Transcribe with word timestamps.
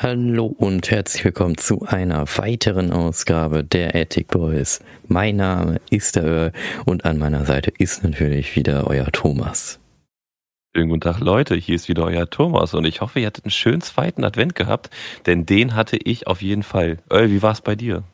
Hallo 0.00 0.46
und 0.46 0.92
herzlich 0.92 1.24
willkommen 1.24 1.58
zu 1.58 1.84
einer 1.84 2.24
weiteren 2.36 2.92
Ausgabe 2.92 3.64
der 3.64 3.96
Attic 3.96 4.28
Boys. 4.28 4.78
Mein 5.08 5.34
Name 5.34 5.80
ist 5.90 6.14
der 6.14 6.22
Earl 6.22 6.52
und 6.84 7.04
an 7.04 7.18
meiner 7.18 7.44
Seite 7.44 7.72
ist 7.78 8.04
natürlich 8.04 8.54
wieder 8.54 8.86
euer 8.86 9.06
Thomas. 9.10 9.80
Schönen 10.72 10.90
guten 10.90 11.00
Tag, 11.00 11.18
Leute. 11.18 11.56
Hier 11.56 11.74
ist 11.74 11.88
wieder 11.88 12.04
euer 12.04 12.30
Thomas 12.30 12.74
und 12.74 12.84
ich 12.84 13.00
hoffe, 13.00 13.18
ihr 13.18 13.26
hattet 13.26 13.46
einen 13.46 13.50
schönen 13.50 13.80
zweiten 13.80 14.22
Advent 14.22 14.54
gehabt, 14.54 14.90
denn 15.26 15.46
den 15.46 15.74
hatte 15.74 15.96
ich 15.96 16.28
auf 16.28 16.42
jeden 16.42 16.62
Fall. 16.62 16.98
Earl, 17.10 17.32
wie 17.32 17.42
war 17.42 17.50
es 17.50 17.60
bei 17.60 17.74
dir? 17.74 18.04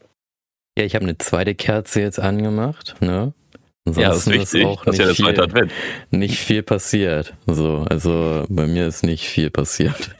Ja, 0.78 0.86
ich 0.86 0.94
habe 0.94 1.04
eine 1.04 1.18
zweite 1.18 1.54
Kerze 1.54 2.00
jetzt 2.00 2.18
angemacht, 2.18 2.94
ne? 3.00 3.34
Ansonsten 3.84 4.00
ja, 4.00 4.08
das 4.08 4.18
ist 4.20 4.32
wichtig. 4.32 4.60
Ist 4.62 4.66
auch 4.66 4.84
das 4.86 4.94
ist 4.94 5.00
ja 5.00 5.04
der 5.04 5.14
zweite 5.16 5.42
Advent. 5.42 5.72
Nicht 6.10 6.38
viel 6.38 6.62
passiert. 6.62 7.34
So, 7.44 7.84
also 7.90 8.46
bei 8.48 8.66
mir 8.66 8.86
ist 8.86 9.02
nicht 9.02 9.28
viel 9.28 9.50
passiert. 9.50 10.16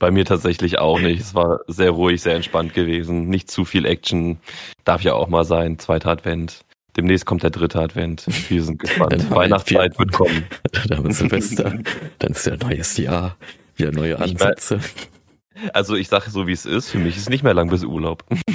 Bei 0.00 0.10
mir 0.10 0.24
tatsächlich 0.24 0.78
auch 0.78 0.98
nicht. 0.98 1.20
Es 1.20 1.34
war 1.34 1.60
sehr 1.68 1.90
ruhig, 1.90 2.22
sehr 2.22 2.34
entspannt 2.34 2.72
gewesen. 2.72 3.28
Nicht 3.28 3.50
zu 3.50 3.66
viel 3.66 3.84
Action. 3.84 4.38
Darf 4.84 5.02
ja 5.02 5.12
auch 5.12 5.28
mal 5.28 5.44
sein. 5.44 5.78
Zweiter 5.78 6.08
Advent. 6.08 6.64
Demnächst 6.96 7.26
kommt 7.26 7.42
der 7.42 7.50
dritte 7.50 7.78
Advent. 7.78 8.24
Wir 8.48 8.62
sind 8.62 8.78
gespannt. 8.82 9.30
Weihnachtszeit 9.30 9.98
wird 9.98 10.12
kommen. 10.12 10.46
Dann 10.88 11.04
ist 11.04 11.18
Silvester. 11.18 11.78
Dann 12.18 12.32
ist 12.32 12.46
ja 12.46 12.56
neues 12.56 12.96
Jahr. 12.96 13.36
Wieder 13.76 13.92
neue 13.92 14.18
Ansätze. 14.18 14.80
Also 15.74 15.94
ich 15.96 16.08
sage 16.08 16.30
so, 16.30 16.46
wie 16.46 16.52
es 16.52 16.64
ist. 16.64 16.88
Für 16.88 16.98
mich 16.98 17.18
ist 17.18 17.28
nicht 17.28 17.44
mehr 17.44 17.52
lang 17.52 17.68
bis 17.68 17.84
Urlaub. 17.84 18.24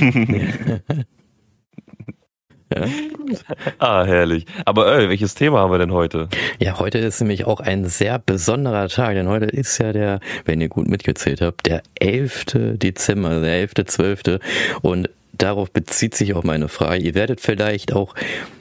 Ah, 3.79 4.05
herrlich. 4.05 4.45
Aber 4.65 4.97
äh, 4.97 5.09
welches 5.09 5.35
Thema 5.35 5.59
haben 5.59 5.71
wir 5.71 5.77
denn 5.77 5.91
heute? 5.91 6.29
Ja, 6.59 6.79
heute 6.79 6.99
ist 6.99 7.19
nämlich 7.19 7.45
auch 7.45 7.59
ein 7.59 7.85
sehr 7.85 8.19
besonderer 8.19 8.87
Tag, 8.89 9.13
denn 9.15 9.27
heute 9.27 9.45
ist 9.45 9.77
ja 9.77 9.93
der, 9.93 10.19
wenn 10.45 10.61
ihr 10.61 10.69
gut 10.69 10.87
mitgezählt 10.87 11.41
habt, 11.41 11.65
der 11.65 11.83
11. 11.99 12.45
Dezember, 12.77 13.41
der 13.41 13.67
11.12. 13.67 14.39
Und 14.81 15.09
darauf 15.33 15.71
bezieht 15.71 16.15
sich 16.15 16.33
auch 16.33 16.43
meine 16.43 16.67
Frage. 16.67 17.03
Ihr 17.03 17.15
werdet 17.15 17.41
vielleicht 17.41 17.93
auch, 17.93 18.15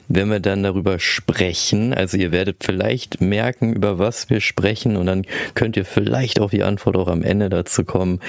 wenn 0.07 0.29
wir 0.29 0.39
dann 0.39 0.63
darüber 0.63 0.99
sprechen, 0.99 1.93
also 1.93 2.17
ihr 2.17 2.31
werdet 2.31 2.63
vielleicht 2.63 3.21
merken, 3.21 3.73
über 3.73 3.97
was 3.97 4.29
wir 4.29 4.41
sprechen 4.41 4.97
und 4.97 5.07
dann 5.07 5.25
könnt 5.55 5.77
ihr 5.77 5.85
vielleicht 5.85 6.39
auch 6.39 6.51
die 6.51 6.63
Antwort 6.63 6.95
auch 6.95 7.07
am 7.07 7.23
Ende 7.23 7.49
dazu 7.49 7.83
kommen 7.83 8.19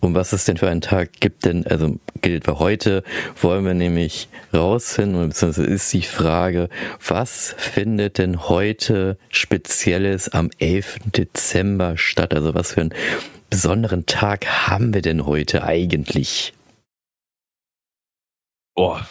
um 0.00 0.14
was 0.14 0.32
es 0.32 0.44
denn 0.44 0.56
für 0.56 0.68
einen 0.68 0.80
Tag 0.80 1.12
gibt, 1.20 1.44
denn, 1.44 1.66
also 1.66 1.98
gilt 2.20 2.44
für 2.44 2.58
heute, 2.58 3.02
wollen 3.40 3.64
wir 3.64 3.74
nämlich 3.74 4.28
rausfinden, 4.52 5.28
beziehungsweise 5.28 5.66
ist 5.66 5.92
die 5.92 6.02
Frage, 6.02 6.68
was 7.06 7.54
findet 7.58 8.18
denn 8.18 8.48
heute 8.48 9.18
Spezielles 9.30 10.28
am 10.28 10.50
11. 10.58 10.98
Dezember 11.16 11.96
statt? 11.96 12.34
Also 12.34 12.54
was 12.54 12.72
für 12.72 12.82
einen 12.82 12.94
besonderen 13.50 14.06
Tag 14.06 14.46
haben 14.46 14.94
wir 14.94 15.02
denn 15.02 15.26
heute 15.26 15.64
eigentlich? 15.64 16.52
Boah, 18.74 19.06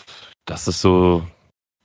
das 0.45 0.67
ist 0.67 0.81
so, 0.81 1.25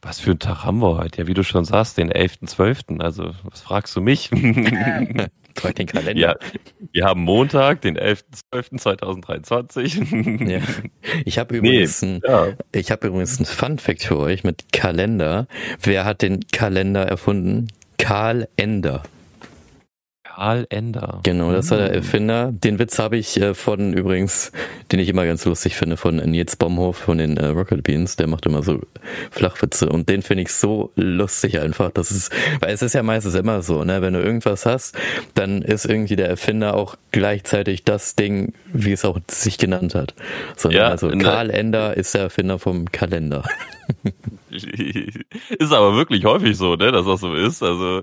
was 0.03 0.21
für 0.21 0.31
einen 0.31 0.39
Tag 0.39 0.65
haben 0.65 0.81
wir 0.81 0.99
heute? 0.99 1.23
Ja, 1.23 1.27
wie 1.27 1.35
du 1.35 1.43
schon 1.43 1.65
sagst, 1.65 1.97
den 1.97 2.13
11.12. 2.13 3.01
Also, 3.01 3.35
was 3.45 3.63
fragst 3.63 3.97
du 3.97 4.01
mich? 4.01 4.31
Zeig 5.55 5.77
den 5.77 5.87
Kalender. 5.87 6.21
Ja, 6.21 6.35
wir 6.93 7.05
haben 7.05 7.23
Montag, 7.23 7.83
den 7.83 7.97
11.12.2023. 7.99 10.51
ja. 10.51 10.61
Ich 11.25 11.39
habe 11.39 11.57
übrigens, 11.57 12.03
nee, 12.03 12.15
ein, 12.15 12.21
ja. 12.27 12.49
ich 12.73 12.91
hab 12.91 13.05
übrigens 13.05 13.39
ein 13.39 13.47
Fun 13.47 13.79
Fact 13.79 14.03
für 14.03 14.19
euch 14.19 14.43
mit 14.45 14.73
Kalender. 14.73 15.47
Wer 15.83 16.05
hat 16.05 16.21
den 16.23 16.41
Kalender 16.53 17.03
erfunden? 17.03 17.69
Karl 17.99 18.49
Ender. 18.57 19.03
Karl 20.41 20.67
Ender. 20.71 21.21
Genau, 21.23 21.53
das 21.53 21.71
war 21.71 21.77
der 21.77 21.89
hm. 21.89 21.97
Erfinder. 21.97 22.51
Den 22.51 22.79
Witz 22.79 22.99
habe 22.99 23.19
ich 23.19 23.39
äh, 23.39 23.53
von 23.53 23.93
übrigens, 23.93 24.53
den 24.91 24.99
ich 24.99 25.11
immer 25.11 25.27
ganz 25.27 25.45
lustig 25.45 25.77
finde, 25.77 25.99
von 25.99 26.17
Nils 26.17 26.57
Baumhof 26.57 26.97
von 26.97 27.19
den 27.19 27.37
äh, 27.37 27.49
Rocket 27.49 27.83
Beans. 27.83 28.17
Der 28.17 28.27
macht 28.27 28.47
immer 28.47 28.63
so 28.63 28.81
Flachwitze 29.31 29.91
und 29.91 30.09
den 30.09 30.23
finde 30.23 30.45
ich 30.45 30.53
so 30.55 30.93
lustig 30.97 31.61
einfach. 31.61 31.91
Das 31.91 32.11
ist, 32.11 32.33
weil 32.61 32.73
es 32.73 32.81
ist 32.81 32.95
ja 32.95 33.03
meistens 33.03 33.35
immer 33.35 33.61
so, 33.61 33.85
ne? 33.85 34.01
Wenn 34.01 34.15
du 34.15 34.21
irgendwas 34.21 34.65
hast, 34.65 34.97
dann 35.35 35.61
ist 35.61 35.85
irgendwie 35.85 36.17
der 36.17 36.31
Erfinder 36.31 36.75
auch 36.75 36.97
gleichzeitig 37.11 37.85
das 37.85 38.17
Ding, 38.17 38.55
wie 38.73 38.93
es 38.93 39.05
auch 39.05 39.21
sich 39.31 39.59
genannt 39.59 39.95
hat. 39.95 40.15
So, 40.57 40.71
ja, 40.71 40.89
also 40.89 41.11
Karl 41.11 41.51
Ender 41.51 41.99
ist 41.99 42.15
der 42.15 42.23
Erfinder 42.23 42.59
vom 42.59 42.91
Kalender. 42.91 43.45
ist 44.51 45.73
aber 45.73 45.97
wirklich 45.97 46.25
häufig 46.25 46.57
so, 46.57 46.77
ne, 46.77 46.93
dass 46.93 47.07
das 47.07 47.21
so 47.21 47.35
ist. 47.35 47.63
Also 47.63 48.03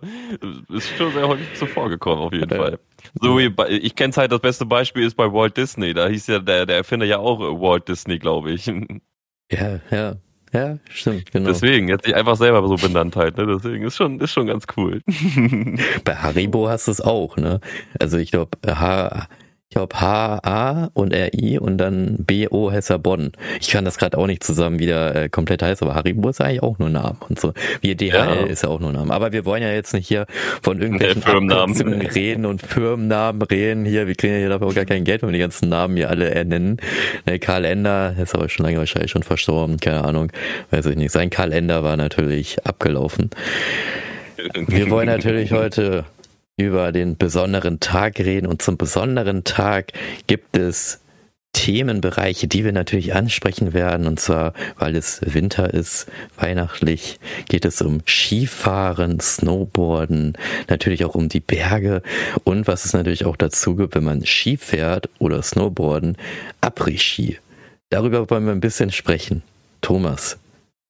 ist 0.70 0.98
schon 0.98 1.12
sehr 1.14 1.28
häufig 1.28 1.48
zuvor 1.56 1.90
gekommen, 1.90 2.22
auf 2.22 2.34
jeden 2.34 2.50
Fall. 2.50 2.80
So 3.22 3.38
wie 3.38 3.50
bei, 3.50 3.70
ich 3.70 3.96
kenne 3.96 4.14
halt 4.16 4.32
das 4.32 4.40
beste 4.40 4.66
Beispiel 4.66 5.04
ist 5.04 5.16
bei 5.16 5.32
Walt 5.32 5.58
Disney. 5.58 5.94
Da 5.94 6.08
hieß 6.08 6.28
ja 6.28 6.40
der, 6.40 6.66
der 6.66 6.78
Erfinder 6.78 7.06
ja 7.06 7.20
auch 7.20 7.40
Walt 7.40 7.88
Disney, 7.88 8.20
glaube 8.20 8.52
ich. 8.52 8.72
Ja, 9.50 9.80
ja. 9.92 10.18
Ja, 10.54 10.78
stimmt, 10.90 11.32
genau. 11.32 11.50
Deswegen, 11.50 11.88
jetzt 11.88 12.06
sich 12.06 12.16
einfach 12.16 12.36
selber 12.36 12.66
so 12.68 12.76
benannt 12.76 13.16
halt, 13.16 13.38
ne? 13.38 13.46
Deswegen 13.48 13.86
ist 13.86 13.96
schon, 13.96 14.20
ist 14.20 14.32
schon 14.32 14.48
ganz 14.48 14.66
cool. 14.76 15.02
Bei 16.04 16.16
Haribo 16.16 16.70
hast 16.70 16.88
du 16.88 16.92
es 16.92 17.02
auch, 17.02 17.38
ne? 17.38 17.60
Also 18.00 18.18
ich 18.18 18.32
glaube, 18.32 18.58
ich 19.70 19.76
glaube 19.76 20.00
H-A 20.00 20.90
und 20.94 21.12
R-I 21.12 21.60
und 21.60 21.78
dann 21.78 22.16
B-O 22.20 22.72
Bonn. 23.00 23.34
Ich 23.60 23.70
kann 23.70 23.84
das 23.84 23.98
gerade 23.98 24.18
auch 24.18 24.26
nicht 24.26 24.42
zusammen 24.42 24.80
wieder 24.80 25.14
äh, 25.14 25.30
komplett 25.30 25.62
heißen, 25.62 25.86
aber 25.86 25.96
Haribo 25.96 26.30
ist 26.30 26.40
eigentlich 26.40 26.64
auch 26.64 26.80
nur 26.80 26.88
ein 26.88 26.94
Name 26.94 27.18
und 27.28 27.38
so. 27.38 27.52
Wie 27.82 27.94
DHL 27.94 28.14
ja. 28.14 28.34
ist 28.46 28.64
ja 28.64 28.70
auch 28.70 28.80
nur 28.80 28.92
ein 28.92 28.96
Name. 28.96 29.14
Aber 29.14 29.34
wir 29.34 29.44
wollen 29.44 29.62
ja 29.62 29.74
jetzt 29.74 29.94
nicht 29.94 30.08
hier 30.08 30.26
von 30.62 30.82
irgendwelchen 30.82 31.22
Firmennamen 31.22 32.02
reden 32.02 32.46
und 32.46 32.62
Firmennamen 32.62 33.42
reden 33.42 33.84
hier. 33.84 34.08
Wir 34.08 34.16
kriegen 34.16 34.34
ja 34.34 34.40
hier 34.40 34.50
dafür 34.50 34.68
auch 34.68 34.74
gar 34.74 34.86
kein 34.86 35.04
Geld, 35.04 35.22
wenn 35.22 35.30
wir 35.30 35.34
die 35.34 35.40
ganzen 35.40 35.68
Namen 35.68 35.98
hier 35.98 36.10
alle 36.10 36.32
ernennen. 36.34 36.78
Ne, 37.26 37.38
Karl 37.38 37.66
Ender 37.66 38.16
ist 38.18 38.36
aber 38.36 38.48
schon 38.48 38.66
lange 38.66 38.78
wahrscheinlich 38.78 39.12
schon 39.12 39.24
verstorben, 39.24 39.82
keine 39.82 40.06
Ahnung, 40.06 40.32
weiß 40.72 40.86
ich 40.86 40.96
nicht. 40.96 41.12
Sein 41.12 41.30
Kalender 41.30 41.84
war 41.84 41.98
natürlich 41.98 42.66
abgelaufen. 42.66 43.32
Wir 44.68 44.90
wollen 44.90 45.08
natürlich 45.08 45.52
heute 45.52 46.06
über 46.58 46.92
den 46.92 47.18
besonderen 47.18 47.80
Tag 47.80 48.20
reden. 48.20 48.48
Und 48.48 48.62
zum 48.62 48.78
besonderen 48.78 49.44
Tag 49.44 49.94
gibt 50.26 50.58
es 50.58 51.00
Themenbereiche, 51.54 52.48
die 52.48 52.66
wir 52.66 52.72
natürlich 52.72 53.16
ansprechen 53.16 53.74
werden. 53.74 54.06
Und 54.08 54.20
zwar, 54.20 54.54
weil 54.78 54.96
es 54.96 55.22
Winter 55.24 55.74
ist, 55.74 56.08
weihnachtlich, 56.38 57.20
geht 57.50 57.66
es 57.66 57.82
um 57.82 58.02
Skifahren, 58.06 59.20
Snowboarden, 59.20 60.34
natürlich 60.68 61.04
auch 61.06 61.16
um 61.16 61.30
die 61.30 61.40
Berge 61.40 62.04
und 62.44 62.68
was 62.68 62.86
es 62.86 62.94
natürlich 62.94 63.26
auch 63.26 63.38
dazu 63.38 63.76
gibt, 63.76 63.96
wenn 63.96 64.04
man 64.04 64.26
Ski 64.26 64.58
fährt 64.58 65.10
oder 65.20 65.42
Snowboarden, 65.42 66.18
Après-Ski. 66.62 67.40
Darüber 67.90 68.30
wollen 68.30 68.46
wir 68.46 68.52
ein 68.52 68.60
bisschen 68.60 68.92
sprechen. 68.92 69.42
Thomas, 69.82 70.38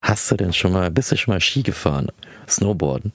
hast 0.02 0.30
du 0.32 0.36
denn 0.36 0.54
schon 0.54 0.74
mal, 0.74 0.92
bist 0.92 1.12
du 1.12 1.18
schon 1.18 1.34
mal 1.34 1.42
Ski 1.42 1.64
gefahren? 1.64 2.08
Snowboarden? 2.48 3.14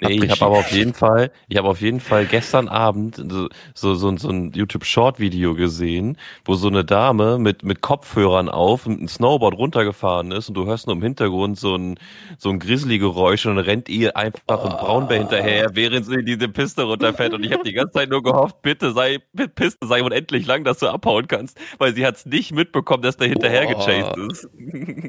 Nee, 0.00 0.24
ich 0.24 0.30
habe 0.30 0.44
aber 0.44 0.58
auf 0.58 0.70
jeden 0.72 0.94
Fall, 0.94 1.32
ich 1.48 1.56
habe 1.56 1.68
auf 1.68 1.80
jeden 1.80 1.98
Fall 1.98 2.26
gestern 2.26 2.68
Abend 2.68 3.16
so, 3.16 3.48
so, 3.74 3.94
so, 3.94 4.16
so 4.16 4.28
ein 4.28 4.52
YouTube-Short-Video 4.52 5.54
gesehen, 5.54 6.16
wo 6.44 6.54
so 6.54 6.68
eine 6.68 6.84
Dame 6.84 7.38
mit, 7.38 7.64
mit 7.64 7.80
Kopfhörern 7.80 8.48
auf 8.48 8.86
mit 8.86 8.98
einem 8.98 9.08
Snowboard 9.08 9.58
runtergefahren 9.58 10.30
ist 10.30 10.48
und 10.48 10.54
du 10.54 10.66
hörst 10.66 10.86
nur 10.86 10.94
im 10.94 11.02
Hintergrund 11.02 11.58
so 11.58 11.74
ein, 11.74 11.98
so 12.38 12.50
ein 12.50 12.60
Grizzly-Geräusch 12.60 13.46
und 13.46 13.56
dann 13.56 13.64
rennt 13.64 13.88
ihr 13.88 14.16
einfach 14.16 14.64
ein 14.64 14.70
Braunbär 14.70 15.18
hinterher, 15.18 15.70
während 15.74 16.06
sie 16.06 16.22
diese 16.22 16.48
Piste 16.48 16.84
runterfährt 16.84 17.34
und 17.34 17.44
ich 17.44 17.52
habe 17.52 17.64
die 17.64 17.72
ganze 17.72 17.94
Zeit 17.94 18.08
nur 18.10 18.22
gehofft, 18.22 18.62
bitte 18.62 18.92
sei, 18.92 19.18
Piste 19.56 19.84
sei 19.86 20.02
unendlich 20.02 20.46
lang, 20.46 20.62
dass 20.62 20.78
du 20.78 20.88
abhauen 20.88 21.26
kannst, 21.26 21.58
weil 21.78 21.94
sie 21.94 22.06
hat's 22.06 22.24
nicht 22.24 22.52
mitbekommen, 22.52 23.02
dass 23.02 23.16
der 23.16 23.28
hinterher 23.28 23.66
gechased 23.66 24.16
ist. 24.16 24.48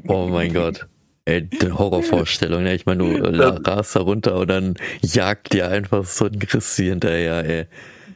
Oh 0.08 0.28
mein 0.28 0.54
Gott. 0.54 0.88
Ey, 1.30 1.44
die 1.44 1.72
Horrorvorstellung, 1.72 2.64
ne? 2.64 2.74
Ich 2.74 2.88
meine, 2.88 3.04
du 3.04 3.24
äh, 3.24 3.60
rast 3.64 3.96
da 3.96 4.00
runter 4.02 4.36
und 4.36 4.50
dann 4.50 4.74
jagt 5.02 5.54
dir 5.54 5.70
einfach 5.70 6.04
so 6.04 6.26
ein 6.26 6.40
Christi 6.40 6.86
hinterher, 6.86 7.46
ey. 7.46 7.68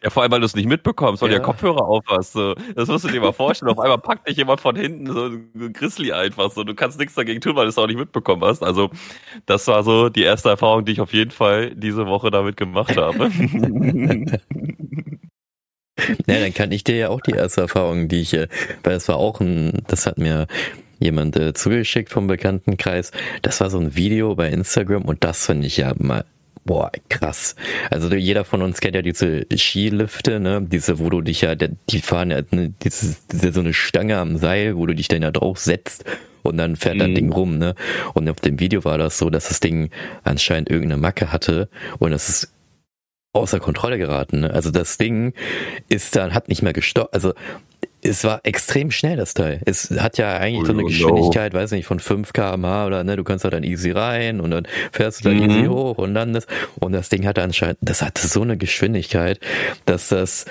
Ja, 0.03 0.09
vor 0.09 0.23
allem, 0.23 0.31
weil 0.31 0.39
du 0.39 0.47
es 0.47 0.55
nicht 0.55 0.67
mitbekommst, 0.67 1.21
weil 1.21 1.29
ja. 1.29 1.37
du 1.37 1.41
ja 1.41 1.45
Kopfhörer 1.45 1.85
auf 1.85 2.03
hast. 2.07 2.33
So. 2.33 2.55
Das 2.75 2.89
musst 2.89 3.05
du 3.05 3.09
dir 3.09 3.21
mal 3.21 3.31
vorstellen. 3.31 3.71
Auf 3.71 3.79
einmal 3.79 3.99
packt 3.99 4.27
dich 4.27 4.35
jemand 4.35 4.61
von 4.61 4.75
hinten 4.75 5.05
so 5.05 5.27
ein 5.27 5.73
Grizzly 5.73 6.11
einfach 6.11 6.51
so. 6.51 6.63
Du 6.63 6.73
kannst 6.73 6.97
nichts 6.97 7.13
dagegen 7.13 7.39
tun, 7.39 7.55
weil 7.55 7.65
du 7.65 7.69
es 7.69 7.77
auch 7.77 7.85
nicht 7.85 7.99
mitbekommen 7.99 8.43
hast. 8.43 8.63
Also, 8.63 8.89
das 9.45 9.67
war 9.67 9.83
so 9.83 10.09
die 10.09 10.23
erste 10.23 10.49
Erfahrung, 10.49 10.83
die 10.83 10.93
ich 10.93 10.99
auf 10.99 11.13
jeden 11.13 11.31
Fall 11.31 11.75
diese 11.75 12.07
Woche 12.07 12.31
damit 12.31 12.57
gemacht 12.57 12.97
habe. 12.97 13.29
Ja, 16.27 16.39
dann 16.39 16.53
kann 16.53 16.71
ich 16.71 16.83
dir 16.83 16.95
ja 16.95 17.09
auch 17.09 17.21
die 17.21 17.33
erste 17.33 17.61
Erfahrung, 17.61 18.07
die 18.07 18.21
ich, 18.21 18.33
äh, 18.33 18.47
weil 18.83 18.95
es 18.95 19.07
war 19.07 19.17
auch 19.17 19.39
ein, 19.39 19.83
das 19.87 20.07
hat 20.07 20.17
mir 20.17 20.47
jemand 21.03 21.35
äh, 21.35 21.53
zugeschickt 21.53 22.09
vom 22.09 22.27
Bekanntenkreis. 22.27 23.11
Das 23.41 23.61
war 23.61 23.69
so 23.69 23.79
ein 23.79 23.95
Video 23.95 24.35
bei 24.35 24.49
Instagram 24.49 25.03
und 25.03 25.23
das 25.23 25.45
finde 25.45 25.67
ich 25.67 25.77
ja 25.77 25.93
mal 25.97 26.25
Boah, 26.65 26.91
krass. 27.09 27.55
Also 27.89 28.13
jeder 28.15 28.45
von 28.45 28.61
uns 28.61 28.79
kennt 28.79 28.95
ja 28.95 29.01
diese 29.01 29.45
Skilifte, 29.53 30.39
ne? 30.39 30.61
Diese, 30.61 30.97
wo 30.97 31.09
du 31.09 31.19
dich 31.19 31.41
ja, 31.41 31.55
die 31.55 31.99
fahren 31.99 32.31
ja 32.31 32.39
ne, 32.51 32.73
diese, 32.81 33.17
diese, 33.31 33.51
so 33.51 33.59
eine 33.59 33.73
Stange 33.73 34.17
am 34.17 34.37
Seil, 34.37 34.77
wo 34.77 34.85
du 34.85 34.95
dich 34.95 35.09
dann 35.09 35.21
da 35.21 35.31
drauf 35.31 35.59
setzt 35.59 36.05
und 36.41 36.55
dann 36.55 36.77
fährt 36.77 36.95
mhm. 36.95 36.99
das 36.99 37.09
Ding 37.09 37.31
rum, 37.33 37.57
ne? 37.57 37.75
Und 38.13 38.29
auf 38.29 38.39
dem 38.39 38.61
Video 38.61 38.85
war 38.85 38.97
das 38.97 39.17
so, 39.17 39.29
dass 39.29 39.49
das 39.49 39.59
Ding 39.59 39.89
anscheinend 40.23 40.69
irgendeine 40.69 41.01
Macke 41.01 41.33
hatte 41.33 41.67
und 41.99 42.11
das 42.11 42.29
ist 42.29 42.53
außer 43.33 43.59
Kontrolle 43.59 43.97
geraten. 43.97 44.41
Ne? 44.41 44.51
Also 44.51 44.71
das 44.71 44.97
Ding 44.97 45.33
ist 45.89 46.15
dann, 46.15 46.33
hat 46.33 46.47
nicht 46.47 46.61
mehr 46.61 46.73
gestoppt. 46.73 47.13
Also 47.13 47.33
es 48.03 48.23
war 48.23 48.41
extrem 48.43 48.91
schnell, 48.91 49.17
das 49.17 49.33
Teil. 49.33 49.61
Es 49.65 49.89
hat 49.91 50.17
ja 50.17 50.37
eigentlich 50.37 50.63
oh, 50.63 50.65
so 50.65 50.73
eine 50.73 50.83
Geschwindigkeit, 50.83 51.53
no. 51.53 51.59
weiß 51.59 51.71
nicht, 51.71 51.85
von 51.85 51.99
5 51.99 52.33
km/h 52.33 52.85
oder 52.85 53.03
ne, 53.03 53.15
du 53.15 53.23
kannst 53.23 53.45
da 53.45 53.49
dann 53.49 53.63
easy 53.63 53.91
rein 53.91 54.41
und 54.41 54.51
dann 54.51 54.67
fährst 54.91 55.23
du 55.23 55.29
dann 55.29 55.37
mhm. 55.37 55.49
easy 55.49 55.65
hoch 55.67 55.97
und 55.97 56.13
landest. 56.13 56.47
Und 56.79 56.93
das 56.93 57.09
Ding 57.09 57.25
hatte 57.25 57.41
anscheinend, 57.41 57.77
das 57.81 58.01
hatte 58.01 58.27
so 58.27 58.41
eine 58.41 58.57
Geschwindigkeit, 58.57 59.39
dass 59.85 60.09
das 60.09 60.45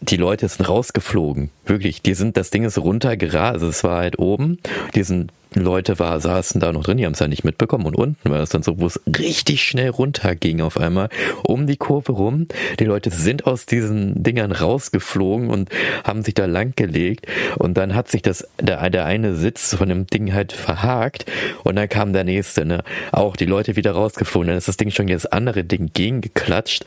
die 0.00 0.16
Leute 0.16 0.48
sind 0.48 0.68
rausgeflogen. 0.68 1.50
Wirklich, 1.64 2.02
die 2.02 2.14
sind, 2.14 2.36
das 2.36 2.50
Ding 2.50 2.64
ist 2.64 2.76
runtergerast, 2.76 3.54
also 3.54 3.68
es 3.68 3.84
war 3.84 3.98
halt 3.98 4.18
oben, 4.18 4.58
die 4.96 5.04
sind 5.04 5.30
Leute 5.54 5.98
war, 5.98 6.20
saßen 6.20 6.60
da 6.60 6.72
noch 6.72 6.84
drin, 6.84 6.98
die 6.98 7.06
haben 7.06 7.12
es 7.12 7.18
ja 7.18 7.28
nicht 7.28 7.44
mitbekommen. 7.44 7.86
Und 7.86 7.96
unten 7.96 8.30
war 8.30 8.40
es 8.40 8.50
dann 8.50 8.62
so, 8.62 8.78
wo 8.78 8.86
es 8.86 9.00
richtig 9.18 9.62
schnell 9.62 9.90
runterging 9.90 10.60
auf 10.60 10.78
einmal, 10.78 11.08
um 11.44 11.66
die 11.66 11.76
Kurve 11.76 12.12
rum. 12.12 12.46
Die 12.78 12.84
Leute 12.84 13.10
sind 13.10 13.46
aus 13.46 13.66
diesen 13.66 14.22
Dingern 14.22 14.52
rausgeflogen 14.52 15.50
und 15.50 15.70
haben 16.04 16.22
sich 16.22 16.34
da 16.34 16.46
lang 16.46 16.72
gelegt. 16.76 17.26
Und 17.58 17.76
dann 17.76 17.94
hat 17.94 18.08
sich 18.08 18.22
das, 18.22 18.48
der, 18.60 18.88
der 18.90 19.04
eine 19.04 19.34
Sitz 19.34 19.74
von 19.74 19.88
dem 19.88 20.06
Ding 20.06 20.32
halt 20.32 20.52
verhakt. 20.52 21.26
Und 21.64 21.76
dann 21.76 21.88
kam 21.88 22.12
der 22.12 22.24
nächste, 22.24 22.64
ne? 22.64 22.82
Auch 23.10 23.36
die 23.36 23.46
Leute 23.46 23.76
wieder 23.76 23.92
rausgeflogen. 23.92 24.48
Dann 24.48 24.58
ist 24.58 24.68
das 24.68 24.76
Ding 24.76 24.90
schon 24.90 25.06
das 25.06 25.26
andere 25.26 25.64
Ding 25.64 25.90
gegengeklatscht. 25.92 26.84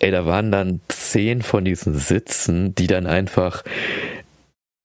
Ey, 0.00 0.10
da 0.10 0.26
waren 0.26 0.50
dann 0.50 0.80
zehn 0.88 1.42
von 1.42 1.64
diesen 1.64 1.94
Sitzen, 1.98 2.74
die 2.74 2.86
dann 2.86 3.06
einfach 3.06 3.64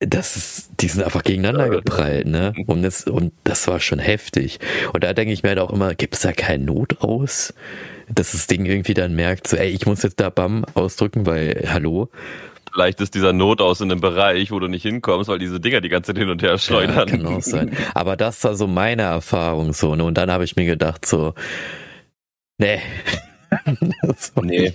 das 0.07 0.35
ist, 0.35 0.69
die 0.79 0.87
sind 0.87 1.03
einfach 1.03 1.23
gegeneinander 1.23 1.69
geprallt, 1.69 2.27
ne? 2.27 2.53
Und 2.67 2.83
das, 2.83 3.05
und 3.05 3.33
das 3.43 3.67
war 3.67 3.79
schon 3.79 3.99
heftig. 3.99 4.59
Und 4.93 5.03
da 5.03 5.13
denke 5.13 5.33
ich 5.33 5.43
mir 5.43 5.49
halt 5.49 5.59
auch 5.59 5.71
immer, 5.71 5.95
gibt 5.95 6.15
es 6.15 6.21
da 6.21 6.31
kein 6.31 6.65
Not 6.65 7.01
aus? 7.01 7.53
Dass 8.09 8.31
das 8.33 8.47
Ding 8.47 8.65
irgendwie 8.65 8.93
dann 8.93 9.15
merkt, 9.15 9.47
so, 9.47 9.57
ey, 9.57 9.69
ich 9.69 9.85
muss 9.85 10.03
jetzt 10.03 10.19
da 10.19 10.29
BAM 10.29 10.65
ausdrücken, 10.73 11.25
weil, 11.25 11.67
hallo? 11.67 12.09
Vielleicht 12.73 13.01
ist 13.01 13.13
dieser 13.13 13.33
Not 13.33 13.61
aus 13.61 13.81
in 13.81 13.91
einem 13.91 14.01
Bereich, 14.01 14.51
wo 14.51 14.59
du 14.59 14.67
nicht 14.67 14.81
hinkommst, 14.81 15.29
weil 15.29 15.39
diese 15.39 15.59
Dinger 15.59 15.79
die 15.79 15.89
ganze 15.89 16.13
Zeit 16.13 16.17
hin 16.17 16.29
und 16.29 16.41
her 16.41 16.57
schleudern. 16.57 16.95
Ja, 16.95 17.05
kann 17.05 17.25
auch 17.27 17.41
sein. 17.41 17.77
Aber 17.93 18.17
das 18.17 18.43
war 18.43 18.55
so 18.55 18.67
meine 18.67 19.03
Erfahrung 19.03 19.73
so, 19.73 19.95
ne? 19.95 20.03
Und 20.03 20.17
dann 20.17 20.31
habe 20.31 20.43
ich 20.43 20.55
mir 20.55 20.65
gedacht, 20.65 21.05
so, 21.05 21.33
nee, 22.57 22.79
das 24.01 24.33
nee, 24.41 24.73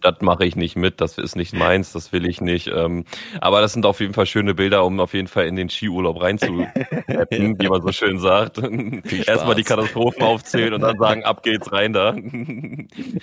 das 0.00 0.20
mache 0.20 0.44
ich 0.44 0.56
nicht 0.56 0.76
mit, 0.76 1.00
das 1.00 1.18
ist 1.18 1.36
nicht 1.36 1.54
meins, 1.54 1.92
das 1.92 2.12
will 2.12 2.26
ich 2.26 2.40
nicht. 2.40 2.68
Ähm, 2.68 3.04
aber 3.40 3.60
das 3.60 3.72
sind 3.72 3.86
auf 3.86 4.00
jeden 4.00 4.14
Fall 4.14 4.26
schöne 4.26 4.54
Bilder, 4.54 4.84
um 4.84 5.00
auf 5.00 5.14
jeden 5.14 5.28
Fall 5.28 5.46
in 5.46 5.56
den 5.56 5.68
Skiurlaub 5.68 6.20
reinzuheppen, 6.20 7.58
wie 7.60 7.68
man 7.68 7.82
so 7.82 7.92
schön 7.92 8.18
sagt. 8.18 8.58
Erstmal 9.26 9.54
die 9.54 9.64
Katastrophen 9.64 10.22
aufzählen 10.22 10.74
und 10.74 10.80
dann 10.80 10.98
sagen, 10.98 11.24
ab 11.24 11.42
geht's 11.42 11.72
rein 11.72 11.92
da. 11.92 12.16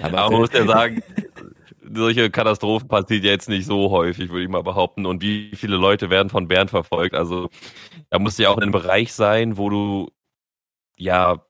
Aber, 0.01 0.19
aber 0.19 0.31
man 0.31 0.39
muss 0.41 0.53
ja 0.53 0.65
sagen, 0.65 1.01
solche 1.93 2.29
Katastrophen 2.29 2.87
passiert 2.87 3.23
jetzt 3.23 3.49
nicht 3.49 3.65
so 3.65 3.91
häufig, 3.91 4.29
würde 4.29 4.43
ich 4.43 4.49
mal 4.49 4.63
behaupten. 4.63 5.05
Und 5.05 5.21
wie 5.21 5.51
viele 5.55 5.77
Leute 5.77 6.09
werden 6.09 6.29
von 6.29 6.47
Bären 6.47 6.67
verfolgt? 6.67 7.15
Also 7.15 7.49
da 8.09 8.19
musst 8.19 8.39
du 8.39 8.43
ja 8.43 8.49
auch 8.49 8.57
in 8.57 8.63
einem 8.63 8.71
Bereich 8.71 9.13
sein, 9.13 9.57
wo 9.57 9.69
du 9.69 10.09
ja 10.95 11.45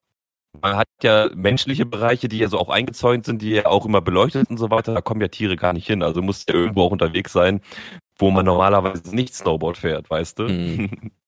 man 0.62 0.76
hat 0.76 0.88
ja 1.02 1.30
menschliche 1.36 1.86
Bereiche, 1.86 2.28
die 2.28 2.38
ja 2.38 2.48
so 2.48 2.58
auch 2.60 2.70
eingezäunt 2.70 3.26
sind, 3.26 3.42
die 3.42 3.52
ja 3.52 3.66
auch 3.66 3.86
immer 3.86 4.02
beleuchtet 4.02 4.50
und 4.50 4.58
so 4.58 4.70
weiter. 4.70 4.94
Da 4.94 5.02
kommen 5.02 5.22
ja 5.22 5.28
Tiere 5.28 5.56
gar 5.56 5.74
nicht 5.74 5.88
hin. 5.88 6.04
Also 6.04 6.22
muss 6.22 6.46
ja 6.48 6.54
irgendwo 6.56 6.84
auch 6.84 6.92
unterwegs 6.92 7.34
sein, 7.34 7.62
wo 8.18 8.32
man 8.32 8.46
normalerweise 8.46 9.16
nicht 9.16 9.36
Snowboard 9.36 9.78
fährt, 9.78 10.10
weißt 10.10 10.40
du? 10.40 10.44
Mhm. 10.44 11.12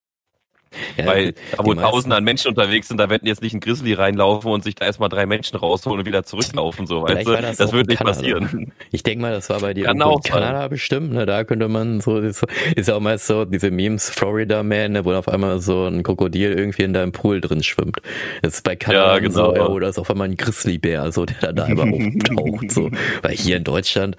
Ja, 0.98 1.06
Weil 1.06 1.34
da, 1.56 1.66
wo 1.66 1.74
Tausende 1.74 2.16
an 2.16 2.24
Menschen 2.24 2.50
unterwegs 2.50 2.88
sind, 2.88 2.98
da 2.98 3.10
werden 3.10 3.28
jetzt 3.28 3.42
nicht 3.42 3.54
ein 3.54 3.60
Grizzly 3.60 3.94
reinlaufen 3.94 4.52
und 4.52 4.64
sich 4.64 4.76
da 4.76 4.86
erstmal 4.86 5.10
drei 5.10 5.26
Menschen 5.26 5.58
rausholen 5.58 6.00
und 6.00 6.06
wieder 6.06 6.24
zurücklaufen, 6.24 6.88
so, 6.88 7.04
weißt 7.04 7.28
du? 7.28 7.32
Das, 7.32 7.58
das 7.58 7.74
wird 7.74 7.88
nicht 7.88 7.98
Kanada. 7.98 8.18
passieren. 8.18 8.72
Ich 8.92 9.04
denke 9.04 9.22
mal, 9.22 9.32
das 9.32 9.50
war 9.50 9.60
bei 9.60 9.74
dir 9.74 9.90
in 9.90 10.00
Kanada 10.00 10.68
bestimmt, 10.68 11.14
ne? 11.14 11.26
Da 11.26 11.44
könnte 11.44 11.68
man 11.68 12.02
so, 12.02 12.18
ist 12.20 12.44
ja 12.76 12.96
auch 12.96 13.00
meist 13.00 13.28
so, 13.28 13.46
diese 13.46 13.72
Memes, 13.72 14.10
Florida 14.10 14.64
Man, 14.64 14.94
ne, 14.94 15.06
wo 15.06 15.14
auf 15.14 15.28
einmal 15.28 15.60
so 15.60 15.86
ein 15.86 16.04
Krokodil 16.04 16.52
irgendwie 16.52 16.84
in 16.84 16.94
deinem 16.94 17.12
Pool 17.12 17.42
drin 17.42 17.64
schwimmt. 17.64 17.98
Das 18.42 18.56
ist 18.56 18.64
bei 18.64 18.76
Kanada 18.76 19.14
ja, 19.14 19.20
genau. 19.20 19.34
so, 19.34 19.56
ja, 19.56 19.68
oder 19.68 19.90
ist 19.90 20.00
auf 20.00 20.10
einmal 20.10 20.28
ein 20.28 20.38
Grizzlybär, 20.38 21.12
so, 21.12 21.26
der 21.26 21.54
da 21.54 21.66
immer 21.66 21.84
auftaucht, 21.84 22.72
so. 22.72 22.92
Weil 23.22 23.36
hier 23.36 23.58
in 23.58 23.64
Deutschland, 23.64 24.18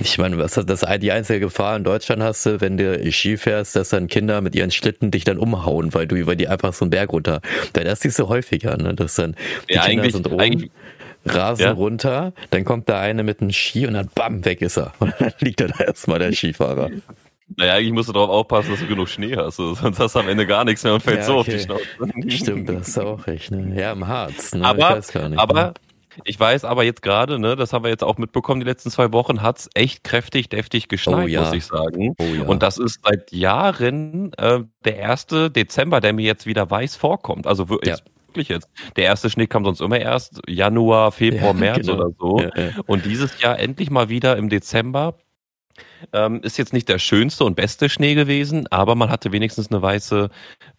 ich 0.00 0.18
meine, 0.18 0.38
was 0.38 0.54
das, 0.54 0.84
die 1.00 1.12
einzige 1.12 1.40
Gefahr 1.40 1.76
in 1.76 1.84
Deutschland 1.84 2.22
hast 2.22 2.46
du, 2.46 2.60
wenn 2.60 2.76
du 2.76 3.10
Ski 3.12 3.36
fährst, 3.36 3.76
dass 3.76 3.90
dann 3.90 4.08
Kinder 4.08 4.40
mit 4.40 4.54
ihren 4.54 4.70
Schlitten 4.70 5.10
dich 5.10 5.24
dann 5.24 5.38
umhauen 5.38 5.85
und 5.86 5.94
weil 5.94 6.06
du 6.06 6.16
über 6.16 6.36
die 6.36 6.48
einfach 6.48 6.74
so 6.74 6.84
einen 6.84 6.90
Berg 6.90 7.12
runter. 7.12 7.40
Weil 7.74 7.84
das 7.84 8.00
siehst 8.00 8.18
du 8.18 8.28
häufiger, 8.28 8.76
ne? 8.76 8.94
Dass 8.94 9.14
dann 9.14 9.36
die 9.70 9.74
ja, 9.74 9.86
Kinder 9.86 10.10
sind 10.10 10.30
oben, 10.30 10.70
rasen 11.24 11.64
ja. 11.64 11.72
runter, 11.72 12.32
dann 12.50 12.64
kommt 12.64 12.88
da 12.88 13.00
eine 13.00 13.22
mit 13.22 13.40
einem 13.40 13.52
Ski 13.52 13.86
und 13.86 13.94
dann 13.94 14.08
bam, 14.14 14.44
weg 14.44 14.62
ist 14.62 14.76
er. 14.76 14.92
Und 15.00 15.14
dann 15.18 15.32
liegt 15.40 15.60
da 15.60 15.66
erstmal 15.66 16.18
der 16.18 16.32
Skifahrer. 16.32 16.90
Naja, 17.56 17.74
eigentlich 17.74 17.92
musst 17.92 18.08
du 18.08 18.12
darauf 18.12 18.30
aufpassen, 18.30 18.70
dass 18.72 18.80
du 18.80 18.86
genug 18.86 19.08
Schnee 19.08 19.36
hast, 19.36 19.56
sonst 19.56 19.98
hast 19.98 20.14
du 20.14 20.18
am 20.18 20.28
Ende 20.28 20.46
gar 20.46 20.64
nichts 20.64 20.82
mehr 20.82 20.94
und 20.94 21.02
fällt 21.02 21.18
ja, 21.18 21.24
so 21.24 21.38
okay. 21.38 21.40
auf 21.40 21.46
die 21.46 21.58
Schnauze. 21.60 22.30
Stimmt, 22.30 22.68
das 22.68 22.88
ist 22.88 22.98
auch 22.98 23.26
recht. 23.26 23.52
Ne? 23.52 23.80
Ja, 23.80 23.92
im 23.92 24.06
Harz. 24.06 24.54
Ne? 24.54 24.64
Aber, 24.64 25.00
aber 25.36 25.54
ne? 25.54 25.74
Ich 26.24 26.38
weiß 26.38 26.64
aber 26.64 26.84
jetzt 26.84 27.02
gerade, 27.02 27.38
ne, 27.38 27.56
das 27.56 27.72
haben 27.72 27.84
wir 27.84 27.90
jetzt 27.90 28.04
auch 28.04 28.18
mitbekommen, 28.18 28.60
die 28.60 28.66
letzten 28.66 28.90
zwei 28.90 29.12
Wochen 29.12 29.42
hat's 29.42 29.68
echt 29.74 30.04
kräftig, 30.04 30.48
deftig 30.48 30.88
geschneit, 30.88 31.24
oh, 31.24 31.28
ja. 31.28 31.42
muss 31.42 31.52
ich 31.52 31.64
sagen. 31.64 32.14
Oh, 32.18 32.24
ja. 32.24 32.42
Und 32.44 32.62
das 32.62 32.78
ist 32.78 33.00
seit 33.04 33.32
Jahren 33.32 34.32
äh, 34.34 34.60
der 34.84 34.96
erste 34.96 35.50
Dezember, 35.50 36.00
der 36.00 36.12
mir 36.12 36.24
jetzt 36.24 36.46
wieder 36.46 36.70
weiß 36.70 36.96
vorkommt. 36.96 37.46
Also 37.46 37.68
wirklich, 37.68 38.48
ja. 38.48 38.56
jetzt. 38.56 38.68
Der 38.96 39.04
erste 39.04 39.30
Schnee 39.30 39.46
kam 39.46 39.64
sonst 39.64 39.80
immer 39.80 39.98
erst 39.98 40.40
Januar, 40.48 41.12
Februar, 41.12 41.54
März 41.54 41.86
genau. 41.86 41.94
oder 41.94 42.10
so. 42.18 42.40
Und 42.86 43.04
dieses 43.04 43.40
Jahr 43.40 43.58
endlich 43.58 43.90
mal 43.90 44.08
wieder 44.08 44.36
im 44.36 44.48
Dezember 44.48 45.16
ähm, 46.12 46.40
ist 46.42 46.56
jetzt 46.58 46.72
nicht 46.72 46.88
der 46.88 46.98
schönste 46.98 47.44
und 47.44 47.56
beste 47.56 47.88
Schnee 47.88 48.14
gewesen, 48.14 48.66
aber 48.70 48.94
man 48.94 49.10
hatte 49.10 49.32
wenigstens 49.32 49.70
eine 49.70 49.82
weiße 49.82 50.30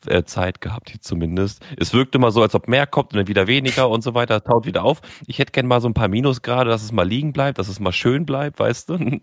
äh, 0.08 0.24
Zeit 0.24 0.62
gehabt, 0.62 0.90
hier 0.90 1.02
zumindest. 1.02 1.64
Es 1.78 1.94
wirkte 1.94 2.20
mal 2.20 2.32
so, 2.32 2.42
als 2.42 2.56
ob 2.56 2.68
mehr 2.68 2.88
kommt 2.88 3.14
und 3.14 3.18
dann 3.18 3.28
wieder 3.28 3.48
weniger 3.48 3.90
und 3.90 4.02
so 4.04 4.14
weiter, 4.14 4.44
taut 4.44 4.66
wieder 4.66 4.84
auf. 4.84 5.02
Ich 5.28 5.40
hätte 5.40 5.52
gern 5.52 5.68
mal 5.68 5.82
so 5.82 5.88
ein 5.88 5.94
paar 5.94 6.08
Minusgrade, 6.08 6.70
dass 6.70 6.84
es 6.84 6.92
mal 6.92 7.08
liegen 7.08 7.34
bleibt, 7.34 7.58
dass 7.60 7.68
es 7.68 7.80
mal 7.80 7.92
schön 7.92 8.26
bleibt, 8.26 8.60
weißt 8.60 8.90
du? 8.90 9.20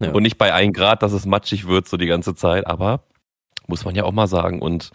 Ja. 0.00 0.10
Und 0.10 0.22
nicht 0.24 0.38
bei 0.38 0.52
ein 0.52 0.72
Grad, 0.72 1.02
dass 1.02 1.12
es 1.12 1.26
matschig 1.26 1.68
wird 1.68 1.86
so 1.86 1.96
die 1.96 2.06
ganze 2.06 2.34
Zeit, 2.34 2.66
aber 2.66 3.04
muss 3.68 3.84
man 3.84 3.94
ja 3.94 4.04
auch 4.04 4.12
mal 4.12 4.26
sagen. 4.26 4.60
Und 4.60 4.90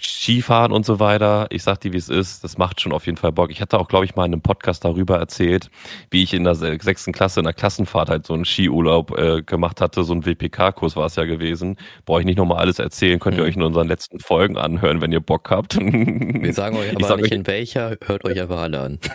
Skifahren 0.00 0.72
und 0.72 0.86
so 0.86 1.00
weiter. 1.00 1.46
Ich 1.50 1.62
sag 1.62 1.80
dir, 1.80 1.92
wie 1.92 1.98
es 1.98 2.08
ist. 2.08 2.42
Das 2.44 2.58
macht 2.58 2.80
schon 2.80 2.92
auf 2.92 3.06
jeden 3.06 3.18
Fall 3.18 3.32
Bock. 3.32 3.50
Ich 3.50 3.60
hatte 3.60 3.78
auch, 3.78 3.88
glaube 3.88 4.04
ich, 4.04 4.16
mal 4.16 4.24
in 4.24 4.32
einem 4.32 4.42
Podcast 4.42 4.84
darüber 4.84 5.18
erzählt, 5.18 5.70
wie 6.10 6.22
ich 6.22 6.34
in 6.34 6.44
der 6.44 6.54
sechsten 6.54 7.12
Klasse 7.12 7.40
in 7.40 7.44
der 7.44 7.52
Klassenfahrt 7.52 8.08
halt 8.08 8.26
so 8.26 8.34
einen 8.34 8.44
Skiurlaub 8.44 9.16
äh, 9.18 9.42
gemacht 9.42 9.80
hatte. 9.80 10.04
So 10.04 10.14
ein 10.14 10.24
WPK-Kurs 10.24 10.96
war 10.96 11.06
es 11.06 11.16
ja 11.16 11.24
gewesen. 11.24 11.76
Brauche 12.04 12.20
ich 12.20 12.26
nicht 12.26 12.38
nochmal 12.38 12.58
alles 12.58 12.78
erzählen. 12.78 13.18
Könnt 13.18 13.36
ihr 13.36 13.42
mhm. 13.42 13.48
euch 13.48 13.56
in 13.56 13.62
unseren 13.62 13.88
letzten 13.88 14.20
Folgen 14.20 14.56
anhören, 14.56 15.00
wenn 15.00 15.12
ihr 15.12 15.20
Bock 15.20 15.50
habt. 15.50 15.76
Wir 15.80 16.54
sagen 16.54 16.76
euch 16.78 16.90
aber 16.90 17.16
nicht 17.16 17.26
euch, 17.26 17.32
in 17.32 17.46
welcher. 17.46 17.96
Hört 18.04 18.24
euch 18.24 18.40
einfach 18.40 18.60
alle 18.60 18.80
an. 18.80 18.98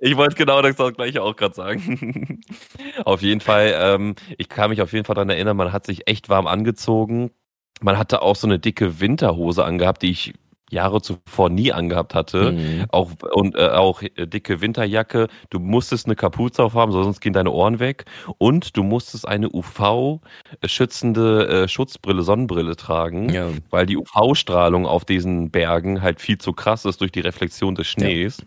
Ich 0.00 0.16
wollte 0.16 0.34
genau 0.34 0.62
das 0.62 0.74
gleiche 0.74 1.22
auch 1.22 1.36
gerade 1.36 1.54
sagen. 1.54 2.40
auf 3.04 3.22
jeden 3.22 3.40
Fall, 3.40 3.72
ähm, 3.78 4.16
ich 4.36 4.48
kann 4.48 4.70
mich 4.70 4.82
auf 4.82 4.92
jeden 4.92 5.04
Fall 5.04 5.14
daran 5.14 5.28
erinnern, 5.28 5.56
man 5.56 5.72
hat 5.72 5.86
sich 5.86 6.08
echt 6.08 6.28
warm 6.28 6.48
angezogen 6.48 7.30
man 7.80 7.98
hatte 7.98 8.22
auch 8.22 8.36
so 8.36 8.46
eine 8.46 8.58
dicke 8.58 9.00
Winterhose 9.00 9.64
angehabt, 9.64 10.02
die 10.02 10.10
ich 10.10 10.34
Jahre 10.70 11.00
zuvor 11.00 11.48
nie 11.48 11.72
angehabt 11.72 12.14
hatte. 12.14 12.52
Mhm. 12.52 12.86
Auch 12.88 13.12
und 13.32 13.54
äh, 13.54 13.68
auch 13.68 14.02
äh, 14.02 14.26
dicke 14.26 14.60
Winterjacke. 14.60 15.28
Du 15.50 15.60
musstest 15.60 16.06
eine 16.06 16.16
Kapuze 16.16 16.64
aufhaben, 16.64 16.92
sonst 16.92 17.20
gehen 17.20 17.32
deine 17.32 17.52
Ohren 17.52 17.78
weg. 17.78 18.04
Und 18.38 18.76
du 18.76 18.82
musstest 18.82 19.28
eine 19.28 19.48
UV-schützende 19.48 21.48
äh, 21.48 21.68
Schutzbrille, 21.68 22.22
Sonnenbrille 22.22 22.74
tragen, 22.74 23.28
ja. 23.28 23.48
weil 23.70 23.86
die 23.86 23.96
UV-Strahlung 23.96 24.86
auf 24.86 25.04
diesen 25.04 25.50
Bergen 25.50 26.02
halt 26.02 26.20
viel 26.20 26.38
zu 26.38 26.52
krass 26.52 26.84
ist 26.84 27.00
durch 27.00 27.12
die 27.12 27.20
Reflexion 27.20 27.76
des 27.76 27.86
Schnees. 27.86 28.38
Ja. 28.38 28.44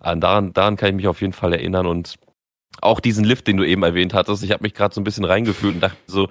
An 0.00 0.20
daran, 0.20 0.52
daran 0.52 0.76
kann 0.76 0.90
ich 0.90 0.96
mich 0.96 1.08
auf 1.08 1.20
jeden 1.20 1.32
Fall 1.32 1.52
erinnern 1.52 1.86
und 1.86 2.14
auch 2.80 3.00
diesen 3.00 3.24
Lift, 3.24 3.46
den 3.46 3.56
du 3.56 3.64
eben 3.64 3.82
erwähnt 3.82 4.14
hattest, 4.14 4.42
ich 4.42 4.50
habe 4.50 4.62
mich 4.62 4.74
gerade 4.74 4.94
so 4.94 5.00
ein 5.00 5.04
bisschen 5.04 5.24
reingefühlt 5.24 5.74
und 5.74 5.80
dachte 5.80 5.96
so, 6.06 6.28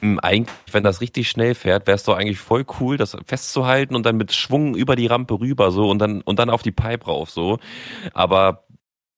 hm, 0.00 0.18
eigentlich, 0.20 0.54
wenn 0.72 0.84
das 0.84 1.00
richtig 1.00 1.28
schnell 1.28 1.54
fährt, 1.54 1.86
wäre 1.86 1.96
es 1.96 2.04
doch 2.04 2.16
eigentlich 2.16 2.38
voll 2.38 2.64
cool, 2.80 2.96
das 2.96 3.16
festzuhalten 3.26 3.94
und 3.94 4.04
dann 4.04 4.16
mit 4.16 4.32
Schwung 4.32 4.74
über 4.74 4.96
die 4.96 5.06
Rampe 5.06 5.40
rüber 5.40 5.70
so 5.70 5.88
und 5.88 5.98
dann 5.98 6.20
und 6.22 6.38
dann 6.38 6.50
auf 6.50 6.62
die 6.62 6.72
Pipe 6.72 7.06
rauf 7.06 7.30
so. 7.30 7.58
Aber 8.12 8.65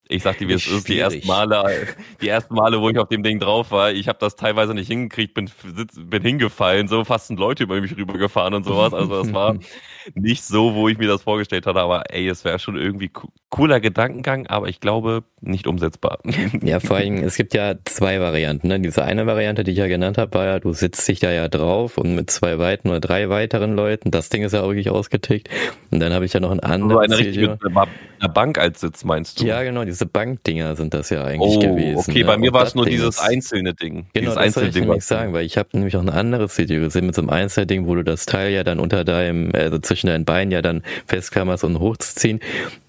ich 0.09 0.23
sag 0.23 0.38
dir, 0.38 0.49
es 0.49 0.67
ist, 0.67 0.88
die 0.88 0.99
ersten 0.99 1.27
Male, 1.27 1.87
die 2.23 2.29
ersten 2.29 2.55
Male, 2.55 2.81
wo 2.81 2.88
ich 2.88 2.99
auf 2.99 3.09
dem 3.09 3.23
Ding 3.23 3.38
drauf 3.38 3.71
war, 3.71 3.93
ich 3.93 4.09
habe 4.09 4.19
das 4.19 4.37
teilweise 4.37 4.73
nicht 4.73 4.88
hingekriegt, 4.88 5.35
bin, 5.35 5.50
bin 5.97 6.23
hingefallen, 6.23 6.88
so 6.88 7.05
fast 7.05 7.27
sind 7.27 7.38
Leute 7.38 7.65
über 7.65 7.79
mich 7.81 7.95
rübergefahren 7.95 8.55
und 8.55 8.65
sowas. 8.65 8.95
Also 8.95 9.23
das 9.23 9.33
war 9.35 9.57
nicht 10.15 10.45
so, 10.45 10.75
wo 10.75 10.88
ich 10.88 10.97
mir 10.97 11.09
das 11.09 11.23
vorgestellt 11.23 11.67
hatte, 11.67 11.81
aber 11.81 12.05
ey, 12.11 12.27
es 12.27 12.45
wäre 12.45 12.59
schon 12.59 12.77
irgendwie 12.77 13.11
cooler 13.50 13.81
Gedankengang, 13.81 14.47
aber 14.47 14.69
ich 14.69 14.81
glaube 14.81 15.25
nicht 15.41 15.67
umsetzbar. 15.67 16.19
Ja, 16.62 16.81
vor 16.81 16.97
allem, 16.97 17.23
es 17.23 17.37
gibt 17.37 17.55
ja 17.55 17.75
zwei 17.85 18.21
Varianten. 18.21 18.69
Ne? 18.69 18.81
Diese 18.81 19.05
eine 19.05 19.27
Variante, 19.27 19.65
die 19.65 19.73
ich 19.73 19.79
ja 19.79 19.87
genannt 19.87 20.19
habe, 20.19 20.35
war 20.35 20.45
ja, 20.45 20.61
du 20.61 20.73
sitzt 20.73 21.07
dich 21.07 21.21
da 21.21 21.31
ja 21.31 21.49
drauf 21.49 21.99
und 21.99 22.15
mit 22.15 22.31
zwei 22.31 22.59
weiteren 22.59 22.91
oder 22.91 23.00
drei 23.00 23.29
weiteren 23.29 23.75
Leuten, 23.75 24.11
das 24.11 24.29
Ding 24.29 24.43
ist 24.43 24.53
ja 24.53 24.62
auch 24.62 24.69
wirklich 24.69 24.91
ausgetickt. 24.91 25.49
Und 25.91 26.00
dann 26.00 26.12
habe 26.12 26.25
ich 26.25 26.33
ja 26.33 26.41
noch 26.41 26.50
ein 26.50 26.61
anderes. 26.61 27.03
Also 27.03 27.15
eine 27.15 27.27
richtig 27.27 27.49
mit 27.49 27.77
einer 28.21 28.33
Bank 28.33 28.59
als 28.59 28.81
Sitz, 28.81 29.05
meinst 29.05 29.41
du? 29.41 29.47
Ja, 29.47 29.62
genau, 29.62 29.85
diese 29.99 30.07
Bankdinger 30.07 30.76
sind 30.76 30.95
das 30.95 31.11
ja 31.11 31.25
eigentlich 31.25 31.57
oh, 31.57 31.61
gewesen. 31.61 31.99
Okay, 31.99 32.21
ne? 32.21 32.25
bei 32.25 32.37
mir 32.37 32.52
war 32.52 32.62
es 32.64 32.75
nur 32.75 32.85
Ding 32.85 32.95
dieses 32.95 33.19
einzelne 33.19 33.75
Ding. 33.75 34.07
Genau, 34.14 34.31
dieses 34.31 34.35
das 34.37 34.55
soll 34.55 34.69
ich 34.69 34.75
nämlich 34.75 35.05
sagen, 35.05 35.33
weil 35.33 35.45
ich 35.45 35.59
habe 35.59 35.71
nämlich 35.73 35.97
auch 35.97 36.02
ein 36.02 36.09
anderes 36.09 36.57
Video 36.57 36.81
gesehen 36.81 37.07
mit 37.07 37.14
so 37.17 37.23
einem 37.23 37.31
Einzelding, 37.31 37.87
wo 37.87 37.95
du 37.97 38.05
das 38.05 38.26
Teil 38.26 38.52
ja 38.52 38.62
dann 38.62 38.78
unter 38.78 39.05
deinem, 39.05 39.50
also 39.55 39.78
zwischen 39.78 40.07
deinen 40.07 40.25
Beinen 40.25 40.52
ja 40.52 40.62
dann 40.62 40.83
festklammerst 41.07 41.64
und 41.64 41.81
hochzuziehen. 41.81 42.40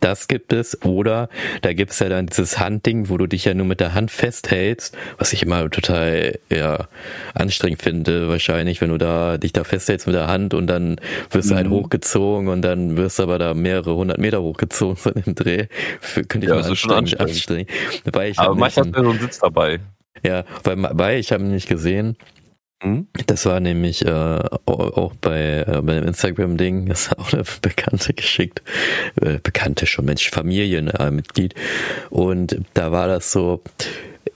Das 0.02 0.28
gibt 0.28 0.54
es. 0.54 0.80
Oder 0.84 1.30
da 1.62 1.74
gibt's 1.74 2.00
ja 2.00 2.10
dann 2.10 2.28
dieses 2.28 2.60
Handding, 2.60 3.10
wo 3.10 3.18
du 3.18 3.26
dich 3.26 3.46
ja 3.46 3.54
nur 3.56 3.66
mit 3.66 3.80
der 3.80 3.94
Hand 3.96 4.12
festhältst, 4.12 4.96
was 5.18 5.34
ich 5.34 5.42
immer 5.44 5.68
total 5.70 6.38
ja, 6.50 6.88
anstrengend 7.34 7.82
finde, 7.82 8.30
wahrscheinlich, 8.30 8.82
wenn 8.82 8.90
du 8.90 8.98
da 8.98 9.38
dich 9.38 9.54
da 9.54 9.64
festhältst 9.64 10.06
mit 10.06 10.16
der 10.16 10.28
Hand 10.28 10.54
und 10.54 10.68
dann 10.68 10.98
wirst 11.32 11.50
du 11.52 11.56
halt 11.56 11.68
Mhm. 11.68 11.72
hochgezogen 11.72 12.48
und 12.50 12.62
dann 12.62 12.98
wirst 12.98 13.20
du 13.20 13.24
aber 13.24 13.40
da 13.40 13.54
mehrere 13.54 13.96
hundert 13.96 14.18
Meter 14.20 14.42
hochgezogen 14.42 14.96
von 14.98 15.14
dem 15.14 15.36
Dreh. 15.36 15.68
Für, 16.02 16.24
könnte 16.24 16.46
ich 16.46 16.50
Ja, 16.50 16.56
mal 16.56 16.72
ist 16.72 16.78
schon 16.80 16.94
anstrengend, 17.00 17.30
anstrengend. 17.32 17.70
Weil 18.12 18.32
ich 18.32 18.40
Aber 18.40 18.56
manchmal 18.56 18.86
nicht 18.88 18.96
hast 18.96 19.02
du 19.02 19.04
so 19.06 19.10
einen 19.12 19.20
Sitz 19.20 19.40
dabei. 19.40 19.80
ja, 20.24 20.44
weil, 20.64 20.78
weil 20.98 21.20
ich 21.20 21.32
habe 21.32 21.44
nämlich 21.44 21.68
gesehen, 21.68 22.16
Hm? 22.82 23.08
das 23.28 23.46
war 23.46 23.60
nämlich 23.60 24.06
äh, 24.06 24.10
au- 24.10 24.40
auch 24.66 25.14
bei, 25.20 25.66
äh, 25.68 25.82
bei 25.82 25.96
dem 25.96 26.08
Instagram-Ding, 26.08 26.86
das 26.88 27.12
hat 27.12 27.20
auch 27.20 27.34
eine 27.34 27.44
Bekannte 27.62 28.14
geschickt, 28.14 28.62
äh, 29.22 29.38
Bekannte 29.44 29.86
schon, 29.86 30.06
Mensch, 30.06 30.30
Familienmitglied. 30.30 31.56
Und 32.10 32.62
da 32.76 32.94
war 32.94 33.08
das 33.08 33.34
so, 33.34 33.62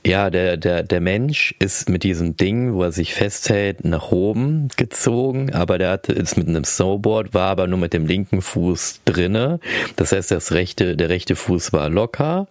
ja, 0.05 0.29
der, 0.29 0.57
der, 0.57 0.83
der 0.83 0.99
Mensch 0.99 1.55
ist 1.59 1.87
mit 1.87 2.03
diesem 2.03 2.35
Ding, 2.35 2.73
wo 2.73 2.83
er 2.83 2.91
sich 2.91 3.13
festhält, 3.13 3.85
nach 3.85 4.11
oben 4.11 4.67
gezogen, 4.75 5.53
aber 5.53 5.77
der 5.77 5.91
hatte, 5.91 6.11
ist 6.11 6.37
mit 6.37 6.47
einem 6.47 6.65
Snowboard, 6.65 7.33
war 7.33 7.49
aber 7.49 7.67
nur 7.67 7.79
mit 7.79 7.93
dem 7.93 8.05
linken 8.05 8.41
Fuß 8.41 9.01
drinne. 9.05 9.59
Das 9.95 10.11
heißt, 10.11 10.31
das 10.31 10.51
rechte, 10.51 10.97
der 10.97 11.09
rechte 11.09 11.35
Fuß 11.35 11.71
war 11.71 11.89
locker. 11.89 12.47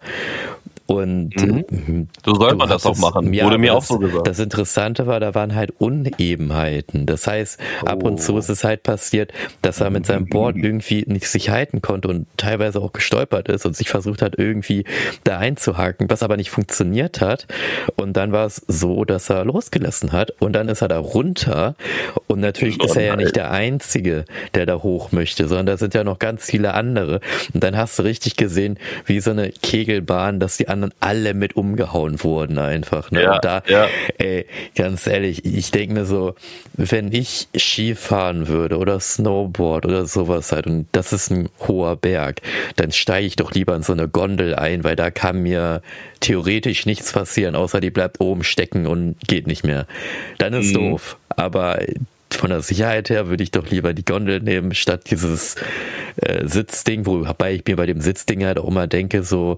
Und 0.85 1.35
Mhm. 1.41 1.59
äh, 1.59 2.05
So 2.25 2.35
soll 2.35 2.55
man 2.55 2.67
das 2.69 2.85
auch 2.85 2.97
machen. 2.97 3.33
ja, 3.33 3.45
Wurde 3.45 3.57
mir 3.57 3.73
auch 3.73 3.83
so 3.83 3.99
gesagt. 3.99 4.27
Das 4.27 4.39
Interessante 4.39 5.07
war, 5.07 5.19
da 5.19 5.33
waren 5.33 5.55
halt 5.55 5.71
Unebenheiten. 5.79 7.05
Das 7.05 7.27
heißt, 7.27 7.59
ab 7.85 8.03
und 8.03 8.21
zu 8.21 8.33
Oh. 8.33 8.37
ist 8.37 8.49
es 8.49 8.63
halt 8.63 8.83
passiert, 8.83 9.31
dass 9.61 9.79
er 9.81 9.89
mit 9.89 10.05
seinem 10.05 10.25
Board 10.27 10.55
irgendwie 10.57 11.03
nicht 11.07 11.27
sich 11.29 11.49
halten 11.49 11.81
konnte 11.81 12.07
und 12.07 12.27
teilweise 12.37 12.81
auch 12.81 12.93
gestolpert 12.93 13.47
ist 13.49 13.65
und 13.65 13.75
sich 13.75 13.89
versucht 13.89 14.21
hat, 14.21 14.35
irgendwie 14.37 14.83
da 15.23 15.37
einzuhaken, 15.39 16.09
was 16.09 16.23
aber 16.23 16.37
nicht 16.37 16.49
funktioniert 16.49 17.21
hat. 17.21 17.47
Und 17.95 18.17
dann 18.17 18.31
war 18.31 18.45
es 18.45 18.57
so, 18.67 19.05
dass 19.05 19.29
er 19.29 19.45
losgelassen 19.45 20.11
hat 20.11 20.31
und 20.39 20.53
dann 20.53 20.67
ist 20.69 20.81
er 20.81 20.87
da 20.89 20.99
runter. 20.99 21.75
Und 22.27 22.39
natürlich 22.39 22.77
Oh 22.81 22.85
ist 22.85 22.95
er 22.95 23.03
ja 23.03 23.15
nein. 23.15 23.25
nicht 23.25 23.35
der 23.35 23.51
Einzige, 23.51 24.25
der 24.53 24.65
da 24.65 24.81
hoch 24.83 25.11
möchte, 25.11 25.47
sondern 25.47 25.67
da 25.67 25.77
sind 25.77 25.93
ja 25.93 26.03
noch 26.03 26.19
ganz 26.19 26.45
viele 26.45 26.73
andere. 26.73 27.19
Und 27.53 27.63
dann 27.63 27.77
hast 27.77 27.97
du 27.99 28.03
richtig 28.03 28.35
gesehen, 28.35 28.77
wie 29.05 29.19
so 29.19 29.31
eine 29.31 29.49
Kegelbahn, 29.51 30.39
dass 30.39 30.57
die 30.57 30.67
anderen 30.67 30.82
alle 30.99 31.33
mit 31.33 31.55
umgehauen 31.55 32.23
wurden 32.23 32.57
einfach. 32.57 33.11
Ne? 33.11 33.23
Ja, 33.23 33.35
und 33.35 33.45
da, 33.45 33.63
ja. 33.67 33.87
ey, 34.17 34.45
ganz 34.75 35.07
ehrlich, 35.07 35.45
ich 35.45 35.71
denke 35.71 35.93
mir 35.93 36.05
so, 36.05 36.35
wenn 36.73 37.11
ich 37.13 37.47
Ski 37.55 37.95
fahren 37.95 38.47
würde 38.47 38.77
oder 38.77 38.99
Snowboard 38.99 39.85
oder 39.85 40.05
sowas 40.05 40.51
halt 40.51 40.67
und 40.67 40.87
das 40.91 41.13
ist 41.13 41.29
ein 41.31 41.49
hoher 41.67 41.95
Berg, 41.95 42.41
dann 42.75 42.91
steige 42.91 43.27
ich 43.27 43.35
doch 43.35 43.51
lieber 43.53 43.75
in 43.75 43.83
so 43.83 43.93
eine 43.93 44.07
Gondel 44.07 44.55
ein, 44.55 44.83
weil 44.83 44.95
da 44.95 45.11
kann 45.11 45.41
mir 45.43 45.81
theoretisch 46.19 46.85
nichts 46.85 47.11
passieren, 47.13 47.55
außer 47.55 47.79
die 47.79 47.91
bleibt 47.91 48.19
oben 48.21 48.43
stecken 48.43 48.87
und 48.87 49.15
geht 49.27 49.47
nicht 49.47 49.63
mehr. 49.63 49.85
Dann 50.37 50.53
ist 50.53 50.71
Mhm. 50.71 50.91
doof. 50.91 51.17
Aber 51.29 51.79
von 52.31 52.49
der 52.49 52.61
Sicherheit 52.61 53.09
her 53.09 53.27
würde 53.27 53.43
ich 53.43 53.51
doch 53.51 53.67
lieber 53.69 53.93
die 53.93 54.05
Gondel 54.05 54.39
nehmen, 54.39 54.73
statt 54.73 55.03
dieses 55.11 55.55
äh, 56.17 56.47
Sitzding, 56.47 57.05
wobei 57.05 57.53
ich 57.53 57.63
mir 57.67 57.75
bei 57.75 57.85
dem 57.85 58.01
Sitzding 58.01 58.43
halt 58.43 58.57
auch 58.57 58.67
immer 58.67 58.87
denke, 58.87 59.23
so, 59.23 59.57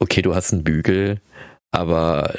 okay, 0.00 0.22
du 0.22 0.34
hast 0.34 0.52
einen 0.52 0.64
Bügel, 0.64 1.20
aber 1.70 2.34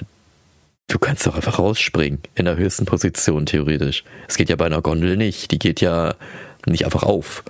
du 0.87 0.99
kannst 0.99 1.25
doch 1.25 1.35
einfach 1.35 1.59
rausspringen 1.59 2.19
in 2.35 2.45
der 2.45 2.57
höchsten 2.57 2.85
Position, 2.85 3.45
theoretisch. 3.45 4.03
Es 4.27 4.35
geht 4.35 4.49
ja 4.49 4.55
bei 4.55 4.65
einer 4.65 4.81
Gondel 4.81 5.15
nicht. 5.15 5.51
Die 5.51 5.59
geht 5.59 5.79
ja 5.81 6.15
nicht 6.65 6.85
einfach 6.85 7.03
auf. 7.03 7.43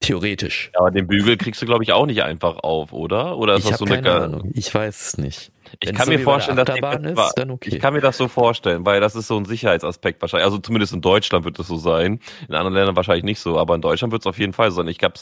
Theoretisch. 0.00 0.70
Ja, 0.74 0.80
aber 0.80 0.90
den 0.92 1.08
Bügel 1.08 1.36
kriegst 1.36 1.60
du, 1.60 1.66
glaube 1.66 1.82
ich, 1.82 1.92
auch 1.92 2.06
nicht 2.06 2.22
einfach 2.22 2.58
auf, 2.58 2.92
oder? 2.92 3.36
Oder 3.36 3.54
ist 3.56 3.64
Ich 3.64 3.70
das 3.70 3.78
so 3.80 3.84
eine 3.84 3.96
keine 3.96 4.14
Ahnung. 4.14 4.50
Ich 4.54 4.72
weiß 4.72 5.08
es 5.08 5.18
nicht. 5.18 5.50
Ich 5.80 5.88
Wenn's 5.88 5.98
kann 5.98 6.06
so 6.06 6.12
mir 6.12 6.20
vorstellen, 6.20 6.56
dass 6.56 6.66
die 6.66 7.10
ist, 7.10 7.32
dann 7.36 7.50
okay. 7.50 7.70
Ich 7.70 7.80
kann 7.80 7.94
mir 7.94 8.00
das 8.00 8.16
so 8.16 8.28
vorstellen, 8.28 8.86
weil 8.86 9.00
das 9.00 9.16
ist 9.16 9.26
so 9.26 9.36
ein 9.36 9.44
Sicherheitsaspekt 9.44 10.22
wahrscheinlich. 10.22 10.44
Also 10.44 10.58
zumindest 10.58 10.92
in 10.94 11.00
Deutschland 11.00 11.44
wird 11.44 11.58
es 11.58 11.66
so 11.66 11.76
sein. 11.76 12.20
In 12.48 12.54
anderen 12.54 12.74
Ländern 12.74 12.96
wahrscheinlich 12.96 13.24
nicht 13.24 13.40
so, 13.40 13.58
aber 13.58 13.74
in 13.74 13.80
Deutschland 13.80 14.12
wird 14.12 14.22
es 14.22 14.26
auf 14.26 14.38
jeden 14.38 14.52
Fall 14.52 14.70
so 14.70 14.76
sein. 14.76 14.88
Ich 14.88 15.02
habe 15.02 15.18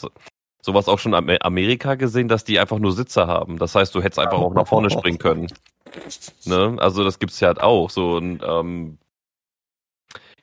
sowas 0.61 0.87
auch 0.87 0.99
schon 0.99 1.13
in 1.13 1.17
Amer- 1.17 1.45
Amerika 1.45 1.95
gesehen, 1.95 2.27
dass 2.27 2.43
die 2.43 2.59
einfach 2.59 2.79
nur 2.79 2.91
Sitze 2.91 3.27
haben. 3.27 3.57
Das 3.57 3.75
heißt, 3.75 3.93
du 3.95 4.01
hättest 4.01 4.19
einfach 4.19 4.37
auch 4.39 4.53
nach 4.53 4.67
vorne 4.67 4.89
springen 4.89 5.17
können. 5.19 5.47
Ne? 6.45 6.75
Also 6.79 7.03
das 7.03 7.17
gibt's 7.17 7.39
ja 7.39 7.47
halt 7.47 7.61
auch. 7.61 7.89
So 7.89 8.17
ein, 8.17 8.41
ähm, 8.45 8.97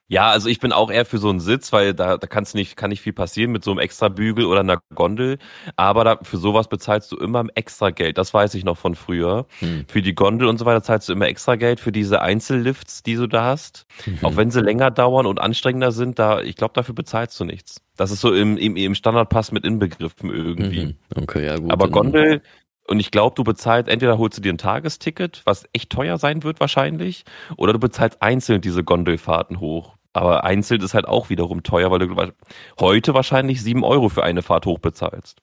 ja, 0.07 0.29
also 0.29 0.49
ich 0.49 0.61
bin 0.61 0.73
auch 0.73 0.91
eher 0.91 1.07
für 1.07 1.19
so 1.19 1.31
einen 1.31 1.41
Sitz, 1.41 1.73
weil 1.73 1.95
da, 1.95 2.19
da 2.19 2.27
kannst 2.27 2.55
nicht, 2.55 2.77
kann 2.77 2.91
nicht 2.91 3.01
viel 3.01 3.15
passieren 3.15 3.53
mit 3.53 3.65
so 3.65 3.71
einem 3.71 3.81
extra 3.81 4.09
Bügel 4.09 4.45
oder 4.45 4.61
einer 4.61 4.81
Gondel. 4.95 5.39
Aber 5.77 6.05
da, 6.05 6.19
für 6.23 6.37
sowas 6.37 6.69
bezahlst 6.69 7.11
du 7.11 7.17
immer 7.17 7.45
extra 7.55 7.91
Geld. 7.91 8.19
Das 8.19 8.35
weiß 8.35 8.55
ich 8.55 8.65
noch 8.65 8.77
von 8.77 8.97
früher. 8.97 9.47
Hm. 9.61 9.87
Für 9.89 10.03
die 10.03 10.15
Gondel 10.15 10.49
und 10.49 10.59
so 10.59 10.67
weiter 10.67 10.83
zahlst 10.83 11.09
du 11.09 11.15
immer 11.15 11.27
extra 11.27 11.57
Geld 11.57 11.81
für 11.81 11.91
diese 11.91 12.21
Einzellifts, 12.21 13.03
die 13.03 13.15
du 13.15 13.27
da 13.27 13.45
hast. 13.45 13.87
Mhm. 14.05 14.19
Auch 14.23 14.37
wenn 14.37 14.51
sie 14.51 14.61
länger 14.61 14.91
dauern 14.91 15.25
und 15.25 15.41
anstrengender 15.41 15.91
sind, 15.91 16.19
da, 16.19 16.43
ich 16.43 16.57
glaube, 16.57 16.75
dafür 16.75 16.95
bezahlst 16.95 17.41
du 17.41 17.45
nichts. 17.45 17.81
Das 17.97 18.11
ist 18.11 18.21
so 18.21 18.35
im, 18.35 18.59
im, 18.59 18.77
im 18.77 18.95
Standardpass 18.95 19.53
mit 19.53 19.65
inbegriffen 19.65 20.31
irgendwie. 20.31 20.87
Mhm. 20.87 20.95
Okay, 21.15 21.47
ja 21.47 21.57
gut. 21.57 21.71
Aber 21.71 21.89
Gondel, 21.89 22.43
und 22.87 23.00
ich 23.00 23.11
glaube, 23.11 23.35
du 23.35 23.45
bezahlst, 23.45 23.88
entweder 23.88 24.19
holst 24.19 24.38
du 24.38 24.43
dir 24.43 24.53
ein 24.53 24.59
Tagesticket, 24.59 25.43
was 25.45 25.64
echt 25.73 25.91
teuer 25.91 26.19
sein 26.19 26.43
wird 26.43 26.61
wahrscheinlich, 26.61 27.25
oder 27.57 27.73
du 27.73 27.79
bezahlst 27.79 28.21
einzeln 28.23 28.61
diese 28.61 28.85
Gondelfahrten 28.85 29.61
hoch. 29.61 29.95
Aber 30.12 30.45
einzeln 30.45 30.81
ist 30.81 30.95
halt 30.95 31.09
auch 31.09 31.29
wiederum 31.29 31.64
teuer, 31.64 31.91
weil 31.91 31.99
du 31.99 32.33
heute 32.79 33.14
wahrscheinlich 33.14 33.62
sieben 33.62 33.83
Euro 33.83 34.09
für 34.09 34.23
eine 34.23 34.43
Fahrt 34.43 34.64
hoch 34.64 34.79
bezahlst. 34.79 35.38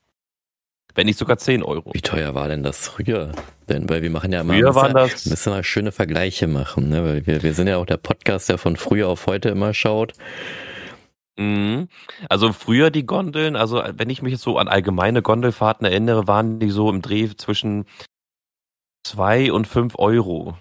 Wenn 0.96 1.08
nicht 1.08 1.20
sogar 1.20 1.38
zehn 1.38 1.64
Euro. 1.64 1.92
Wie 1.94 2.02
teuer 2.02 2.36
war 2.36 2.48
denn 2.50 2.64
das 2.64 2.88
früher? 2.88 3.32
Denn, 3.70 3.90
weil 3.90 4.02
wir 4.02 4.10
machen 4.10 4.32
ja 4.34 4.42
immer, 4.42 4.54
Früher 4.54 4.68
müssen, 4.68 4.76
waren 4.76 4.96
ja- 4.98 5.08
das- 5.08 5.26
müssen 5.26 5.50
mal 5.52 5.64
schöne 5.64 5.92
Vergleiche 5.92 6.48
machen, 6.48 6.90
ne? 6.90 7.04
Weil 7.04 7.28
wir, 7.28 7.44
wir 7.44 7.54
sind 7.54 7.68
ja 7.68 7.78
auch 7.78 7.86
der 7.86 7.98
Podcast, 7.98 8.50
der 8.50 8.58
von 8.58 8.76
früher 8.76 9.08
auf 9.10 9.26
heute 9.28 9.50
immer 9.50 9.74
schaut. 9.74 10.14
Mhm. 11.42 11.88
Also 12.30 12.54
früher 12.54 12.92
die 12.92 13.06
Gondeln, 13.06 13.56
also 13.56 13.82
wenn 13.96 14.10
ich 14.10 14.22
mich 14.22 14.34
jetzt 14.34 14.44
so 14.44 14.58
an 14.58 14.68
allgemeine 14.68 15.22
Gondelfahrten 15.22 15.86
erinnere, 15.86 16.28
waren 16.28 16.60
die 16.60 16.70
so 16.70 16.90
im 16.90 17.02
Dreh 17.02 17.30
zwischen 17.36 17.86
zwei 19.04 19.52
und 19.52 19.68
fünf 19.68 19.96
Euro. 19.98 20.58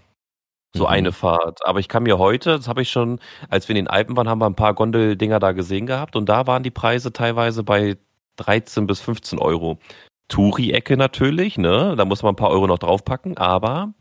So 0.74 0.84
Mhm. 0.84 0.90
eine 0.90 1.12
Fahrt. 1.12 1.66
Aber 1.66 1.80
ich 1.80 1.88
kann 1.88 2.04
mir 2.04 2.18
heute, 2.18 2.56
das 2.56 2.68
habe 2.68 2.82
ich 2.82 2.90
schon, 2.90 3.18
als 3.48 3.68
wir 3.68 3.74
in 3.76 3.84
den 3.84 3.88
Alpen 3.88 4.16
waren, 4.16 4.28
haben 4.28 4.40
wir 4.40 4.46
ein 4.46 4.54
paar 4.54 4.74
Gondeldinger 4.74 5.40
da 5.40 5.52
gesehen 5.52 5.86
gehabt 5.86 6.16
und 6.16 6.28
da 6.28 6.46
waren 6.46 6.62
die 6.62 6.70
Preise 6.70 7.12
teilweise 7.12 7.64
bei 7.64 7.96
13 8.36 8.86
bis 8.86 9.00
15 9.00 9.38
Euro. 9.38 9.78
Touri-Ecke 10.28 10.96
natürlich, 10.96 11.58
ne? 11.58 11.94
Da 11.96 12.04
muss 12.04 12.22
man 12.22 12.34
ein 12.34 12.36
paar 12.36 12.50
Euro 12.50 12.66
noch 12.68 12.78
draufpacken, 12.78 13.36
aber 13.36 13.92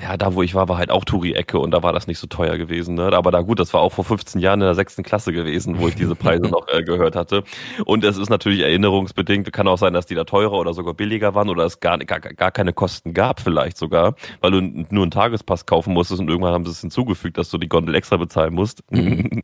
ja, 0.00 0.16
da 0.16 0.34
wo 0.34 0.42
ich 0.42 0.54
war, 0.54 0.68
war 0.68 0.78
halt 0.78 0.90
auch 0.90 1.04
Touri-Ecke 1.04 1.58
und 1.58 1.70
da 1.70 1.82
war 1.82 1.92
das 1.92 2.06
nicht 2.06 2.18
so 2.18 2.26
teuer 2.26 2.56
gewesen, 2.58 2.94
ne? 2.94 3.12
Aber 3.12 3.30
da 3.30 3.40
gut, 3.40 3.58
das 3.58 3.72
war 3.74 3.80
auch 3.80 3.92
vor 3.92 4.04
15 4.04 4.40
Jahren 4.40 4.60
in 4.60 4.66
der 4.66 4.74
sechsten 4.74 5.02
Klasse 5.02 5.32
gewesen, 5.32 5.78
wo 5.78 5.88
ich 5.88 5.94
diese 5.94 6.14
Preise 6.14 6.42
noch 6.48 6.66
äh, 6.68 6.82
gehört 6.82 7.16
hatte. 7.16 7.44
Und 7.84 8.04
es 8.04 8.16
ist 8.16 8.28
natürlich 8.28 8.60
erinnerungsbedingt, 8.60 9.52
kann 9.52 9.68
auch 9.68 9.78
sein, 9.78 9.92
dass 9.92 10.06
die 10.06 10.14
da 10.14 10.24
teurer 10.24 10.52
oder 10.52 10.74
sogar 10.74 10.94
billiger 10.94 11.34
waren 11.34 11.48
oder 11.48 11.64
es 11.64 11.80
gar, 11.80 11.98
gar, 11.98 12.20
gar 12.20 12.50
keine 12.50 12.72
Kosten 12.72 13.14
gab 13.14 13.40
vielleicht 13.40 13.76
sogar, 13.76 14.14
weil 14.40 14.50
du 14.50 14.60
nur 14.60 15.02
einen 15.02 15.10
Tagespass 15.10 15.66
kaufen 15.66 15.92
musstest 15.92 16.20
und 16.20 16.28
irgendwann 16.28 16.54
haben 16.54 16.64
sie 16.64 16.70
es 16.70 16.80
hinzugefügt, 16.80 17.38
dass 17.38 17.50
du 17.50 17.58
die 17.58 17.68
Gondel 17.68 17.94
extra 17.94 18.16
bezahlen 18.16 18.54
musst. 18.54 18.82
Mhm. 18.90 19.42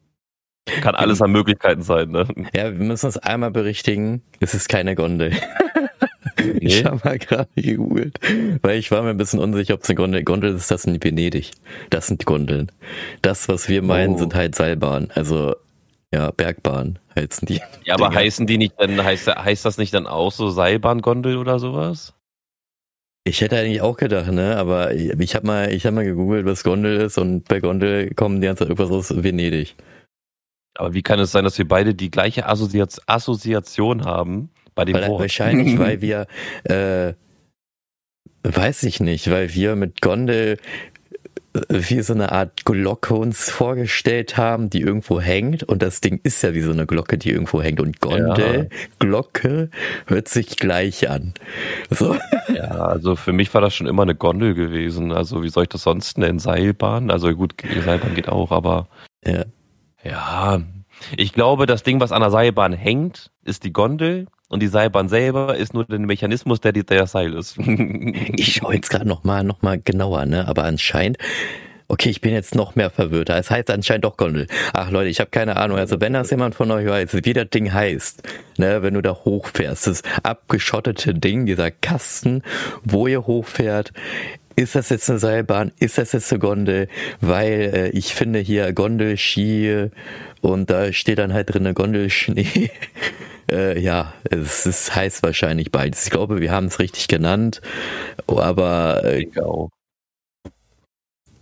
kann 0.80 0.94
alles 0.94 1.20
an 1.20 1.30
Möglichkeiten 1.30 1.82
sein, 1.82 2.11
ne? 2.11 2.26
Ja, 2.54 2.64
wir 2.64 2.84
müssen 2.84 3.06
uns 3.06 3.18
einmal 3.18 3.50
berichtigen, 3.50 4.23
es 4.40 4.54
ist 4.54 4.68
keine 4.68 4.94
Gondel. 4.94 5.32
Ich 6.60 6.82
Nee. 6.82 6.84
habe 6.84 7.00
mal 7.04 7.18
gerade 7.18 7.48
gegoogelt, 7.56 8.18
weil 8.62 8.78
ich 8.78 8.90
war 8.90 9.02
mir 9.02 9.10
ein 9.10 9.16
bisschen 9.16 9.40
unsicher, 9.40 9.74
ob 9.74 9.82
es 9.82 9.88
eine 9.90 9.96
Gondel 9.96 10.22
Gondel 10.24 10.54
ist. 10.54 10.70
Das 10.70 10.82
sind 10.82 11.02
Venedig. 11.02 11.50
Das 11.90 12.06
sind 12.08 12.24
Gondeln. 12.26 12.70
Das, 13.22 13.48
was 13.48 13.68
wir 13.68 13.82
meinen, 13.82 14.14
Oh. 14.14 14.18
sind 14.18 14.34
halt 14.34 14.54
Seilbahnen. 14.54 15.10
Also 15.14 15.54
ja, 16.12 16.30
Bergbahnen 16.30 16.98
heißen 17.16 17.46
die. 17.46 17.60
Ja, 17.84 17.94
aber 17.94 18.08
Dinger. 18.08 18.20
heißen 18.20 18.46
die 18.46 18.58
nicht 18.58 18.74
dann, 18.78 19.02
heißt, 19.02 19.26
heißt 19.28 19.64
das 19.64 19.78
nicht 19.78 19.92
dann 19.94 20.06
auch 20.06 20.30
so 20.32 20.50
Seilbahngondel 20.50 21.36
oder 21.38 21.58
sowas? 21.58 22.14
Ich 23.26 23.40
hätte 23.40 23.56
eigentlich 23.58 23.80
auch 23.80 23.96
gedacht, 23.96 24.30
ne? 24.30 24.56
Aber 24.56 24.94
ich 24.94 25.34
habe 25.34 25.46
mal, 25.46 25.72
ich 25.72 25.86
habe 25.86 25.96
mal 25.96 26.04
gegoogelt, 26.04 26.44
was 26.46 26.62
Gondel 26.62 27.00
ist 27.00 27.16
und 27.18 27.48
bei 27.48 27.58
Gondel 27.60 28.12
kommen 28.14 28.40
die 28.40 28.46
ganze 28.46 28.64
Zeit 28.64 28.68
irgendwas 28.68 28.90
aus 29.10 29.22
Venedig. 29.24 29.74
Aber 30.76 30.92
wie 30.92 31.02
kann 31.02 31.18
es 31.20 31.32
sein, 31.32 31.44
dass 31.44 31.56
wir 31.56 31.66
beide 31.66 31.94
die 31.94 32.10
gleiche 32.10 32.46
Assoziation 32.46 34.04
haben 34.04 34.50
bei 34.75 34.85
dem 34.85 34.95
Weil, 34.95 35.09
Wort? 35.09 35.21
wahrscheinlich, 35.23 35.78
weil 35.78 36.00
wir, 36.00 36.26
äh, 36.64 37.14
weiß 38.43 38.83
ich 38.85 39.00
nicht, 39.00 39.31
weil 39.31 39.54
wir 39.54 39.76
mit 39.76 40.00
Gondel 40.00 40.59
wie 41.69 42.00
so 42.02 42.12
eine 42.14 42.33
Art 42.33 42.64
Glocke 42.64 43.14
uns 43.14 43.49
vorgestellt 43.49 44.37
haben, 44.37 44.71
die 44.71 44.81
irgendwo 44.81 45.21
hängt. 45.21 45.62
Und 45.62 45.83
das 45.83 46.00
Ding 46.00 46.19
ist 46.25 46.43
ja 46.43 46.52
wie 46.52 46.62
so 46.62 46.73
eine 46.73 46.85
Glocke, 46.85 47.16
die 47.16 47.31
irgendwo 47.31 47.62
hängt. 47.62 47.81
Und 47.81 48.00
Gondel, 48.00 48.69
ja. 48.71 48.78
Glocke 48.99 49.71
hört 50.07 50.28
sich 50.28 50.57
gleich 50.57 51.09
an. 51.09 51.33
So. 51.90 52.16
Ja, 52.52 52.87
also 52.87 53.14
für 53.14 53.33
mich 53.33 53.54
war 53.54 53.61
das 53.61 53.73
schon 53.75 53.87
immer 53.87 54.02
eine 54.02 54.16
Gondel 54.16 54.54
gewesen. 54.54 55.12
Also 55.12 55.45
wie 55.45 55.49
soll 55.49 55.64
ich 55.64 55.69
das 55.69 55.85
sonst 55.85 56.19
nennen? 56.19 56.40
Seilbahn? 56.40 57.11
Also 57.11 57.33
gut, 57.35 57.54
Seilbahn 57.85 58.14
geht 58.14 58.28
auch, 58.28 58.50
aber. 58.50 58.88
Ja. 59.25 59.45
Ja. 60.02 60.61
Ich 61.16 61.33
glaube, 61.33 61.66
das 61.66 61.85
Ding, 61.85 62.00
was 62.00 62.11
an 62.11 62.21
der 62.21 62.31
Seilbahn 62.31 62.73
hängt, 62.73 63.31
ist 63.45 63.62
die 63.62 63.73
Gondel 63.73 64.26
und 64.54 64.61
die 64.61 64.68
Seilbahn 64.68 65.08
selber 65.08 65.56
ist 65.56 65.75
nur 65.75 65.84
der 65.84 65.99
Mechanismus, 65.99 66.61
der, 66.61 66.73
der 66.73 66.84
das 66.84 67.11
Seil 67.11 67.34
ist. 67.34 67.58
ich 67.58 68.54
schaue 68.54 68.76
jetzt 68.76 68.88
gerade 68.88 69.06
nochmal 69.06 69.42
noch 69.42 69.62
mal 69.62 69.80
genauer, 69.80 70.26
ne? 70.26 70.46
Aber 70.46 70.62
anscheinend 70.62 71.18
Okay, 71.87 72.08
ich 72.08 72.23
bin 72.23 72.32
jetzt 72.32 72.54
noch 72.54 72.76
mehr 72.76 72.88
verwirrt. 72.88 73.28
Es 73.28 73.50
heißt 73.50 73.70
anscheinend 73.70 74.06
doch 74.06 74.16
Gondel. 74.16 74.46
Ach 74.73 74.90
Leute, 74.90 75.11
ich 75.11 75.20
habe 75.20 75.28
keine 75.28 75.56
Ahnung. 75.56 75.76
Also 75.76 76.00
wenn 76.00 76.14
das 76.14 76.30
jemand 76.30 76.54
von 76.54 76.70
euch 76.70 76.87
weiß, 76.87 77.25
wie 77.25 77.32
das 77.34 77.50
Ding 77.50 77.75
heißt, 77.75 78.23
ne, 78.56 78.82
wenn 78.82 78.94
du 78.94 79.02
da 79.02 79.14
hochfährst, 79.25 79.88
das 79.88 80.02
abgeschottete 80.23 81.12
Ding, 81.12 81.44
dieser 81.44 81.70
Kasten, 81.70 82.42
wo 82.84 83.06
ihr 83.06 83.26
hochfährt, 83.26 83.92
ist 84.56 84.75
das 84.75 84.88
jetzt 84.88 85.11
eine 85.11 85.18
Seilbahn? 85.18 85.73
Ist 85.78 85.99
das 85.99 86.12
jetzt 86.12 86.32
eine 86.32 86.38
Gondel? 86.38 86.88
Weil 87.20 87.73
äh, 87.75 87.88
ich 87.90 88.14
finde 88.14 88.38
hier 88.38 88.73
Gondel, 88.73 89.16
Ski 89.16 89.90
und 90.40 90.70
da 90.70 90.92
steht 90.92 91.18
dann 91.18 91.32
halt 91.32 91.52
drin 91.52 91.66
eine 91.66 91.75
Gondel, 91.75 92.11
Schnee. 92.11 92.70
Äh, 93.50 93.78
ja, 93.78 94.14
es, 94.30 94.64
es 94.64 94.94
heißt 94.94 95.23
wahrscheinlich 95.23 95.70
beides. 95.70 96.04
Ich 96.04 96.11
glaube, 96.11 96.40
wir 96.40 96.50
haben 96.50 96.64
es 96.64 96.78
richtig 96.78 97.08
genannt, 97.08 97.61
aber 98.26 99.04
äh, 99.04 99.26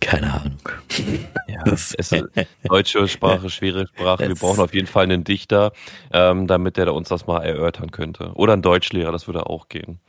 keine 0.01 0.33
Ahnung. 0.33 0.59
Ja, 1.47 1.63
es 1.65 1.93
ist 1.93 2.15
deutsche 2.63 3.07
Sprache, 3.07 3.49
schwere 3.49 3.85
Sprache. 3.87 4.27
Wir 4.27 4.35
brauchen 4.35 4.59
auf 4.59 4.73
jeden 4.73 4.87
Fall 4.87 5.03
einen 5.03 5.23
Dichter, 5.23 5.71
ähm, 6.11 6.47
damit 6.47 6.77
der 6.77 6.93
uns 6.93 7.09
das 7.09 7.27
mal 7.27 7.43
erörtern 7.43 7.91
könnte. 7.91 8.31
Oder 8.33 8.53
einen 8.53 8.61
Deutschlehrer, 8.61 9.11
das 9.11 9.27
würde 9.27 9.45
auch 9.47 9.67
gehen. 9.69 9.99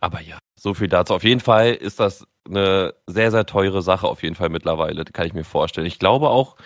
Aber 0.00 0.20
ja, 0.20 0.38
so 0.58 0.74
viel 0.74 0.88
dazu. 0.88 1.14
Auf 1.14 1.24
jeden 1.24 1.40
Fall 1.40 1.74
ist 1.74 2.00
das 2.00 2.26
eine 2.48 2.94
sehr, 3.06 3.30
sehr 3.30 3.46
teure 3.46 3.82
Sache 3.82 4.06
auf 4.06 4.22
jeden 4.22 4.34
Fall 4.34 4.48
mittlerweile, 4.48 5.04
kann 5.04 5.26
ich 5.26 5.34
mir 5.34 5.44
vorstellen. 5.44 5.86
Ich 5.86 5.98
glaube 5.98 6.28
auch, 6.28 6.56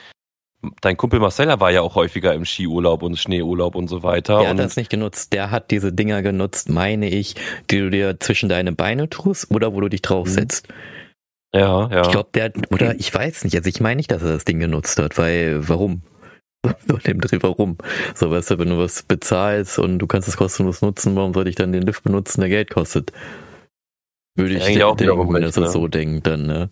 Dein 0.82 0.99
Kumpel 0.99 1.20
Marcella 1.20 1.58
war 1.58 1.70
ja 1.70 1.80
auch 1.80 1.94
häufiger 1.94 2.34
im 2.34 2.44
Skiurlaub 2.44 3.02
und 3.02 3.18
Schneeurlaub 3.18 3.75
und 3.75 3.88
so 3.88 4.02
weiter. 4.02 4.40
Der 4.40 4.50
hat 4.50 4.58
das 4.58 4.76
nicht 4.76 4.90
genutzt. 4.90 5.32
Der 5.32 5.50
hat 5.50 5.70
diese 5.70 5.90
Dinger 5.90 6.20
genutzt, 6.20 6.68
meine 6.68 7.08
ich, 7.08 7.34
die 7.70 7.78
du 7.78 7.90
dir 7.90 8.20
zwischen 8.20 8.50
deine 8.50 8.72
Beine 8.72 9.08
tust 9.08 9.50
oder 9.50 9.72
wo 9.72 9.80
du 9.80 9.88
dich 9.88 10.02
draufsetzt. 10.02 10.68
Mhm. 10.68 11.60
Ja, 11.60 11.88
ja. 11.88 12.02
Ich 12.02 12.10
glaube, 12.10 12.28
der, 12.34 12.52
oder 12.70 12.94
ich 12.94 13.12
weiß 13.12 13.44
nicht, 13.44 13.56
also 13.56 13.68
ich 13.68 13.80
meine 13.80 13.96
nicht, 13.96 14.10
dass 14.10 14.22
er 14.22 14.32
das 14.32 14.44
Ding 14.44 14.60
genutzt 14.60 14.99
hat, 14.99 15.16
weil, 15.18 15.68
warum? 15.68 16.02
So 16.86 16.96
in 16.96 17.02
dem 17.02 17.20
Dreh, 17.20 17.38
warum? 17.40 17.78
So, 18.14 18.30
weißt 18.30 18.50
du, 18.50 18.58
wenn 18.58 18.68
du 18.68 18.78
was 18.78 19.02
bezahlst 19.02 19.78
und 19.78 19.98
du 19.98 20.06
kannst 20.06 20.28
es 20.28 20.36
kostenlos 20.36 20.82
nutzen, 20.82 21.16
warum 21.16 21.32
sollte 21.32 21.50
ich 21.50 21.56
dann 21.56 21.72
den 21.72 21.82
Lift 21.82 22.02
benutzen, 22.02 22.40
der 22.40 22.50
Geld 22.50 22.70
kostet? 22.70 23.12
Würde 24.36 24.54
ich 24.54 24.68
ja, 24.68 24.92
denken, 24.94 25.32
wenn 25.32 25.42
er 25.42 25.58
ne? 25.58 25.70
so 25.70 25.88
denkt, 25.88 26.26
dann, 26.26 26.46
ne? 26.46 26.70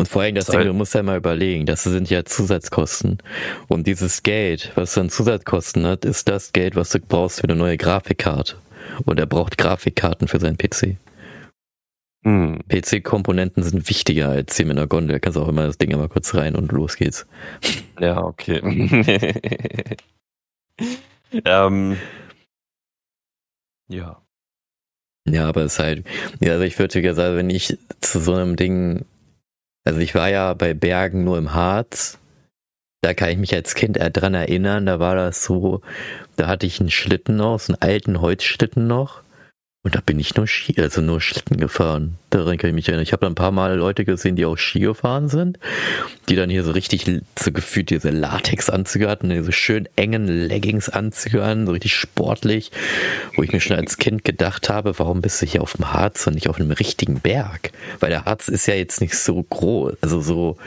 Und 0.00 0.08
vor 0.08 0.22
allem 0.22 0.34
das 0.34 0.46
Ding, 0.46 0.64
du 0.64 0.72
musst 0.72 0.94
ja 0.94 1.02
mal 1.02 1.18
überlegen, 1.18 1.66
das 1.66 1.82
sind 1.82 2.08
ja 2.08 2.24
Zusatzkosten. 2.24 3.18
Und 3.68 3.86
dieses 3.86 4.22
Geld, 4.22 4.72
was 4.74 4.94
dann 4.94 5.10
Zusatzkosten 5.10 5.84
hat, 5.84 6.06
ist 6.06 6.26
das 6.28 6.52
Geld, 6.52 6.74
was 6.74 6.88
du 6.88 7.00
brauchst 7.00 7.40
für 7.40 7.44
eine 7.44 7.56
neue 7.56 7.76
Grafikkarte. 7.76 8.56
Und 9.04 9.20
er 9.20 9.26
braucht 9.26 9.58
Grafikkarten 9.58 10.26
für 10.26 10.40
seinen 10.40 10.56
PC. 10.56 10.96
Hm. 12.22 12.60
PC-Komponenten 12.68 13.62
sind 13.62 13.88
wichtiger 13.88 14.28
als 14.28 14.56
sie 14.56 14.64
mit 14.64 14.76
einer 14.76 14.86
Gondel. 14.86 15.14
Da 15.14 15.18
kannst 15.18 15.36
du 15.36 15.42
auch 15.42 15.48
immer 15.48 15.66
das 15.66 15.78
Ding 15.78 15.92
einmal 15.92 16.08
kurz 16.08 16.34
rein 16.34 16.54
und 16.54 16.72
los 16.72 16.96
geht's. 16.96 17.26
Ja, 17.98 18.22
okay. 18.22 18.60
ähm, 21.44 21.96
ja. 23.88 24.22
Ja, 25.28 25.48
aber 25.48 25.62
es 25.62 25.74
ist 25.74 25.78
halt, 25.78 26.06
ja, 26.40 26.52
also 26.52 26.64
ich 26.64 26.78
würde 26.78 27.14
sagen, 27.14 27.36
wenn 27.36 27.50
ich 27.50 27.78
zu 28.00 28.20
so 28.20 28.34
einem 28.34 28.56
Ding 28.56 29.04
also 29.84 30.00
ich 30.00 30.14
war 30.14 30.28
ja 30.28 30.54
bei 30.54 30.74
Bergen 30.74 31.24
nur 31.24 31.38
im 31.38 31.54
Harz. 31.54 32.18
Da 33.02 33.14
kann 33.14 33.30
ich 33.30 33.38
mich 33.38 33.54
als 33.54 33.74
Kind 33.74 33.98
dran 33.98 34.34
erinnern, 34.34 34.84
da 34.84 35.00
war 35.00 35.14
das 35.14 35.42
so, 35.42 35.80
da 36.36 36.48
hatte 36.48 36.66
ich 36.66 36.80
einen 36.80 36.90
Schlitten 36.90 37.36
noch, 37.36 37.58
so 37.58 37.72
einen 37.72 37.82
alten 37.82 38.20
Holzschlitten 38.20 38.86
noch. 38.86 39.22
Und 39.82 39.94
da 39.94 40.00
bin 40.04 40.18
ich 40.18 40.34
nur 40.34 40.46
Ski, 40.46 40.78
also 40.78 41.00
nur 41.00 41.22
Schlitten 41.22 41.56
gefahren. 41.56 42.18
Daran 42.28 42.58
kann 42.58 42.68
ich 42.68 42.74
mich 42.74 42.88
erinnern. 42.88 43.02
Ich 43.02 43.14
habe 43.14 43.26
ein 43.26 43.34
paar 43.34 43.50
Mal 43.50 43.76
Leute 43.76 44.04
gesehen, 44.04 44.36
die 44.36 44.44
auch 44.44 44.58
Ski 44.58 44.80
gefahren 44.80 45.30
sind, 45.30 45.58
die 46.28 46.36
dann 46.36 46.50
hier 46.50 46.64
so 46.64 46.72
richtig 46.72 47.06
so 47.38 47.50
gefühlt 47.50 47.88
diese 47.88 48.10
Latexanzüge 48.10 49.08
hatten, 49.08 49.30
diese 49.30 49.52
schön 49.52 49.88
engen 49.96 50.28
Leggingsanzüge 50.28 51.42
an, 51.42 51.64
so 51.64 51.72
richtig 51.72 51.94
sportlich, 51.94 52.72
wo 53.34 53.42
ich 53.42 53.52
mir 53.52 53.60
schon 53.60 53.74
als 53.74 53.96
Kind 53.96 54.22
gedacht 54.22 54.68
habe, 54.68 54.98
warum 54.98 55.22
bist 55.22 55.40
du 55.40 55.46
hier 55.46 55.62
auf 55.62 55.72
dem 55.72 55.90
Harz 55.90 56.26
und 56.26 56.34
nicht 56.34 56.50
auf 56.50 56.60
einem 56.60 56.72
richtigen 56.72 57.20
Berg? 57.20 57.72
Weil 58.00 58.10
der 58.10 58.26
Harz 58.26 58.48
ist 58.48 58.66
ja 58.66 58.74
jetzt 58.74 59.00
nicht 59.00 59.16
so 59.16 59.42
groß, 59.42 59.94
also 60.02 60.20
so, 60.20 60.58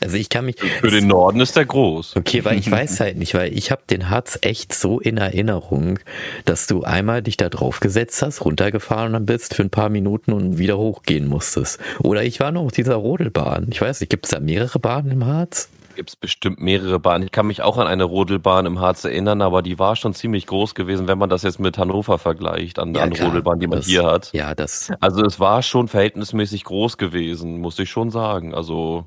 also 0.00 0.16
ich 0.16 0.28
kann 0.28 0.44
mich... 0.44 0.60
Für 0.60 0.92
den 0.92 1.08
Norden 1.08 1.40
ist 1.40 1.56
der 1.56 1.66
groß. 1.66 2.14
Okay, 2.16 2.44
weil 2.44 2.56
ich 2.56 2.70
weiß 2.70 3.00
halt 3.00 3.16
nicht, 3.16 3.34
weil 3.34 3.52
ich 3.52 3.72
habe 3.72 3.82
den 3.90 4.10
Harz 4.10 4.38
echt 4.42 4.72
so 4.72 5.00
in 5.00 5.16
Erinnerung, 5.16 5.98
dass 6.44 6.68
du 6.68 6.84
einmal 6.84 7.20
dich 7.20 7.36
da 7.36 7.48
drauf 7.48 7.80
gesetzt 7.80 8.22
hast, 8.22 8.44
runter 8.44 8.59
runtergefahren 8.60 9.26
bist 9.26 9.54
für 9.54 9.62
ein 9.62 9.70
paar 9.70 9.88
Minuten 9.88 10.32
und 10.32 10.58
wieder 10.58 10.76
hochgehen 10.76 11.26
musstest. 11.26 11.80
Oder 12.00 12.22
ich 12.22 12.40
war 12.40 12.52
noch 12.52 12.62
auf 12.62 12.72
dieser 12.72 12.94
Rodelbahn. 12.96 13.68
Ich 13.70 13.80
weiß 13.80 14.00
nicht, 14.00 14.10
gibt 14.10 14.26
es 14.26 14.30
da 14.32 14.40
mehrere 14.40 14.78
Bahnen 14.78 15.10
im 15.10 15.26
Harz? 15.26 15.70
Gibt 15.96 16.10
es 16.10 16.16
bestimmt 16.16 16.60
mehrere 16.60 17.00
Bahnen. 17.00 17.24
Ich 17.24 17.32
kann 17.32 17.46
mich 17.46 17.62
auch 17.62 17.76
an 17.76 17.86
eine 17.86 18.04
Rodelbahn 18.04 18.66
im 18.66 18.80
Harz 18.80 19.04
erinnern, 19.04 19.42
aber 19.42 19.62
die 19.62 19.78
war 19.78 19.96
schon 19.96 20.14
ziemlich 20.14 20.46
groß 20.46 20.74
gewesen, 20.74 21.08
wenn 21.08 21.18
man 21.18 21.28
das 21.28 21.42
jetzt 21.42 21.58
mit 21.58 21.78
Hannover 21.78 22.18
vergleicht, 22.18 22.78
an, 22.78 22.94
ja, 22.94 23.02
an 23.02 23.12
Rodelbahn, 23.12 23.58
die 23.58 23.66
man 23.66 23.78
das, 23.78 23.86
hier 23.86 24.04
hat. 24.04 24.30
Ja, 24.32 24.54
das. 24.54 24.90
Also 25.00 25.24
es 25.24 25.40
war 25.40 25.62
schon 25.62 25.88
verhältnismäßig 25.88 26.64
groß 26.64 26.96
gewesen, 26.96 27.60
muss 27.60 27.78
ich 27.78 27.90
schon 27.90 28.10
sagen. 28.10 28.54
Also 28.54 29.04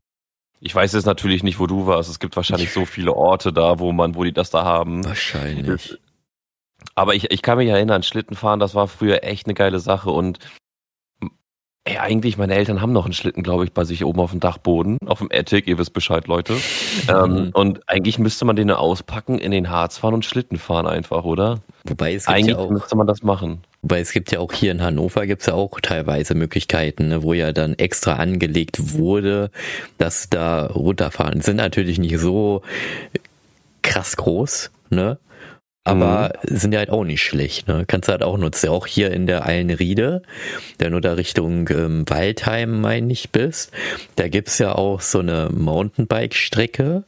ich 0.60 0.76
weiß 0.76 0.94
jetzt 0.94 1.06
natürlich 1.06 1.44
nicht, 1.44 1.60
wo 1.60 1.68
du 1.68 1.88
warst. 1.88 2.10
Es 2.10 2.20
gibt 2.20 2.36
wahrscheinlich 2.36 2.72
so 2.72 2.86
viele 2.86 3.14
Orte 3.14 3.54
da, 3.54 3.80
wo 3.80 3.92
man, 3.92 4.16
wo 4.16 4.24
die 4.24 4.34
das 4.34 4.50
da 4.50 4.64
haben. 4.64 5.06
Wahrscheinlich. 5.06 5.98
Aber 6.96 7.16
ich, 7.16 7.32
ich 7.32 7.42
kann 7.42 7.58
mich 7.58 7.70
erinnern, 7.70 8.04
Schlittenfahren, 8.04 8.60
das 8.60 8.76
war 8.76 8.88
früher 8.88 9.24
echt 9.24 9.48
eine 9.48 9.54
geile 9.54 9.80
Sache 9.80 10.12
und 10.12 10.40
Ey, 11.86 11.98
eigentlich, 11.98 12.38
meine 12.38 12.56
Eltern 12.56 12.80
haben 12.80 12.94
noch 12.94 13.04
einen 13.04 13.14
Schlitten, 13.14 13.44
glaube 13.44 13.66
ich, 13.66 13.74
bei 13.74 13.84
sich 13.84 14.06
oben 14.06 14.22
auf 14.22 14.32
dem 14.32 14.40
Dachboden, 14.40 15.00
auf 15.06 15.20
dem 15.20 15.28
Attic, 15.34 15.68
ihr 15.68 15.78
wisst 15.78 15.92
Bescheid, 15.92 16.28
Leute. 16.28 16.56
ähm, 17.10 17.32
mhm. 17.32 17.50
und 17.54 17.90
eigentlich 17.90 18.20
müsste 18.20 18.46
man 18.46 18.56
den 18.56 18.72
auspacken, 18.72 19.38
in 19.38 19.52
den 19.52 19.70
Harz 19.70 19.98
fahren 19.98 20.14
und 20.14 20.24
Schlitten 20.24 20.58
fahren 20.58 20.88
einfach, 20.88 21.26
oder? 21.26 21.60
Wobei 21.84 22.14
es 22.14 22.26
gibt 22.26 22.38
eigentlich 22.38 22.56
ja 22.56 22.64
auch, 22.64 22.70
müsste 22.70 22.96
man 22.96 23.06
das 23.06 23.22
machen. 23.22 23.64
Wobei 23.82 24.00
es 24.00 24.14
gibt 24.14 24.32
ja 24.32 24.40
auch 24.40 24.54
hier 24.54 24.72
in 24.72 24.82
Hannover 24.82 25.28
gibt's 25.28 25.48
ja 25.48 25.56
auch 25.56 25.82
teilweise 25.82 26.36
Möglichkeiten, 26.36 27.10
ne, 27.10 27.22
wo 27.22 27.34
ja 27.34 27.52
dann 27.52 27.74
extra 27.74 28.14
angelegt 28.14 28.94
wurde, 28.98 29.52
dass 29.98 30.30
da 30.30 30.68
runterfahren. 30.68 31.42
Sind 31.42 31.58
natürlich 31.58 32.00
nicht 32.00 32.18
so 32.18 32.62
krass 33.82 34.16
groß, 34.16 34.72
ne? 34.90 35.18
Aber 35.84 36.34
mhm. 36.44 36.58
sind 36.58 36.74
ja 36.74 36.80
halt 36.80 36.90
auch 36.90 37.04
nicht 37.04 37.22
schlecht, 37.22 37.68
ne? 37.68 37.84
Kannst 37.86 38.08
du 38.08 38.14
halt 38.14 38.24
auch 38.24 38.38
nutzen. 38.38 38.70
Auch 38.70 38.88
hier 38.88 39.12
in 39.12 39.28
der 39.28 39.46
Eilenriede, 39.46 40.22
der 40.80 40.90
nur 40.90 41.02
da 41.02 41.14
Richtung 41.14 41.70
ähm, 41.70 42.06
Waldheim, 42.08 42.80
meine 42.80 43.12
ich, 43.12 43.32
bist. 43.32 43.72
Da 44.16 44.30
gibt's 44.30 44.60
ja 44.60 44.74
auch 44.76 45.02
so 45.02 45.20
eine 45.20 45.50
Mountainbike-Strecke. 45.52 47.04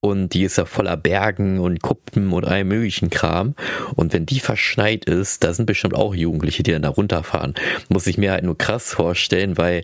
Und 0.00 0.34
die 0.34 0.44
ist 0.44 0.58
ja 0.58 0.66
voller 0.66 0.96
Bergen 0.96 1.58
und 1.58 1.82
Kuppen 1.82 2.32
und 2.32 2.44
allem 2.44 2.68
möglichen 2.68 3.10
Kram. 3.10 3.54
Und 3.94 4.12
wenn 4.12 4.26
die 4.26 4.40
verschneit 4.40 5.04
ist, 5.04 5.42
da 5.42 5.52
sind 5.52 5.66
bestimmt 5.66 5.94
auch 5.94 6.14
Jugendliche, 6.14 6.62
die 6.62 6.72
dann 6.72 6.82
da 6.82 6.90
runterfahren. 6.90 7.54
Muss 7.88 8.06
ich 8.06 8.18
mir 8.18 8.32
halt 8.32 8.44
nur 8.44 8.58
krass 8.58 8.92
vorstellen, 8.92 9.58
weil 9.58 9.82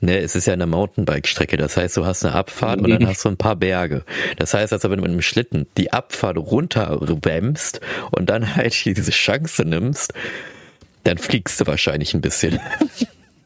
Ne, 0.00 0.18
es 0.18 0.34
ist 0.34 0.46
ja 0.46 0.54
eine 0.54 0.66
Mountainbike-Strecke. 0.66 1.58
Das 1.58 1.76
heißt, 1.76 1.96
du 1.96 2.06
hast 2.06 2.24
eine 2.24 2.34
Abfahrt 2.34 2.80
und 2.80 2.88
dann 2.90 3.02
mhm. 3.02 3.08
hast 3.08 3.24
du 3.24 3.28
ein 3.28 3.36
paar 3.36 3.56
Berge. 3.56 4.04
Das 4.38 4.54
heißt 4.54 4.72
also, 4.72 4.90
wenn 4.90 4.96
du 4.96 5.02
mit 5.02 5.10
einem 5.10 5.22
Schlitten 5.22 5.66
die 5.76 5.92
Abfahrt 5.92 6.38
runterwämmst 6.38 7.80
und 8.10 8.30
dann 8.30 8.56
halt 8.56 8.84
diese 8.84 9.10
Chance 9.10 9.64
nimmst, 9.64 10.14
dann 11.04 11.18
fliegst 11.18 11.60
du 11.60 11.66
wahrscheinlich 11.66 12.14
ein 12.14 12.20
bisschen. 12.20 12.60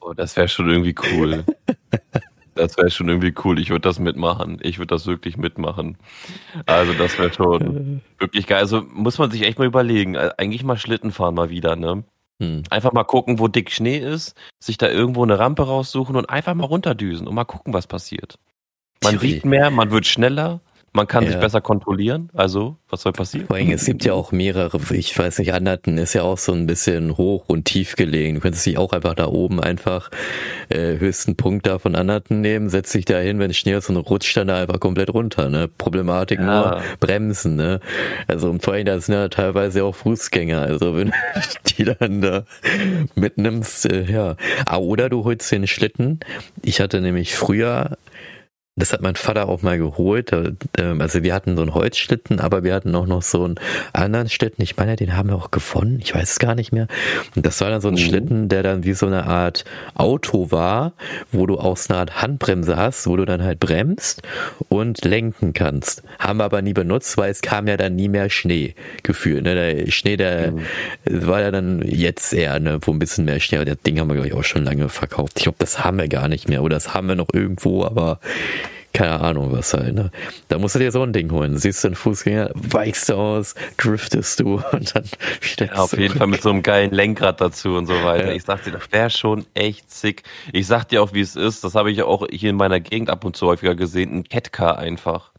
Oh, 0.06 0.12
das 0.12 0.36
wäre 0.36 0.48
schon 0.48 0.68
irgendwie 0.68 0.94
cool. 1.14 1.44
Das 2.54 2.76
wäre 2.76 2.90
schon 2.90 3.08
irgendwie 3.08 3.32
cool. 3.42 3.58
Ich 3.58 3.70
würde 3.70 3.88
das 3.88 3.98
mitmachen. 3.98 4.58
Ich 4.62 4.78
würde 4.78 4.94
das 4.94 5.06
wirklich 5.06 5.38
mitmachen. 5.38 5.96
Also 6.66 6.92
das 6.92 7.18
wäre 7.18 7.32
schon 7.32 8.02
wirklich 8.18 8.46
geil. 8.46 8.58
Also 8.58 8.82
muss 8.82 9.16
man 9.16 9.30
sich 9.30 9.42
echt 9.42 9.58
mal 9.58 9.66
überlegen. 9.66 10.14
Eigentlich 10.16 10.62
mal 10.62 10.76
Schlitten 10.76 11.10
fahren 11.10 11.34
mal 11.34 11.48
wieder, 11.48 11.74
ne? 11.74 12.04
Hm. 12.42 12.62
Einfach 12.70 12.92
mal 12.92 13.04
gucken, 13.04 13.38
wo 13.38 13.48
dick 13.48 13.70
Schnee 13.70 13.98
ist, 13.98 14.34
sich 14.58 14.76
da 14.78 14.88
irgendwo 14.88 15.22
eine 15.22 15.38
Rampe 15.38 15.66
raussuchen 15.66 16.16
und 16.16 16.28
einfach 16.28 16.54
mal 16.54 16.64
runterdüsen 16.64 17.28
und 17.28 17.34
mal 17.34 17.44
gucken, 17.44 17.72
was 17.72 17.86
passiert. 17.86 18.38
Man 19.02 19.18
sieht 19.18 19.44
mehr, 19.44 19.70
man 19.70 19.90
wird 19.90 20.06
schneller, 20.06 20.60
Man 20.96 21.08
kann 21.08 21.24
ja. 21.24 21.32
sich 21.32 21.40
besser 21.40 21.60
kontrollieren. 21.60 22.30
Also, 22.34 22.76
was 22.88 23.02
soll 23.02 23.10
passieren? 23.10 23.48
Vor 23.48 23.56
allem, 23.56 23.72
es 23.72 23.84
gibt 23.84 24.04
ja 24.04 24.12
auch 24.12 24.30
mehrere, 24.30 24.78
ich 24.94 25.18
weiß 25.18 25.40
nicht, 25.40 25.52
Anderten 25.52 25.98
ist 25.98 26.14
ja 26.14 26.22
auch 26.22 26.38
so 26.38 26.52
ein 26.52 26.68
bisschen 26.68 27.16
hoch 27.16 27.48
und 27.48 27.64
tief 27.64 27.96
gelegen. 27.96 28.36
Du 28.36 28.40
könntest 28.40 28.64
dich 28.64 28.78
auch 28.78 28.92
einfach 28.92 29.14
da 29.14 29.26
oben 29.26 29.60
einfach 29.60 30.08
äh, 30.68 30.96
höchsten 30.98 31.34
Punkt 31.34 31.66
da 31.66 31.80
von 31.80 31.96
Anderten 31.96 32.40
nehmen, 32.42 32.68
setzt 32.68 32.94
dich 32.94 33.06
da 33.06 33.18
hin, 33.18 33.40
wenn 33.40 33.50
es 33.50 33.56
Schnee 33.56 33.74
ist 33.74 33.90
und 33.90 33.96
rutscht 33.96 34.36
dann 34.36 34.46
da 34.46 34.62
einfach 34.62 34.78
komplett 34.78 35.12
runter. 35.12 35.48
Ne? 35.48 35.66
Problematik 35.66 36.38
ja. 36.38 36.44
nur 36.46 36.82
bremsen. 37.00 37.56
Ne? 37.56 37.80
Also 38.28 38.56
vor 38.60 38.74
allem, 38.74 38.86
da 38.86 39.00
sind 39.00 39.14
ja 39.14 39.26
teilweise 39.26 39.82
auch 39.82 39.96
Fußgänger. 39.96 40.62
Also 40.62 40.96
wenn 40.96 41.08
du 41.08 41.14
die 41.76 41.84
dann 41.86 42.22
da 42.22 42.44
mitnimmst, 43.16 43.90
äh, 43.90 44.04
ja. 44.04 44.36
Ah, 44.66 44.76
oder 44.76 45.08
du 45.08 45.24
holst 45.24 45.50
den 45.50 45.66
Schlitten. 45.66 46.20
Ich 46.62 46.80
hatte 46.80 47.00
nämlich 47.00 47.34
früher 47.34 47.98
das 48.76 48.92
hat 48.92 49.02
mein 49.02 49.14
Vater 49.14 49.48
auch 49.48 49.62
mal 49.62 49.78
geholt. 49.78 50.32
Ähm, 50.32 51.00
also 51.00 51.22
wir 51.22 51.32
hatten 51.32 51.56
so 51.56 51.62
einen 51.62 51.74
Holzschlitten, 51.74 52.40
aber 52.40 52.64
wir 52.64 52.74
hatten 52.74 52.92
auch 52.96 53.06
noch 53.06 53.22
so 53.22 53.44
einen 53.44 53.54
anderen 53.92 54.28
Schlitten. 54.28 54.62
Ich 54.62 54.76
meine, 54.76 54.96
den 54.96 55.16
haben 55.16 55.28
wir 55.28 55.36
auch 55.36 55.52
gefunden. 55.52 56.00
Ich 56.02 56.12
weiß 56.12 56.32
es 56.32 56.38
gar 56.40 56.56
nicht 56.56 56.72
mehr. 56.72 56.88
Und 57.36 57.46
das 57.46 57.60
war 57.60 57.70
dann 57.70 57.80
so 57.80 57.88
ein 57.88 57.94
mhm. 57.94 57.98
Schlitten, 57.98 58.48
der 58.48 58.64
dann 58.64 58.82
wie 58.82 58.94
so 58.94 59.06
eine 59.06 59.26
Art 59.26 59.64
Auto 59.94 60.50
war, 60.50 60.94
wo 61.30 61.46
du 61.46 61.56
auch 61.56 61.76
so 61.76 61.92
eine 61.92 62.00
Art 62.00 62.20
Handbremse 62.20 62.76
hast, 62.76 63.06
wo 63.06 63.14
du 63.16 63.24
dann 63.24 63.44
halt 63.44 63.60
bremst 63.60 64.22
und 64.68 65.04
lenken 65.04 65.52
kannst. 65.52 66.02
Haben 66.18 66.40
wir 66.40 66.44
aber 66.44 66.60
nie 66.60 66.72
benutzt, 66.72 67.16
weil 67.16 67.30
es 67.30 67.42
kam 67.42 67.68
ja 67.68 67.76
dann 67.76 67.94
nie 67.94 68.08
mehr 68.08 68.28
Schnee 68.28 68.74
gefühlt. 69.04 69.44
Ne? 69.44 69.54
Der 69.54 69.90
Schnee, 69.92 70.16
der 70.16 70.50
mhm. 70.50 70.64
war 71.04 71.40
ja 71.40 71.52
dann 71.52 71.80
jetzt 71.82 72.32
eher, 72.32 72.58
ne, 72.58 72.80
wo 72.82 72.90
ein 72.90 72.98
bisschen 72.98 73.24
mehr 73.24 73.38
Schnee. 73.38 73.58
Aber 73.58 73.66
das 73.66 73.78
Ding 73.82 74.00
haben 74.00 74.08
wir, 74.08 74.14
glaube 74.14 74.28
ich, 74.28 74.34
auch 74.34 74.42
schon 74.42 74.64
lange 74.64 74.88
verkauft. 74.88 75.34
Ich 75.36 75.44
glaube, 75.44 75.58
das 75.60 75.84
haben 75.84 75.98
wir 75.98 76.08
gar 76.08 76.26
nicht 76.26 76.48
mehr. 76.48 76.64
Oder 76.64 76.74
das 76.74 76.92
haben 76.92 77.06
wir 77.06 77.14
noch 77.14 77.28
irgendwo, 77.32 77.84
aber 77.84 78.18
keine 78.94 79.20
Ahnung 79.20 79.52
was 79.52 79.74
halt, 79.74 79.94
ne? 79.94 80.10
Da 80.48 80.58
musst 80.58 80.76
du 80.76 80.78
dir 80.78 80.92
so 80.92 81.02
ein 81.02 81.12
Ding 81.12 81.30
holen. 81.30 81.58
Siehst 81.58 81.82
du 81.82 81.88
einen 81.88 81.96
Fußgänger, 81.96 82.50
weichst 82.54 83.08
du 83.08 83.14
aus, 83.14 83.54
driftest 83.76 84.40
du 84.40 84.62
und 84.72 84.94
dann 84.94 85.04
wieder 85.40 85.66
ja, 85.66 85.72
Auf 85.72 85.90
zurück. 85.90 86.02
jeden 86.02 86.18
Fall 86.18 86.28
mit 86.28 86.42
so 86.42 86.50
einem 86.50 86.62
geilen 86.62 86.92
Lenkrad 86.92 87.40
dazu 87.40 87.74
und 87.74 87.86
so 87.86 88.04
weiter. 88.04 88.28
Ja. 88.28 88.32
Ich 88.32 88.44
sag 88.44 88.62
dir, 88.62 88.70
das 88.70 88.90
wäre 88.92 89.10
schon 89.10 89.44
echt 89.54 89.90
sick. 89.90 90.22
Ich 90.52 90.68
sag 90.68 90.84
dir 90.84 91.02
auch, 91.02 91.12
wie 91.12 91.20
es 91.20 91.34
ist. 91.36 91.64
Das 91.64 91.74
habe 91.74 91.90
ich 91.90 92.02
auch 92.02 92.26
hier 92.30 92.50
in 92.50 92.56
meiner 92.56 92.80
Gegend 92.80 93.10
ab 93.10 93.24
und 93.24 93.36
zu 93.36 93.48
häufiger 93.48 93.74
gesehen. 93.74 94.14
Ein 94.14 94.24
Catcar 94.24 94.78
einfach. 94.78 95.33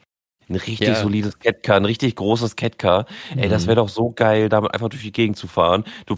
Ein 0.47 0.55
richtig 0.55 0.88
ja. 0.88 0.95
solides 0.95 1.39
Catcar, 1.39 1.77
ein 1.77 1.86
richtig 1.86 2.15
großes 2.15 2.55
Catcar. 2.55 3.05
Ey, 3.36 3.49
das 3.49 3.63
mhm. 3.63 3.67
wäre 3.69 3.75
doch 3.77 3.89
so 3.89 4.12
geil, 4.12 4.49
damit 4.49 4.73
einfach 4.73 4.89
durch 4.89 5.01
die 5.01 5.12
Gegend 5.12 5.38
zu 5.38 5.47
fahren. 5.47 5.84
Du, 6.05 6.15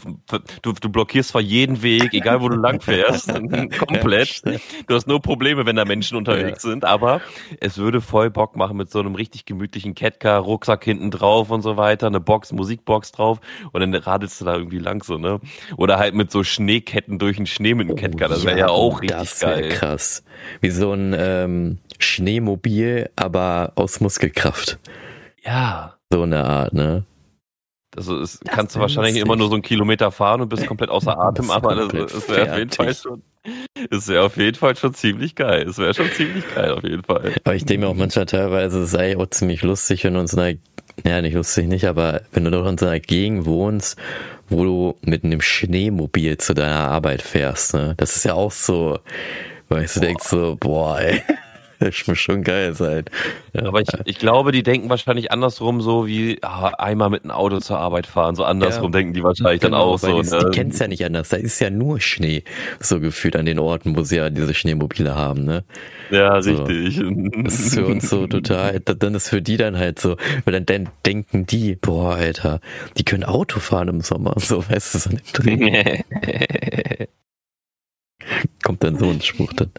du, 0.61 0.73
du 0.73 0.89
blockierst 0.89 1.29
zwar 1.29 1.41
jeden 1.41 1.81
Weg, 1.81 2.13
egal 2.13 2.41
wo 2.41 2.49
du 2.49 2.57
lang 2.57 2.81
fährst, 2.81 3.27
komplett. 3.79 4.41
Du 4.87 4.95
hast 4.95 5.07
nur 5.07 5.21
Probleme, 5.21 5.65
wenn 5.65 5.77
da 5.77 5.85
Menschen 5.85 6.17
unterwegs 6.17 6.63
ja. 6.63 6.71
sind, 6.71 6.83
aber 6.83 7.21
es 7.61 7.77
würde 7.77 8.01
voll 8.01 8.29
Bock 8.29 8.55
machen 8.55 8.77
mit 8.77 8.91
so 8.91 8.99
einem 8.99 9.15
richtig 9.15 9.45
gemütlichen 9.45 9.95
Catcar, 9.95 10.39
Rucksack 10.39 10.83
hinten 10.83 11.09
drauf 11.11 11.49
und 11.49 11.61
so 11.61 11.77
weiter, 11.77 12.07
eine 12.07 12.19
Box, 12.19 12.51
Musikbox 12.51 13.13
drauf 13.13 13.39
und 13.71 13.81
dann 13.81 13.93
radelst 13.93 14.41
du 14.41 14.45
da 14.45 14.55
irgendwie 14.55 14.79
lang 14.79 15.03
so, 15.03 15.17
ne? 15.17 15.39
Oder 15.77 15.99
halt 15.99 16.15
mit 16.15 16.31
so 16.31 16.43
Schneeketten 16.43 17.19
durch 17.19 17.37
den 17.37 17.45
Schnee 17.45 17.73
mit 17.73 17.87
dem 17.87 17.93
oh, 17.93 17.95
Catcar, 17.95 18.27
das 18.27 18.45
wäre 18.45 18.57
ja, 18.57 18.67
ja, 18.67 18.71
auch 18.71 19.01
richtig 19.01 19.17
das 19.17 19.39
geil. 19.39 19.69
krass. 19.69 20.23
Wie 20.61 20.69
so 20.69 20.91
ein 20.91 21.15
ähm, 21.17 21.77
Schneemobil, 21.99 23.09
aber 23.15 23.71
aus 23.75 24.01
Muskelkraft. 24.17 24.79
Ja. 25.45 25.93
So 26.11 26.23
eine 26.23 26.43
Art, 26.43 26.73
ne? 26.73 27.03
Also 27.95 28.19
es 28.19 28.39
das 28.39 28.53
kannst 28.53 28.75
du 28.75 28.79
wahrscheinlich 28.79 29.13
lustig. 29.13 29.25
immer 29.25 29.35
nur 29.35 29.47
so 29.47 29.53
einen 29.53 29.61
Kilometer 29.61 30.11
fahren 30.11 30.41
und 30.41 30.49
bist 30.49 30.65
komplett 30.65 30.89
außer 30.89 31.17
Atem, 31.17 31.51
aber 31.51 31.75
das, 31.75 32.11
das 32.11 32.29
wäre 32.29 32.51
auf 32.51 32.57
jeden 32.57 32.71
Fall 32.71 32.95
schon. 32.95 33.21
Es 33.91 34.07
wäre 34.07 34.25
auf 34.25 34.35
jeden 34.37 34.57
Fall 34.57 34.75
schon 34.75 34.93
ziemlich 34.93 35.35
geil. 35.35 35.67
Es 35.69 35.77
wäre 35.77 35.93
schon 35.93 36.09
ziemlich 36.11 36.43
geil, 36.53 36.71
auf 36.71 36.83
jeden 36.83 37.03
Fall. 37.03 37.33
Aber 37.43 37.55
ich 37.55 37.63
denke 37.63 37.85
mir 37.85 37.91
auch 37.91 37.95
manchmal 37.95 38.25
teilweise, 38.25 38.81
es 38.83 38.91
sei 38.91 39.15
auch 39.17 39.27
ziemlich 39.27 39.61
lustig, 39.61 40.03
wenn 40.03 40.15
du 40.15 40.19
in 40.21 40.27
so 40.27 40.37
einer, 40.37 40.57
ja 41.05 41.21
nicht 41.21 41.35
lustig 41.35 41.67
nicht, 41.67 41.85
aber 41.85 42.21
wenn 42.33 42.43
du 42.43 42.51
doch 42.51 42.67
in 42.67 42.77
so 42.77 42.87
einer 42.87 42.99
Gegend 42.99 43.45
wohnst, 43.45 43.97
wo 44.49 44.63
du 44.63 44.95
mit 45.01 45.23
einem 45.23 45.41
Schneemobil 45.41 46.37
zu 46.37 46.55
deiner 46.55 46.89
Arbeit 46.89 47.21
fährst, 47.21 47.73
ne? 47.73 47.93
Das 47.97 48.15
ist 48.15 48.25
ja 48.25 48.33
auch 48.33 48.51
so, 48.51 48.99
weil 49.69 49.85
ich 49.85 49.91
so 49.91 50.01
denkst 50.01 50.25
so, 50.25 50.57
boah, 50.59 50.99
ey. 50.99 51.21
Das 51.87 52.07
muss 52.07 52.17
schon 52.17 52.43
geil 52.43 52.73
sein. 52.73 53.05
Aber 53.53 53.81
ich, 53.81 53.87
ich 54.05 54.17
glaube, 54.17 54.51
die 54.51 54.63
denken 54.63 54.89
wahrscheinlich 54.89 55.31
andersrum 55.31 55.81
so 55.81 56.07
wie 56.07 56.39
ah, 56.41 56.69
einmal 56.77 57.09
mit 57.09 57.23
einem 57.23 57.31
Auto 57.31 57.59
zur 57.59 57.79
Arbeit 57.79 58.07
fahren. 58.07 58.35
So 58.35 58.43
andersrum 58.43 58.91
ja. 58.91 58.99
denken 58.99 59.13
die 59.13 59.23
wahrscheinlich 59.23 59.61
genau, 59.61 59.77
dann 59.77 59.87
auch 59.87 59.99
so. 59.99 60.21
Die, 60.21 60.29
ne? 60.29 60.45
die 60.45 60.57
kennen 60.57 60.71
es 60.71 60.79
ja 60.79 60.87
nicht 60.87 61.05
anders. 61.05 61.29
Da 61.29 61.37
ist 61.37 61.59
ja 61.59 61.69
nur 61.69 61.99
Schnee, 61.99 62.43
so 62.79 62.99
gefühlt 62.99 63.35
an 63.35 63.45
den 63.45 63.59
Orten, 63.59 63.95
wo 63.95 64.03
sie 64.03 64.17
ja 64.17 64.29
diese 64.29 64.53
Schneemobile 64.53 65.15
haben. 65.15 65.43
Ne? 65.43 65.63
Ja, 66.09 66.41
so. 66.41 66.63
richtig. 66.63 67.01
Das 67.43 67.59
ist 67.59 67.75
für 67.75 67.85
uns 67.85 68.09
so 68.09 68.27
total, 68.27 68.79
dann 68.79 69.15
ist 69.15 69.29
für 69.29 69.41
die 69.41 69.57
dann 69.57 69.77
halt 69.77 69.99
so, 69.99 70.17
weil 70.45 70.53
dann, 70.53 70.65
dann 70.65 70.89
denken 71.05 71.45
die, 71.45 71.75
boah, 71.75 72.15
Alter, 72.15 72.59
die 72.97 73.03
können 73.03 73.23
Auto 73.23 73.59
fahren 73.59 73.87
im 73.89 74.01
Sommer. 74.01 74.33
So, 74.37 74.67
weißt 74.67 74.95
du, 74.95 74.99
so 74.99 75.09
ein 75.11 75.21
Dreh. 75.33 76.01
Kommt 78.63 78.83
dann 78.83 78.97
so 78.97 79.09
ein 79.09 79.21
Spruch 79.21 79.53
dann. 79.53 79.71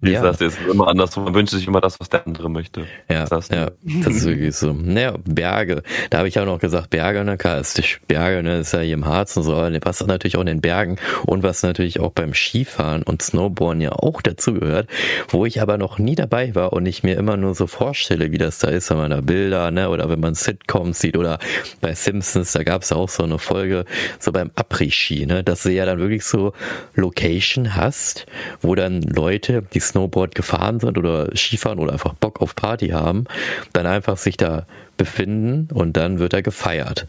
Wie 0.00 0.12
ja. 0.12 0.20
gesagt, 0.20 0.40
es 0.42 0.58
ist 0.58 0.68
immer 0.68 0.88
anders. 0.88 1.16
Man 1.16 1.34
wünscht 1.34 1.52
sich 1.52 1.66
immer 1.66 1.80
das, 1.80 1.98
was 1.98 2.08
der 2.08 2.26
andere 2.26 2.48
möchte. 2.48 2.86
Ja, 3.10 3.24
das, 3.24 3.48
ja, 3.48 3.70
das 3.82 4.16
ist 4.16 4.26
wirklich 4.26 4.54
so. 4.54 4.72
Naja, 4.72 5.14
Berge. 5.24 5.82
Da 6.10 6.18
habe 6.18 6.28
ich 6.28 6.38
auch 6.38 6.46
noch 6.46 6.58
gesagt, 6.58 6.90
Berge, 6.90 7.24
ne, 7.24 7.36
klar, 7.36 7.58
ist 7.58 7.80
Berge, 8.06 8.42
ne, 8.42 8.58
ist 8.58 8.72
ja 8.72 8.80
hier 8.80 8.94
im 8.94 9.06
Harz 9.06 9.36
und 9.36 9.42
so, 9.42 9.56
was 9.56 10.06
natürlich 10.06 10.36
auch 10.36 10.40
in 10.40 10.46
den 10.46 10.60
Bergen 10.60 10.96
und 11.26 11.42
was 11.42 11.62
natürlich 11.62 12.00
auch 12.00 12.12
beim 12.12 12.34
Skifahren 12.34 13.02
und 13.02 13.22
Snowboarden 13.22 13.80
ja 13.80 13.92
auch 13.92 14.22
dazu 14.22 14.54
gehört, 14.54 14.88
wo 15.28 15.46
ich 15.46 15.60
aber 15.60 15.78
noch 15.78 15.98
nie 15.98 16.14
dabei 16.14 16.54
war 16.54 16.72
und 16.72 16.86
ich 16.86 17.02
mir 17.02 17.16
immer 17.16 17.36
nur 17.36 17.54
so 17.54 17.66
vorstelle, 17.66 18.30
wie 18.30 18.38
das 18.38 18.58
da 18.58 18.68
ist, 18.68 18.90
wenn 18.90 18.98
man 18.98 19.10
da 19.10 19.20
Bilder, 19.20 19.70
ne, 19.70 19.90
oder 19.90 20.08
wenn 20.08 20.20
man 20.20 20.34
Sitcoms 20.34 21.00
sieht 21.00 21.16
oder 21.16 21.38
bei 21.80 21.94
Simpsons, 21.94 22.52
da 22.52 22.62
gab 22.62 22.82
es 22.82 22.92
auch 22.92 23.08
so 23.08 23.24
eine 23.24 23.38
Folge, 23.38 23.84
so 24.18 24.32
beim 24.32 24.50
Après-Ski, 24.54 25.26
ne, 25.26 25.42
dass 25.42 25.64
du 25.64 25.70
ja 25.70 25.86
dann 25.86 25.98
wirklich 25.98 26.24
so 26.24 26.52
Location 26.94 27.74
hast, 27.74 28.26
wo 28.60 28.74
dann 28.74 29.02
Leute, 29.02 29.64
die 29.74 29.80
Snowboard 29.88 30.34
gefahren 30.34 30.80
sind 30.80 30.98
oder 30.98 31.34
Skifahren 31.36 31.78
oder 31.78 31.92
einfach 31.92 32.14
Bock 32.14 32.40
auf 32.40 32.54
Party 32.54 32.88
haben, 32.88 33.24
dann 33.72 33.86
einfach 33.86 34.16
sich 34.16 34.36
da 34.36 34.66
befinden 34.96 35.68
und 35.72 35.96
dann 35.96 36.18
wird 36.18 36.32
er 36.34 36.42
gefeiert. 36.42 37.06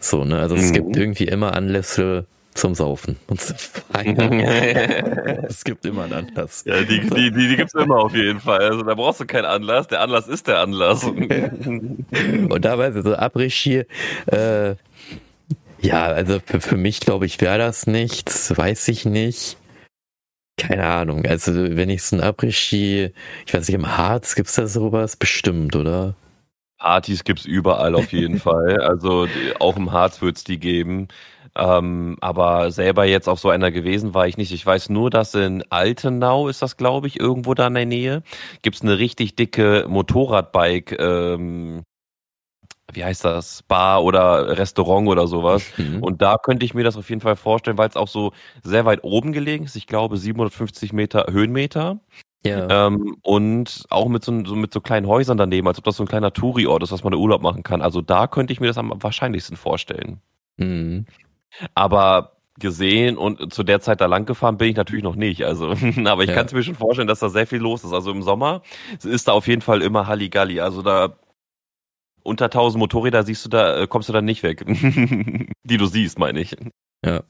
So, 0.00 0.24
ne? 0.24 0.38
Also 0.38 0.56
mhm. 0.56 0.60
es 0.62 0.72
gibt 0.72 0.96
irgendwie 0.96 1.24
immer 1.24 1.54
Anlässe 1.54 2.26
zum 2.54 2.74
Saufen 2.74 3.16
und 3.28 3.40
zu 3.40 3.54
feiern. 3.54 4.40
es 5.48 5.64
gibt 5.64 5.86
immer 5.86 6.04
einen 6.04 6.12
Anlass. 6.12 6.64
Ja, 6.66 6.80
die, 6.82 7.00
die, 7.00 7.30
die, 7.30 7.48
die 7.48 7.56
gibt 7.56 7.72
es 7.72 7.80
immer 7.80 7.98
auf 7.98 8.14
jeden 8.14 8.40
Fall. 8.40 8.60
Also 8.60 8.82
da 8.82 8.94
brauchst 8.94 9.20
du 9.20 9.26
keinen 9.26 9.44
Anlass. 9.44 9.86
Der 9.86 10.00
Anlass 10.00 10.26
ist 10.26 10.48
der 10.48 10.58
Anlass. 10.58 11.04
und 11.04 12.06
dabei 12.60 12.90
so 12.90 13.14
Après-Ski, 13.14 13.84
äh, 14.26 14.74
ja, 15.80 16.06
also 16.06 16.40
für, 16.44 16.60
für 16.60 16.76
mich 16.76 17.00
glaube 17.00 17.26
ich 17.26 17.40
wäre 17.40 17.58
das 17.58 17.86
nichts, 17.86 18.56
weiß 18.56 18.88
ich 18.88 19.04
nicht. 19.04 19.57
Keine 20.58 20.86
Ahnung. 20.86 21.24
Also 21.26 21.52
wenn 21.54 21.88
ich 21.88 22.02
so 22.02 22.16
ein 22.16 22.22
Après-Ski, 22.22 23.12
ich 23.46 23.54
weiß 23.54 23.68
nicht, 23.68 23.74
im 23.74 23.96
Harz 23.96 24.34
gibt's 24.34 24.56
da 24.56 24.66
sowas? 24.66 25.16
Bestimmt, 25.16 25.76
oder? 25.76 26.14
Partys 26.78 27.24
gibt's 27.24 27.44
überall 27.46 27.94
auf 27.94 28.12
jeden 28.12 28.38
Fall. 28.38 28.80
Also 28.80 29.26
die, 29.26 29.54
auch 29.60 29.76
im 29.76 29.92
Harz 29.92 30.20
wird's 30.20 30.44
die 30.44 30.58
geben. 30.58 31.08
Ähm, 31.56 32.16
aber 32.20 32.70
selber 32.70 33.04
jetzt 33.04 33.28
auf 33.28 33.40
so 33.40 33.50
einer 33.50 33.70
gewesen 33.70 34.14
war 34.14 34.26
ich 34.28 34.36
nicht. 34.36 34.52
Ich 34.52 34.64
weiß 34.66 34.90
nur, 34.90 35.10
dass 35.10 35.34
in 35.34 35.64
Altenau 35.70 36.48
ist 36.48 36.62
das, 36.62 36.76
glaube 36.76 37.06
ich, 37.08 37.18
irgendwo 37.20 37.54
da 37.54 37.68
in 37.68 37.74
der 37.74 37.86
Nähe, 37.86 38.22
gibt's 38.62 38.82
eine 38.82 38.98
richtig 38.98 39.36
dicke 39.36 39.86
Motorradbike, 39.88 40.96
ähm, 41.00 41.84
wie 42.92 43.04
heißt 43.04 43.24
das, 43.24 43.62
Bar 43.64 44.02
oder 44.02 44.56
Restaurant 44.58 45.08
oder 45.08 45.26
sowas. 45.26 45.64
Mhm. 45.76 46.02
Und 46.02 46.22
da 46.22 46.36
könnte 46.38 46.64
ich 46.64 46.74
mir 46.74 46.84
das 46.84 46.96
auf 46.96 47.08
jeden 47.10 47.20
Fall 47.20 47.36
vorstellen, 47.36 47.78
weil 47.78 47.88
es 47.88 47.96
auch 47.96 48.08
so 48.08 48.32
sehr 48.62 48.84
weit 48.86 49.04
oben 49.04 49.32
gelegen 49.32 49.64
ist. 49.64 49.76
Ich 49.76 49.86
glaube 49.86 50.16
750 50.16 50.92
Meter 50.92 51.26
Höhenmeter. 51.30 52.00
Ja. 52.44 52.86
Ähm, 52.86 53.16
und 53.22 53.84
auch 53.90 54.08
mit 54.08 54.24
so, 54.24 54.44
so, 54.44 54.54
mit 54.54 54.72
so 54.72 54.80
kleinen 54.80 55.06
Häusern 55.06 55.36
daneben, 55.36 55.66
als 55.66 55.78
ob 55.78 55.84
das 55.84 55.96
so 55.96 56.04
ein 56.04 56.08
kleiner 56.08 56.32
Touri-Ort 56.32 56.82
ist, 56.82 56.92
was 56.92 57.02
man 57.02 57.12
da 57.12 57.18
Urlaub 57.18 57.42
machen 57.42 57.62
kann. 57.62 57.82
Also 57.82 58.00
da 58.00 58.26
könnte 58.26 58.52
ich 58.52 58.60
mir 58.60 58.68
das 58.68 58.78
am 58.78 58.92
wahrscheinlichsten 59.02 59.56
vorstellen. 59.56 60.20
Mhm. 60.56 61.06
Aber 61.74 62.36
gesehen 62.58 63.16
und 63.16 63.52
zu 63.52 63.62
der 63.62 63.80
Zeit 63.80 64.00
da 64.00 64.06
lang 64.06 64.24
gefahren 64.24 64.56
bin 64.56 64.70
ich 64.70 64.76
natürlich 64.76 65.04
noch 65.04 65.14
nicht. 65.14 65.44
Also, 65.44 65.74
aber 66.04 66.22
ich 66.22 66.30
ja. 66.30 66.34
kann 66.34 66.46
es 66.46 66.52
mir 66.52 66.62
schon 66.62 66.74
vorstellen, 66.74 67.08
dass 67.08 67.20
da 67.20 67.28
sehr 67.28 67.46
viel 67.46 67.58
los 67.58 67.84
ist. 67.84 67.92
Also 67.92 68.10
im 68.12 68.22
Sommer 68.22 68.62
ist 69.02 69.28
da 69.28 69.32
auf 69.32 69.46
jeden 69.46 69.62
Fall 69.62 69.82
immer 69.82 70.06
Halligalli. 70.06 70.60
Also 70.60 70.82
da 70.82 71.16
unter 72.28 72.46
1000 72.46 72.78
Motorräder 72.78 73.24
siehst 73.24 73.44
du 73.44 73.48
da, 73.48 73.82
äh, 73.82 73.86
kommst 73.86 74.08
du 74.08 74.12
dann 74.12 74.24
nicht 74.24 74.42
weg. 74.42 74.64
Die 75.64 75.76
du 75.76 75.86
siehst, 75.86 76.18
meine 76.18 76.40
ich. 76.40 76.56
Ja. 77.04 77.22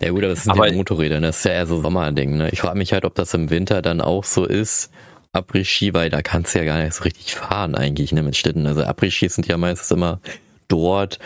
Ja 0.00 0.10
gut, 0.10 0.22
aber 0.22 0.34
das 0.34 0.44
sind 0.44 0.52
aber 0.52 0.68
ja 0.68 0.74
Motorräder, 0.74 1.20
ne? 1.20 1.28
das 1.28 1.38
ist 1.38 1.44
ja 1.44 1.52
eher 1.52 1.66
so 1.66 1.80
Sommerding. 1.80 2.36
Ne? 2.36 2.50
Ich 2.50 2.60
frage 2.60 2.78
mich 2.78 2.92
halt, 2.92 3.04
ob 3.04 3.14
das 3.14 3.34
im 3.34 3.50
Winter 3.50 3.82
dann 3.82 4.00
auch 4.00 4.24
so 4.24 4.44
ist, 4.44 4.92
Après-Ski, 5.32 5.94
weil 5.94 6.10
da 6.10 6.22
kannst 6.22 6.54
du 6.54 6.58
ja 6.58 6.64
gar 6.64 6.82
nicht 6.82 6.94
so 6.94 7.04
richtig 7.04 7.34
fahren 7.34 7.74
eigentlich 7.74 8.12
ne, 8.12 8.22
mit 8.22 8.36
Städten. 8.36 8.66
Also 8.66 8.82
Après-Ski 8.82 9.28
sind 9.28 9.46
ja 9.46 9.56
meistens 9.56 9.90
immer 9.90 10.20
dort, 10.68 11.18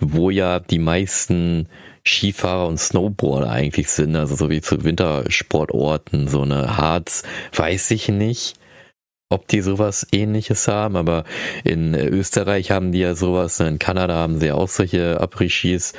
wo 0.00 0.30
ja 0.30 0.58
die 0.58 0.78
meisten 0.78 1.68
Skifahrer 2.04 2.66
und 2.66 2.78
Snowboarder 2.78 3.50
eigentlich 3.50 3.88
sind, 3.88 4.16
also 4.16 4.34
so 4.34 4.50
wie 4.50 4.60
zu 4.60 4.84
Wintersportorten, 4.84 6.28
so 6.28 6.42
eine 6.42 6.76
Harz, 6.76 7.22
weiß 7.54 7.92
ich 7.92 8.08
nicht 8.08 8.56
ob 9.32 9.48
die 9.48 9.60
sowas 9.60 10.06
ähnliches 10.12 10.68
haben, 10.68 10.96
aber 10.96 11.24
in 11.64 11.94
Österreich 11.94 12.70
haben 12.70 12.92
die 12.92 13.00
ja 13.00 13.14
sowas, 13.14 13.60
in 13.60 13.78
Kanada 13.78 14.14
haben 14.14 14.38
sie 14.38 14.46
ja 14.46 14.54
auch 14.54 14.68
solche 14.68 15.20
Après-Skis. 15.20 15.94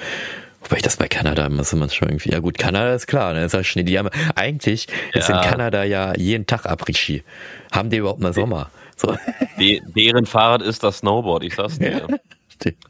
Wobei 0.63 0.77
ich 0.77 0.83
das 0.83 0.95
bei 0.95 1.07
Kanada 1.07 1.49
muss 1.49 1.73
man 1.73 1.89
schon 1.89 2.09
irgendwie, 2.09 2.31
ja 2.31 2.39
gut, 2.39 2.57
Kanada 2.57 2.93
ist 2.93 3.07
klar, 3.07 3.33
ne, 3.33 3.43
ist 3.43 3.53
ja 3.53 3.63
Schnee. 3.63 3.83
Die 3.83 3.99
haben, 3.99 4.09
eigentlich 4.35 4.87
ja. 5.13 5.19
ist 5.19 5.29
in 5.29 5.35
Kanada 5.41 5.83
ja 5.83 6.15
jeden 6.15 6.45
Tag 6.45 6.65
Après-Ski. 6.65 7.23
Haben 7.71 7.89
die 7.89 7.97
überhaupt 7.97 8.21
mal 8.21 8.33
Sommer? 8.33 8.69
So. 8.95 9.17
De, 9.59 9.81
deren 9.95 10.25
Fahrrad 10.25 10.61
ist 10.61 10.83
das 10.83 10.99
Snowboard, 10.99 11.43
ich 11.43 11.55
sag's 11.55 11.79
dir. 11.79 12.07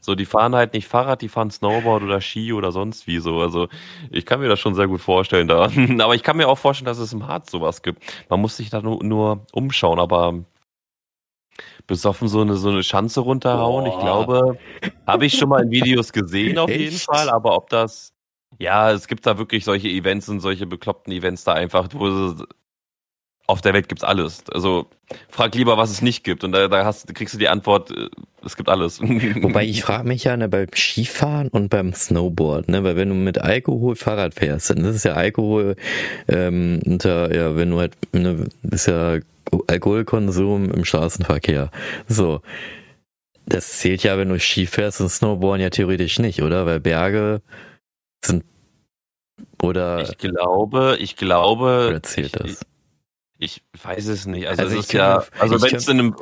So, 0.02 0.16
die 0.16 0.26
fahren 0.26 0.56
halt 0.56 0.74
nicht 0.74 0.88
Fahrrad, 0.88 1.22
die 1.22 1.30
fahren 1.30 1.52
Snowboard 1.52 2.04
oder 2.04 2.22
Ski 2.22 2.54
oder 2.54 2.72
sonst 2.72 3.08
wie 3.08 3.20
so. 3.20 3.40
Also 3.40 3.68
ich 4.12 4.26
kann 4.26 4.40
mir 4.40 4.50
das 4.50 4.60
schon 4.60 4.76
sehr 4.76 4.88
gut 4.88 5.02
vorstellen 5.02 5.48
da. 5.48 5.70
Aber 6.00 6.16
ich 6.16 6.24
kann 6.24 6.38
mir 6.38 6.48
auch 6.48 6.58
vorstellen, 6.58 6.88
dass 6.88 7.00
es 7.00 7.14
im 7.14 7.28
Harz 7.28 7.52
sowas 7.52 7.82
gibt. 7.82 8.04
Man 8.30 8.42
muss 8.42 8.58
sich 8.58 8.70
da 8.70 8.82
nur, 8.82 9.04
nur 9.04 9.46
umschauen, 9.52 10.00
aber 10.00 10.44
besoffen 11.86 12.28
so 12.28 12.42
eine, 12.42 12.56
so 12.56 12.70
eine 12.70 12.84
Schanze 12.84 13.20
runterhauen, 13.20 13.86
Boah. 13.86 13.94
ich 13.94 14.00
glaube, 14.00 14.58
habe 15.06 15.26
ich 15.26 15.38
schon 15.38 15.50
mal 15.50 15.64
in 15.64 15.70
Videos 15.70 16.12
gesehen 16.14 16.58
auf 16.58 16.70
jeden 16.70 16.98
Fall, 16.98 17.30
aber 17.30 17.56
ob 17.56 17.70
das 17.70 18.14
ja, 18.60 18.92
es 18.92 19.08
gibt 19.08 19.26
da 19.26 19.38
wirklich 19.38 19.66
solche 19.66 19.90
Events 19.90 20.30
und 20.30 20.40
solche 20.40 20.66
bekloppten 20.66 21.12
Events 21.14 21.44
da 21.44 21.54
einfach, 21.54 21.90
wo 21.94 22.34
auf 23.48 23.62
der 23.62 23.74
Welt 23.74 23.90
gibt's 23.90 24.04
alles. 24.04 24.44
Also 24.52 24.88
frag 25.30 25.54
lieber, 25.56 25.78
was 25.78 25.92
es 25.92 26.02
nicht 26.02 26.24
gibt. 26.24 26.44
Und 26.44 26.54
da, 26.54 26.68
da 26.68 26.86
hast, 26.86 27.14
kriegst 27.14 27.34
du 27.34 27.38
die 27.38 27.50
Antwort, 27.50 27.92
äh, 27.92 28.10
es 28.46 28.56
gibt 28.56 28.70
alles. 28.70 29.02
Wobei 29.02 29.66
ich 29.66 29.84
frage 29.84 30.08
mich 30.08 30.24
ja 30.24 30.38
ne, 30.38 30.48
beim 30.48 30.68
Skifahren 30.74 31.50
und 31.50 31.70
beim 31.70 31.94
Snowboard, 31.94 32.70
ne, 32.70 32.84
weil 32.84 32.96
wenn 32.96 33.10
du 33.10 33.16
mit 33.16 33.40
Alkohol 33.40 33.96
Fahrrad 33.96 34.34
fährst, 34.34 34.70
dann 34.70 34.78
ist 34.86 34.96
es 34.96 35.04
ja 35.04 35.14
Alkohol 35.14 35.76
ähm, 36.28 36.80
unter, 36.86 37.34
ja, 37.36 37.56
wenn 37.56 37.72
du 37.72 37.80
halt, 37.80 37.94
ne, 38.14 38.48
ist 38.72 38.88
ja 38.88 39.20
Alkoholkonsum 39.68 40.72
im 40.72 40.86
Straßenverkehr. 40.86 41.70
So. 42.08 42.42
Das 43.46 43.80
zählt 43.80 44.04
ja, 44.04 44.18
wenn 44.18 44.30
du 44.30 44.40
Ski 44.40 44.66
fährst 44.66 45.02
und 45.02 45.10
Snowboarden 45.10 45.62
ja 45.62 45.70
theoretisch 45.70 46.18
nicht, 46.18 46.42
oder? 46.42 46.66
Weil 46.66 46.80
Berge 46.80 47.42
sind 48.24 48.46
oder. 49.62 50.02
Ich 50.02 50.18
glaube, 50.18 50.98
ich 51.00 51.18
glaube. 51.18 51.88
Oder 51.90 52.04
zählt 52.04 52.40
das? 52.40 52.66
Ich, 53.44 53.62
weiß 53.84 54.08
es 54.08 54.26
nicht. 54.26 54.48
Also, 54.48 54.64
also 54.64 54.80
es 54.80 54.86
ist 54.86 54.94
ja, 54.94 55.24
also 55.38 55.62
wenn 55.62 55.76
es 55.76 55.88
in 55.90 56.00
einem, 56.00 56.16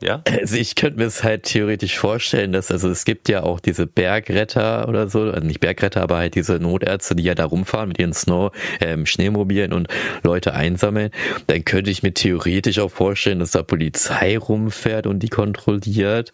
ja. 0.00 0.22
Also 0.28 0.56
ich 0.56 0.74
könnte 0.74 0.98
mir 0.98 1.04
es 1.04 1.22
halt 1.22 1.44
theoretisch 1.44 1.96
vorstellen, 1.96 2.50
dass, 2.50 2.72
also 2.72 2.90
es 2.90 3.04
gibt 3.04 3.28
ja 3.28 3.44
auch 3.44 3.60
diese 3.60 3.86
Bergretter 3.86 4.88
oder 4.88 5.08
so, 5.08 5.20
also 5.20 5.46
nicht 5.46 5.60
Bergretter, 5.60 6.02
aber 6.02 6.16
halt 6.16 6.34
diese 6.34 6.54
Notärzte, 6.54 7.14
die 7.14 7.22
ja 7.22 7.36
da 7.36 7.44
rumfahren 7.44 7.88
mit 7.88 8.00
ihren 8.00 8.12
Snow, 8.12 8.50
ähm, 8.80 9.06
Schneemobilen 9.06 9.72
und 9.72 9.86
Leute 10.24 10.54
einsammeln. 10.54 11.10
Dann 11.46 11.64
könnte 11.64 11.92
ich 11.92 12.02
mir 12.02 12.12
theoretisch 12.12 12.80
auch 12.80 12.90
vorstellen, 12.90 13.38
dass 13.38 13.52
da 13.52 13.62
Polizei 13.62 14.36
rumfährt 14.36 15.06
und 15.06 15.20
die 15.20 15.28
kontrolliert. 15.28 16.32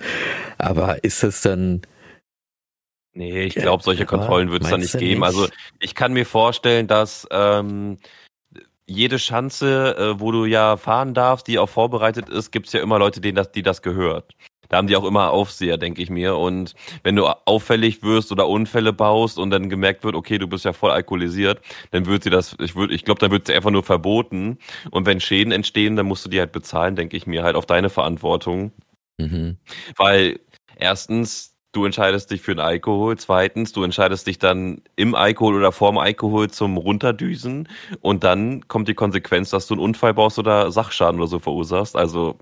Aber 0.57 1.05
ist 1.05 1.23
es 1.23 1.43
dann, 1.43 1.83
Nee, 3.13 3.43
ich 3.43 3.57
glaube, 3.57 3.83
solche 3.83 4.07
Kontrollen 4.07 4.53
wird 4.53 4.63
es 4.63 4.71
da 4.71 4.79
nicht 4.79 4.97
geben. 4.97 5.21
Nicht? 5.21 5.25
Also 5.25 5.49
ich 5.81 5.95
kann 5.95 6.13
mir 6.13 6.25
vorstellen, 6.25 6.87
dass 6.87 7.27
ähm, 7.31 7.99
jede 8.91 9.21
Schanze, 9.21 9.97
äh, 9.97 10.21
wo 10.21 10.33
du 10.33 10.45
ja 10.45 10.77
fahren 10.77 11.15
darfst, 11.15 11.47
die 11.47 11.59
auch 11.59 11.69
vorbereitet 11.69 12.29
ist, 12.29 12.51
gibt's 12.51 12.73
ja 12.73 12.83
immer 12.83 12.99
Leute, 12.99 13.21
denen 13.21 13.37
das, 13.37 13.53
die 13.53 13.63
das 13.63 13.83
gehört. 13.83 14.35
Da 14.69 14.77
haben 14.77 14.89
die 14.89 14.97
auch 14.97 15.05
immer 15.05 15.31
Aufseher, 15.31 15.79
denke 15.79 16.03
ich 16.03 16.11
mir. 16.11 16.37
Und 16.37 16.75
wenn 17.03 17.17
du 17.17 17.27
auffällig 17.27 18.03
wirst 18.03 18.31
oder 18.31 18.49
Unfälle 18.49 18.93
baust 18.93 19.39
und 19.39 19.51
dann 19.51 19.69
gemerkt 19.69 20.05
wird, 20.05 20.15
okay, 20.15 20.39
du 20.39 20.47
bist 20.47 20.65
ja 20.65 20.73
voll 20.73 20.91
alkoholisiert, 20.91 21.61
dann 21.93 22.07
wird 22.07 22.25
sie 22.25 22.31
das, 22.31 22.57
ich 22.61 22.77
würde, 22.77 22.95
ich 22.95 23.05
glaube, 23.05 23.21
dann 23.21 23.31
wird 23.31 23.47
sie 23.47 23.55
einfach 23.55 23.71
nur 23.71 23.83
verboten. 23.83 24.59
Und 24.91 25.07
wenn 25.07 25.21
Schäden 25.21 25.53
entstehen, 25.53 25.97
dann 25.97 26.07
musst 26.07 26.25
du 26.25 26.29
die 26.31 26.39
halt 26.41 26.53
bezahlen, 26.53 26.97
denke 26.97 27.17
ich 27.17 27.27
mir, 27.27 27.43
halt 27.43 27.57
auf 27.57 27.67
deine 27.67 27.91
Verantwortung. 27.91 28.73
Mhm. 29.19 29.57
Weil 29.97 30.41
erstens, 30.77 31.57
du 31.73 31.85
entscheidest 31.85 32.31
dich 32.31 32.43
für 32.43 32.55
den 32.55 32.61
Alkohol. 32.61 33.17
Zweitens, 33.17 33.73
du 33.73 33.83
entscheidest 33.85 34.27
dich 34.27 34.39
dann 34.39 34.83
im 34.97 35.15
Alkohol 35.15 35.57
oder 35.57 35.73
vorm 35.73 35.99
Alkohol 35.99 36.51
zum 36.51 36.77
Runterdüsen. 36.77 37.69
Und 38.01 38.25
dann 38.25 38.67
kommt 38.69 38.89
die 38.89 38.95
Konsequenz, 38.95 39.51
dass 39.51 39.67
du 39.67 39.75
einen 39.75 39.83
Unfall 39.83 40.15
baust 40.15 40.39
oder 40.39 40.71
Sachschaden 40.73 41.21
oder 41.21 41.29
so 41.29 41.39
verursachst. 41.39 41.97
Also 41.97 42.39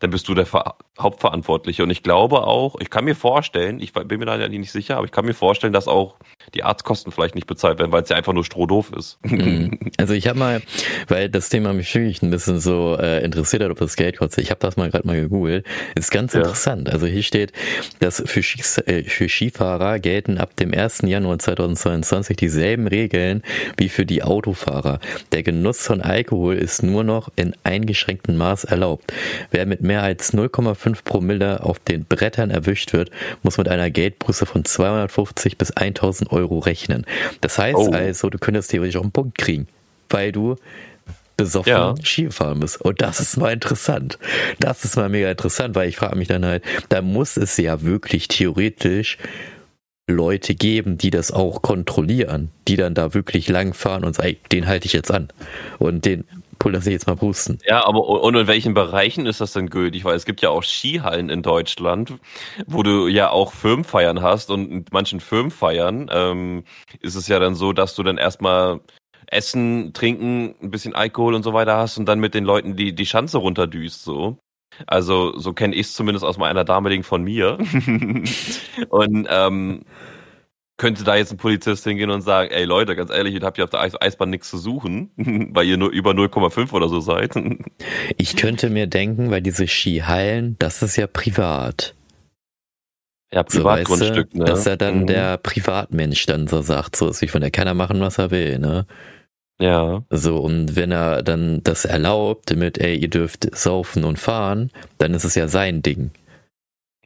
dann 0.00 0.10
bist 0.10 0.28
du 0.28 0.34
der 0.34 0.46
Ver 0.46 0.76
Hauptverantwortliche. 0.98 1.82
Und 1.82 1.90
ich 1.90 2.02
glaube 2.02 2.46
auch, 2.46 2.76
ich 2.80 2.88
kann 2.88 3.04
mir 3.04 3.14
vorstellen, 3.14 3.80
ich 3.80 3.92
bin 3.92 4.18
mir 4.18 4.24
da 4.24 4.38
ja 4.38 4.48
nicht 4.48 4.72
sicher, 4.72 4.96
aber 4.96 5.04
ich 5.04 5.12
kann 5.12 5.26
mir 5.26 5.34
vorstellen, 5.34 5.74
dass 5.74 5.88
auch 5.88 6.16
die 6.54 6.62
Arztkosten 6.62 7.12
vielleicht 7.12 7.34
nicht 7.34 7.46
bezahlt 7.46 7.78
werden, 7.78 7.92
weil 7.92 8.02
es 8.02 8.08
ja 8.08 8.16
einfach 8.16 8.32
nur 8.32 8.44
strohdoof 8.44 8.92
ist. 8.92 9.18
Mhm. 9.36 9.78
Also 9.98 10.14
ich 10.14 10.28
habe 10.28 10.38
mal, 10.38 10.62
weil 11.08 11.28
das 11.28 11.50
Thema 11.50 11.74
mich 11.74 11.94
wirklich 11.94 12.22
ein 12.22 12.30
bisschen 12.30 12.58
so 12.58 12.96
äh, 12.98 13.22
interessiert 13.22 13.62
hat, 13.62 13.70
ob 13.70 13.78
das 13.78 13.96
Geld 13.96 14.16
kostet, 14.16 14.42
ich 14.42 14.50
habe 14.50 14.60
das 14.60 14.76
mal 14.76 14.90
gerade 14.90 15.06
mal 15.06 15.20
gegoogelt. 15.20 15.66
Ist 15.94 16.10
ganz 16.10 16.32
ja. 16.32 16.40
interessant. 16.40 16.88
Also 16.90 17.06
hier 17.06 17.22
steht, 17.22 17.52
dass 18.00 18.22
für, 18.24 18.42
Skis, 18.42 18.78
äh, 18.78 19.04
für 19.04 19.28
Skifahrer 19.28 19.98
gelten 19.98 20.38
ab 20.38 20.56
dem 20.56 20.72
1. 20.72 21.02
Januar 21.02 21.38
2022 21.38 22.36
dieselben 22.36 22.86
Regeln 22.86 23.42
wie 23.76 23.90
für 23.90 24.06
die 24.06 24.22
Autofahrer. 24.22 25.00
Der 25.32 25.42
Genuss 25.42 25.86
von 25.86 26.00
Alkohol 26.00 26.56
ist 26.56 26.82
nur 26.82 27.04
noch 27.04 27.30
in 27.36 27.54
eingeschränktem 27.62 28.36
Maß 28.36 28.64
erlaubt. 28.64 29.12
Wer 29.50 29.66
mit 29.66 29.82
mehr 29.86 30.02
als 30.02 30.34
0,5 30.34 31.04
Promille 31.04 31.62
auf 31.62 31.78
den 31.78 32.04
Brettern 32.04 32.50
erwischt 32.50 32.92
wird, 32.92 33.10
muss 33.42 33.58
mit 33.58 33.68
einer 33.68 33.90
Geldbuße 33.90 34.46
von 34.46 34.64
250 34.64 35.58
bis 35.58 35.70
1000 35.70 36.32
Euro 36.32 36.58
rechnen. 36.58 37.06
Das 37.40 37.58
heißt 37.58 37.76
oh. 37.76 37.90
also, 37.92 38.30
du 38.30 38.38
könntest 38.38 38.70
theoretisch 38.70 38.96
auch 38.96 39.02
einen 39.02 39.12
Punkt 39.12 39.38
kriegen, 39.38 39.68
weil 40.10 40.32
du 40.32 40.56
besoffen 41.36 41.70
ja. 41.70 41.94
Skifahren 42.02 42.60
bist. 42.60 42.80
Und 42.80 43.02
das 43.02 43.20
ist 43.20 43.36
mal 43.36 43.52
interessant. 43.52 44.18
Das 44.58 44.84
ist 44.84 44.96
mal 44.96 45.08
mega 45.08 45.30
interessant, 45.30 45.74
weil 45.74 45.88
ich 45.88 45.96
frage 45.96 46.16
mich 46.16 46.28
dann 46.28 46.44
halt, 46.44 46.64
da 46.88 47.02
muss 47.02 47.36
es 47.36 47.56
ja 47.56 47.82
wirklich 47.82 48.28
theoretisch 48.28 49.18
Leute 50.08 50.54
geben, 50.54 50.98
die 50.98 51.10
das 51.10 51.32
auch 51.32 51.62
kontrollieren, 51.62 52.50
die 52.68 52.76
dann 52.76 52.94
da 52.94 53.12
wirklich 53.12 53.48
langfahren 53.48 54.04
und 54.04 54.14
sagen, 54.14 54.36
den 54.52 54.66
halte 54.66 54.86
ich 54.86 54.92
jetzt 54.92 55.10
an. 55.10 55.28
Und 55.78 56.04
den 56.04 56.24
Cool, 56.64 56.72
dass 56.72 56.84
Sie 56.84 56.92
jetzt 56.92 57.06
mal 57.06 57.16
pusten. 57.16 57.58
Ja, 57.66 57.86
aber 57.86 58.00
und 58.06 58.34
in 58.34 58.46
welchen 58.46 58.74
Bereichen 58.74 59.26
ist 59.26 59.40
das 59.40 59.52
denn 59.52 59.68
gültig? 59.68 60.04
Weil 60.04 60.16
es 60.16 60.24
gibt 60.24 60.40
ja 60.40 60.50
auch 60.50 60.62
Skihallen 60.62 61.28
in 61.28 61.42
Deutschland, 61.42 62.14
wo 62.66 62.82
du 62.82 63.08
ja 63.08 63.30
auch 63.30 63.52
Firmenfeiern 63.52 64.22
hast 64.22 64.50
und 64.50 64.70
in 64.70 64.84
manchen 64.90 65.20
Firmenfeiern 65.20 66.10
ähm, 66.10 66.64
ist 67.00 67.14
es 67.14 67.28
ja 67.28 67.38
dann 67.38 67.54
so, 67.54 67.72
dass 67.72 67.94
du 67.94 68.02
dann 68.02 68.18
erstmal 68.18 68.80
Essen, 69.26 69.92
Trinken, 69.92 70.54
ein 70.62 70.70
bisschen 70.70 70.94
Alkohol 70.94 71.34
und 71.34 71.42
so 71.42 71.52
weiter 71.52 71.76
hast 71.76 71.98
und 71.98 72.06
dann 72.06 72.20
mit 72.20 72.34
den 72.34 72.44
Leuten 72.44 72.76
die, 72.76 72.94
die 72.94 73.06
Schanze 73.06 73.38
runterdüst 73.38 74.02
so. 74.02 74.38
Also 74.86 75.36
so 75.38 75.52
kenne 75.52 75.74
ich 75.74 75.86
es 75.86 75.94
zumindest 75.94 76.24
aus 76.24 76.38
meiner 76.38 76.64
damaligen 76.64 77.02
von 77.02 77.22
mir. 77.22 77.58
und 78.88 79.26
ähm, 79.30 79.82
könnte 80.76 81.04
da 81.04 81.16
jetzt 81.16 81.32
ein 81.32 81.38
Polizist 81.38 81.84
hingehen 81.84 82.10
und 82.10 82.20
sagen, 82.20 82.50
ey 82.50 82.64
Leute, 82.64 82.96
ganz 82.96 83.10
ehrlich, 83.10 83.34
ihr 83.34 83.40
habt 83.40 83.58
ja 83.58 83.64
auf 83.64 83.70
der 83.70 83.80
Eis 83.80 84.00
Eisbahn 84.00 84.30
nichts 84.30 84.50
zu 84.50 84.58
suchen, 84.58 85.10
weil 85.54 85.66
ihr 85.66 85.76
nur 85.76 85.90
über 85.90 86.10
0,5 86.10 86.72
oder 86.72 86.88
so 86.88 87.00
seid. 87.00 87.34
Ich 88.18 88.36
könnte 88.36 88.70
mir 88.70 88.86
denken, 88.86 89.30
weil 89.30 89.42
diese 89.42 89.66
Skihallen, 89.66 90.56
das 90.58 90.82
ist 90.82 90.96
ja 90.96 91.06
privat. 91.06 91.94
Ja, 93.32 93.42
Privatgrundstück, 93.42 94.14
so, 94.14 94.20
weißt 94.20 94.34
du, 94.34 94.38
ne? 94.38 94.44
Dass 94.44 94.66
er 94.66 94.76
dann 94.76 95.00
mhm. 95.00 95.06
der 95.06 95.36
Privatmensch 95.36 96.26
dann 96.26 96.46
so 96.46 96.62
sagt, 96.62 96.96
so 96.96 97.08
ist 97.08 97.22
wie 97.22 97.28
von 97.28 97.40
der 97.40 97.50
kann 97.50 97.66
er 97.66 97.74
machen, 97.74 98.00
was 98.00 98.18
er 98.18 98.30
will, 98.30 98.58
ne? 98.58 98.86
Ja. 99.58 100.04
So, 100.10 100.38
und 100.38 100.76
wenn 100.76 100.92
er 100.92 101.22
dann 101.22 101.62
das 101.62 101.84
erlaubt 101.84 102.54
mit, 102.54 102.78
ey, 102.78 102.96
ihr 102.96 103.08
dürft 103.08 103.54
saufen 103.56 104.04
und 104.04 104.18
fahren, 104.18 104.70
dann 104.98 105.14
ist 105.14 105.24
es 105.24 105.34
ja 105.34 105.48
sein 105.48 105.82
Ding. 105.82 106.10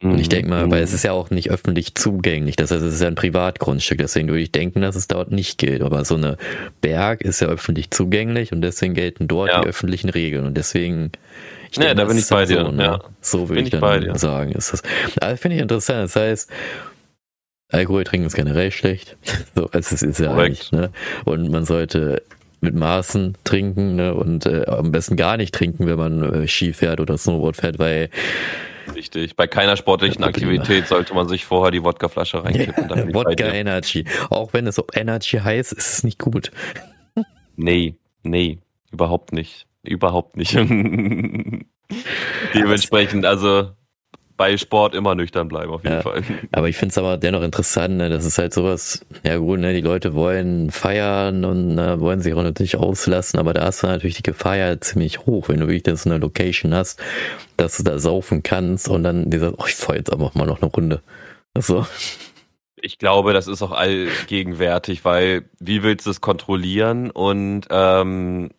Und 0.01 0.19
ich 0.19 0.29
denke 0.29 0.49
mal, 0.49 0.71
weil 0.71 0.81
es 0.81 0.89
mhm. 0.89 0.95
ist 0.95 1.03
ja 1.03 1.11
auch 1.11 1.29
nicht 1.29 1.51
öffentlich 1.51 1.93
zugänglich, 1.93 2.55
das 2.55 2.71
heißt, 2.71 2.81
es 2.81 2.95
ist 2.95 3.01
ja 3.01 3.07
ein 3.07 3.15
Privatgrundstück, 3.15 3.99
deswegen 3.99 4.29
würde 4.29 4.41
ich 4.41 4.51
denken, 4.51 4.81
dass 4.81 4.95
es 4.95 5.07
dort 5.07 5.31
nicht 5.31 5.59
gilt. 5.59 5.83
Aber 5.83 6.03
so 6.05 6.15
eine 6.15 6.37
Berg 6.81 7.21
ist 7.21 7.39
ja 7.39 7.47
öffentlich 7.47 7.91
zugänglich 7.91 8.51
und 8.51 8.61
deswegen 8.61 8.95
gelten 8.95 9.27
dort 9.27 9.49
ja. 9.49 9.61
die 9.61 9.67
öffentlichen 9.67 10.09
Regeln 10.09 10.45
und 10.45 10.55
deswegen. 10.55 11.11
Ich 11.69 11.77
ja, 11.77 11.83
denke, 11.83 11.95
da 11.97 12.05
bin 12.05 12.17
ich 12.17 12.27
bei 12.27 12.45
dir. 12.45 12.65
So, 12.65 12.71
ne? 12.71 12.83
ja. 12.83 12.99
so 13.21 13.47
würde 13.47 13.61
ich, 13.61 13.73
ich 13.73 13.79
dann 13.79 14.17
sagen. 14.17 14.51
Ist 14.51 14.73
das. 14.73 14.81
Aber 15.21 15.37
finde 15.37 15.57
ich 15.57 15.61
interessant. 15.61 16.03
Das 16.03 16.15
heißt, 16.15 16.49
Alkohol 17.69 18.03
trinken 18.03 18.27
ist 18.27 18.35
generell 18.35 18.71
schlecht. 18.71 19.17
so, 19.55 19.67
also 19.67 19.95
es 19.95 20.01
ist 20.01 20.19
ja 20.19 20.27
Korrekt. 20.27 20.45
eigentlich, 20.45 20.71
ne? 20.71 20.89
Und 21.25 21.49
man 21.49 21.65
sollte 21.65 22.23
mit 22.59 22.75
Maßen 22.75 23.35
trinken, 23.43 23.95
ne? 23.95 24.13
Und 24.15 24.47
äh, 24.47 24.65
am 24.65 24.91
besten 24.91 25.15
gar 25.15 25.37
nicht 25.37 25.53
trinken, 25.53 25.85
wenn 25.85 25.97
man 25.97 26.43
äh, 26.43 26.47
Ski 26.47 26.73
fährt 26.73 26.99
oder 26.99 27.17
Snowboard 27.17 27.57
fährt, 27.57 27.79
weil 27.79 28.09
Richtig. 28.95 29.35
Bei 29.35 29.47
keiner 29.47 29.77
sportlichen 29.77 30.23
Aktivität 30.23 30.87
sollte 30.87 31.13
man 31.13 31.27
sich 31.27 31.45
vorher 31.45 31.71
die 31.71 31.83
Wodkaflasche 31.83 32.43
reinkippen. 32.43 32.89
Ja, 32.89 33.07
Wodka 33.13 33.45
Energy. 33.45 34.05
Auch 34.29 34.53
wenn 34.53 34.67
es 34.67 34.75
so 34.75 34.85
Energy 34.93 35.37
heißt, 35.37 35.73
ist 35.73 35.93
es 35.93 36.03
nicht 36.03 36.19
gut. 36.19 36.51
Nee, 37.57 37.95
nee, 38.23 38.59
überhaupt 38.91 39.33
nicht. 39.33 39.67
Überhaupt 39.83 40.37
nicht. 40.37 40.55
Dementsprechend, 42.55 43.25
also 43.25 43.71
bei 44.37 44.57
Sport 44.57 44.95
immer 44.95 45.15
nüchtern 45.15 45.47
bleiben, 45.47 45.71
auf 45.71 45.83
jeden 45.83 45.97
ja, 45.97 46.01
Fall. 46.01 46.23
Aber 46.51 46.69
ich 46.69 46.77
finde 46.77 46.91
es 46.91 46.97
aber 46.97 47.17
dennoch 47.17 47.41
interessant, 47.41 47.97
ne? 47.97 48.09
das 48.09 48.25
ist 48.25 48.37
halt 48.37 48.53
sowas, 48.53 49.05
ja 49.23 49.37
gut, 49.37 49.59
ne, 49.59 49.73
die 49.73 49.81
Leute 49.81 50.13
wollen 50.13 50.71
feiern 50.71 51.45
und 51.45 51.75
ne, 51.75 51.99
wollen 51.99 52.21
sich 52.21 52.33
auch 52.33 52.43
natürlich 52.43 52.77
auslassen, 52.77 53.39
aber 53.39 53.53
da 53.53 53.65
hast 53.65 53.83
du 53.83 53.87
natürlich 53.87 54.17
die 54.17 54.23
Gefahr 54.23 54.57
ja 54.57 54.79
ziemlich 54.79 55.25
hoch, 55.25 55.49
wenn 55.49 55.59
du 55.59 55.67
wirklich 55.67 55.99
so 55.99 56.09
eine 56.09 56.19
Location 56.19 56.73
hast, 56.73 57.01
dass 57.57 57.77
du 57.77 57.83
da 57.83 57.99
saufen 57.99 58.43
kannst 58.43 58.89
und 58.89 59.03
dann 59.03 59.29
dieser, 59.29 59.53
oh, 59.57 59.65
ich 59.67 59.75
fahr 59.75 59.95
jetzt 59.95 60.11
einfach 60.11 60.33
mal 60.35 60.45
noch 60.45 60.61
eine 60.61 60.71
Runde. 60.71 61.01
So. 61.57 61.85
Ich 62.75 62.97
glaube, 62.97 63.33
das 63.33 63.47
ist 63.47 63.61
auch 63.61 63.71
allgegenwärtig, 63.71 65.05
weil 65.05 65.49
wie 65.59 65.83
willst 65.83 66.07
du 66.07 66.09
es 66.09 66.21
kontrollieren 66.21 67.11
und 67.11 67.67
ähm, 67.69 68.49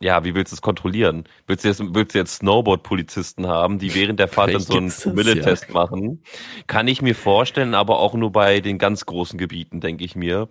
ja, 0.00 0.24
wie 0.24 0.34
willst 0.34 0.52
du 0.52 0.56
es 0.56 0.62
kontrollieren? 0.62 1.24
Willst 1.46 1.64
du 1.64 1.68
jetzt, 1.68 1.82
willst 1.94 2.14
du 2.14 2.18
jetzt 2.18 2.36
Snowboard-Polizisten 2.36 3.46
haben, 3.46 3.78
die 3.78 3.94
während 3.94 4.20
der 4.20 4.28
Fahrt 4.28 4.52
dann 4.52 4.60
so 4.60 4.76
einen 4.76 4.90
Promille-Test 4.90 5.68
ja. 5.68 5.74
machen? 5.74 6.22
Kann 6.66 6.86
ich 6.86 7.00
mir 7.00 7.14
vorstellen, 7.14 7.74
aber 7.74 7.98
auch 7.98 8.12
nur 8.14 8.30
bei 8.30 8.60
den 8.60 8.76
ganz 8.76 9.06
großen 9.06 9.38
Gebieten, 9.38 9.80
denke 9.80 10.04
ich 10.04 10.14
mir. 10.14 10.48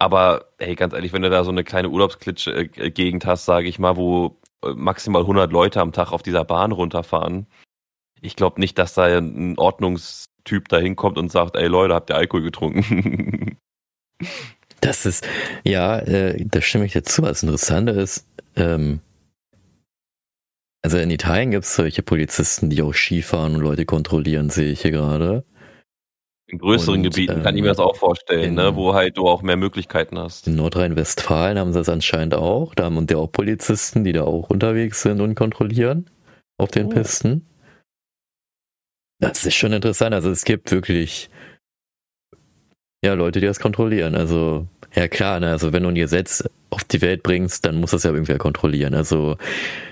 Aber 0.00 0.46
hey, 0.58 0.74
ganz 0.74 0.94
ehrlich, 0.94 1.12
wenn 1.12 1.22
du 1.22 1.30
da 1.30 1.44
so 1.44 1.50
eine 1.50 1.62
kleine 1.62 1.90
Urlaubsklitsche-Gegend 1.90 3.24
hast, 3.24 3.44
sage 3.44 3.68
ich 3.68 3.78
mal, 3.78 3.96
wo 3.96 4.40
äh, 4.64 4.72
maximal 4.74 5.22
100 5.22 5.52
Leute 5.52 5.80
am 5.80 5.92
Tag 5.92 6.10
auf 6.12 6.22
dieser 6.22 6.44
Bahn 6.44 6.72
runterfahren, 6.72 7.46
ich 8.20 8.34
glaube 8.34 8.60
nicht, 8.60 8.78
dass 8.78 8.94
da 8.94 9.04
ein 9.04 9.56
Ordnungstyp 9.58 10.68
da 10.68 10.78
hinkommt 10.78 11.18
und 11.18 11.30
sagt, 11.30 11.54
ey 11.54 11.68
Leute, 11.68 11.94
habt 11.94 12.10
ihr 12.10 12.16
Alkohol 12.16 12.42
getrunken? 12.42 13.56
Das 14.80 15.06
ist, 15.06 15.26
ja, 15.64 15.98
äh, 15.98 16.44
da 16.46 16.60
stimme 16.60 16.84
ich 16.84 16.92
dazu. 16.92 17.22
Was 17.22 17.42
Interessante 17.42 17.92
ist, 17.92 18.28
ähm, 18.58 19.00
also 20.82 20.98
in 20.98 21.10
Italien 21.10 21.50
gibt 21.50 21.64
es 21.64 21.74
solche 21.74 22.02
Polizisten, 22.02 22.70
die 22.70 22.82
auch 22.82 22.94
Skifahren 22.94 23.56
und 23.56 23.60
Leute 23.60 23.84
kontrollieren, 23.84 24.50
sehe 24.50 24.72
ich 24.72 24.82
hier 24.82 24.92
gerade. 24.92 25.44
In 26.46 26.58
größeren 26.58 26.96
und, 26.96 27.02
Gebieten 27.02 27.42
kann 27.42 27.56
ich 27.56 27.62
mir 27.62 27.68
das 27.68 27.78
auch 27.78 27.96
vorstellen, 27.96 28.44
in, 28.44 28.54
ne, 28.54 28.74
wo 28.74 28.94
halt 28.94 29.18
du 29.18 29.28
auch 29.28 29.42
mehr 29.42 29.58
Möglichkeiten 29.58 30.18
hast. 30.18 30.46
In 30.46 30.56
Nordrhein-Westfalen 30.56 31.58
haben 31.58 31.72
sie 31.72 31.78
das 31.78 31.90
anscheinend 31.90 32.34
auch. 32.34 32.74
Da 32.74 32.84
haben 32.84 33.08
wir 33.08 33.18
auch 33.18 33.30
Polizisten, 33.30 34.02
die 34.02 34.12
da 34.12 34.22
auch 34.22 34.48
unterwegs 34.48 35.02
sind 35.02 35.20
und 35.20 35.34
kontrollieren 35.34 36.08
auf 36.56 36.70
den 36.70 36.86
oh. 36.86 36.90
Pisten. 36.90 37.46
Das 39.20 39.44
ist 39.44 39.56
schon 39.56 39.74
interessant. 39.74 40.14
Also 40.14 40.30
es 40.30 40.44
gibt 40.44 40.70
wirklich 40.70 41.28
ja 43.04 43.14
Leute, 43.14 43.40
die 43.40 43.46
das 43.46 43.60
kontrollieren. 43.60 44.14
Also 44.14 44.66
ja 44.94 45.08
klar, 45.08 45.40
ne? 45.40 45.50
also 45.50 45.72
wenn 45.72 45.82
du 45.82 45.90
ein 45.90 45.94
Gesetz 45.94 46.44
auf 46.70 46.84
die 46.84 47.00
Welt 47.00 47.22
bringst, 47.22 47.64
dann 47.64 47.76
muss 47.76 47.92
das 47.92 48.02
ja 48.02 48.10
irgendwer 48.10 48.38
kontrollieren. 48.38 48.94
Also 48.94 49.36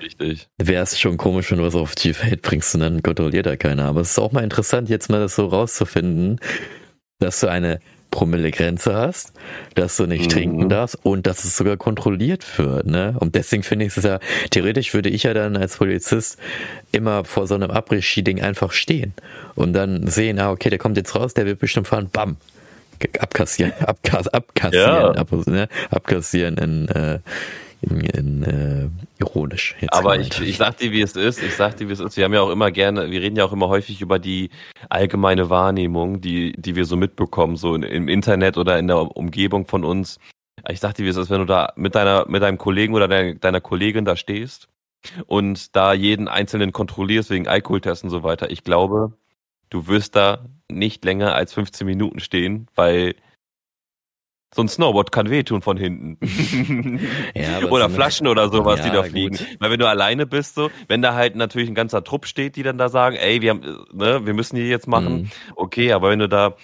Richtig. 0.02 0.48
wäre 0.58 0.82
es 0.82 0.98
schon 0.98 1.16
komisch, 1.16 1.50
wenn 1.50 1.58
du 1.58 1.64
was 1.64 1.74
auf 1.74 1.94
die 1.94 2.18
Welt 2.22 2.42
bringst 2.42 2.74
und 2.74 2.80
dann 2.80 3.02
kontrolliert 3.02 3.46
da 3.46 3.56
keiner. 3.56 3.84
Aber 3.84 4.00
es 4.00 4.10
ist 4.10 4.18
auch 4.18 4.32
mal 4.32 4.44
interessant, 4.44 4.88
jetzt 4.88 5.08
mal 5.08 5.20
das 5.20 5.36
so 5.36 5.46
rauszufinden, 5.46 6.40
dass 7.18 7.40
du 7.40 7.48
eine 7.48 7.80
Promillegrenze 8.10 8.94
hast, 8.94 9.32
dass 9.74 9.96
du 9.96 10.06
nicht 10.06 10.24
mhm. 10.24 10.28
trinken 10.28 10.68
darfst 10.68 10.98
und 11.02 11.26
dass 11.26 11.44
es 11.44 11.56
sogar 11.56 11.76
kontrolliert 11.76 12.58
wird. 12.58 12.86
Ne? 12.86 13.16
Und 13.18 13.34
deswegen 13.34 13.62
finde 13.62 13.84
ich 13.84 13.96
es 13.96 14.04
ja, 14.04 14.20
theoretisch 14.50 14.94
würde 14.94 15.08
ich 15.08 15.24
ja 15.24 15.34
dann 15.34 15.56
als 15.56 15.76
Polizist 15.76 16.38
immer 16.92 17.24
vor 17.24 17.46
so 17.46 17.54
einem 17.54 17.70
Abriss-Ski-Ding 17.70 18.40
einfach 18.40 18.72
stehen 18.72 19.12
und 19.54 19.72
dann 19.72 20.06
sehen, 20.06 20.38
ah, 20.38 20.50
okay, 20.50 20.70
der 20.70 20.78
kommt 20.78 20.96
jetzt 20.96 21.14
raus, 21.14 21.34
der 21.34 21.46
wird 21.46 21.58
bestimmt 21.58 21.88
fahren, 21.88 22.08
bam, 22.10 22.36
abkassieren, 23.20 23.72
abkass, 23.80 24.28
abkassieren, 24.28 25.14
ja. 25.14 25.20
ab, 25.20 25.32
ne, 25.46 25.68
abkassieren 25.90 26.56
in, 26.56 26.88
äh, 26.88 27.20
in, 27.82 28.00
in 28.00 28.42
äh, 28.42 28.88
ironisch. 29.20 29.76
Jetzt 29.80 29.92
Aber 29.92 30.18
ich, 30.18 30.40
ich 30.40 30.56
sag 30.56 30.78
dir, 30.78 30.92
wie 30.92 31.02
es 31.02 31.16
ist. 31.16 31.42
Ich 31.42 31.54
sag 31.54 31.76
dir, 31.76 31.88
wie 31.88 31.92
es 31.92 32.00
ist. 32.00 32.16
Wir 32.16 32.24
haben 32.24 32.34
ja 32.34 32.40
auch 32.40 32.50
immer 32.50 32.70
gerne, 32.70 33.10
wir 33.10 33.20
reden 33.20 33.36
ja 33.36 33.44
auch 33.44 33.52
immer 33.52 33.68
häufig 33.68 34.00
über 34.00 34.18
die 34.18 34.50
allgemeine 34.88 35.50
Wahrnehmung, 35.50 36.20
die, 36.20 36.52
die 36.56 36.76
wir 36.76 36.84
so 36.84 36.96
mitbekommen, 36.96 37.56
so 37.56 37.74
im 37.74 38.08
Internet 38.08 38.56
oder 38.56 38.78
in 38.78 38.88
der 38.88 39.16
Umgebung 39.16 39.66
von 39.66 39.84
uns. 39.84 40.18
Ich 40.68 40.80
sag 40.80 40.94
dir, 40.94 41.04
wie 41.04 41.10
es 41.10 41.16
ist, 41.16 41.30
wenn 41.30 41.40
du 41.40 41.46
da 41.46 41.72
mit 41.76 41.94
deiner, 41.94 42.26
mit 42.28 42.42
deinem 42.42 42.58
Kollegen 42.58 42.94
oder 42.94 43.08
deiner, 43.08 43.34
deiner 43.34 43.60
Kollegin 43.60 44.04
da 44.04 44.16
stehst 44.16 44.68
und 45.26 45.76
da 45.76 45.92
jeden 45.92 46.28
Einzelnen 46.28 46.72
kontrollierst 46.72 47.30
wegen 47.30 47.46
Alkoholtests 47.46 48.04
und 48.04 48.10
so 48.10 48.22
weiter. 48.22 48.50
Ich 48.50 48.64
glaube, 48.64 49.12
du 49.70 49.86
wirst 49.86 50.16
da 50.16 50.46
nicht 50.70 51.04
länger 51.04 51.34
als 51.34 51.52
15 51.54 51.86
Minuten 51.86 52.20
stehen, 52.20 52.68
weil 52.74 53.14
so 54.54 54.62
ein 54.62 54.68
Snowboard 54.68 55.12
kann 55.12 55.28
wehtun 55.28 55.60
von 55.60 55.76
hinten. 55.76 56.18
ja, 57.34 57.62
oder 57.68 57.90
Flaschen 57.90 58.26
oder 58.26 58.48
sowas, 58.48 58.78
ja, 58.78 58.86
die 58.86 58.90
da 58.90 59.02
fliegen. 59.02 59.36
Gut. 59.36 59.56
Weil 59.58 59.70
wenn 59.70 59.80
du 59.80 59.88
alleine 59.88 60.26
bist, 60.26 60.54
so, 60.54 60.70
wenn 60.88 61.02
da 61.02 61.14
halt 61.14 61.36
natürlich 61.36 61.68
ein 61.68 61.74
ganzer 61.74 62.02
Trupp 62.02 62.26
steht, 62.26 62.56
die 62.56 62.62
dann 62.62 62.78
da 62.78 62.88
sagen, 62.88 63.16
ey, 63.16 63.42
wir 63.42 63.50
haben, 63.50 63.84
ne, 63.92 64.24
wir 64.24 64.34
müssen 64.34 64.56
hier 64.56 64.68
jetzt 64.68 64.86
machen, 64.86 65.22
mhm. 65.22 65.30
okay, 65.56 65.92
aber 65.92 66.10
wenn 66.10 66.20
du 66.20 66.28
da 66.28 66.56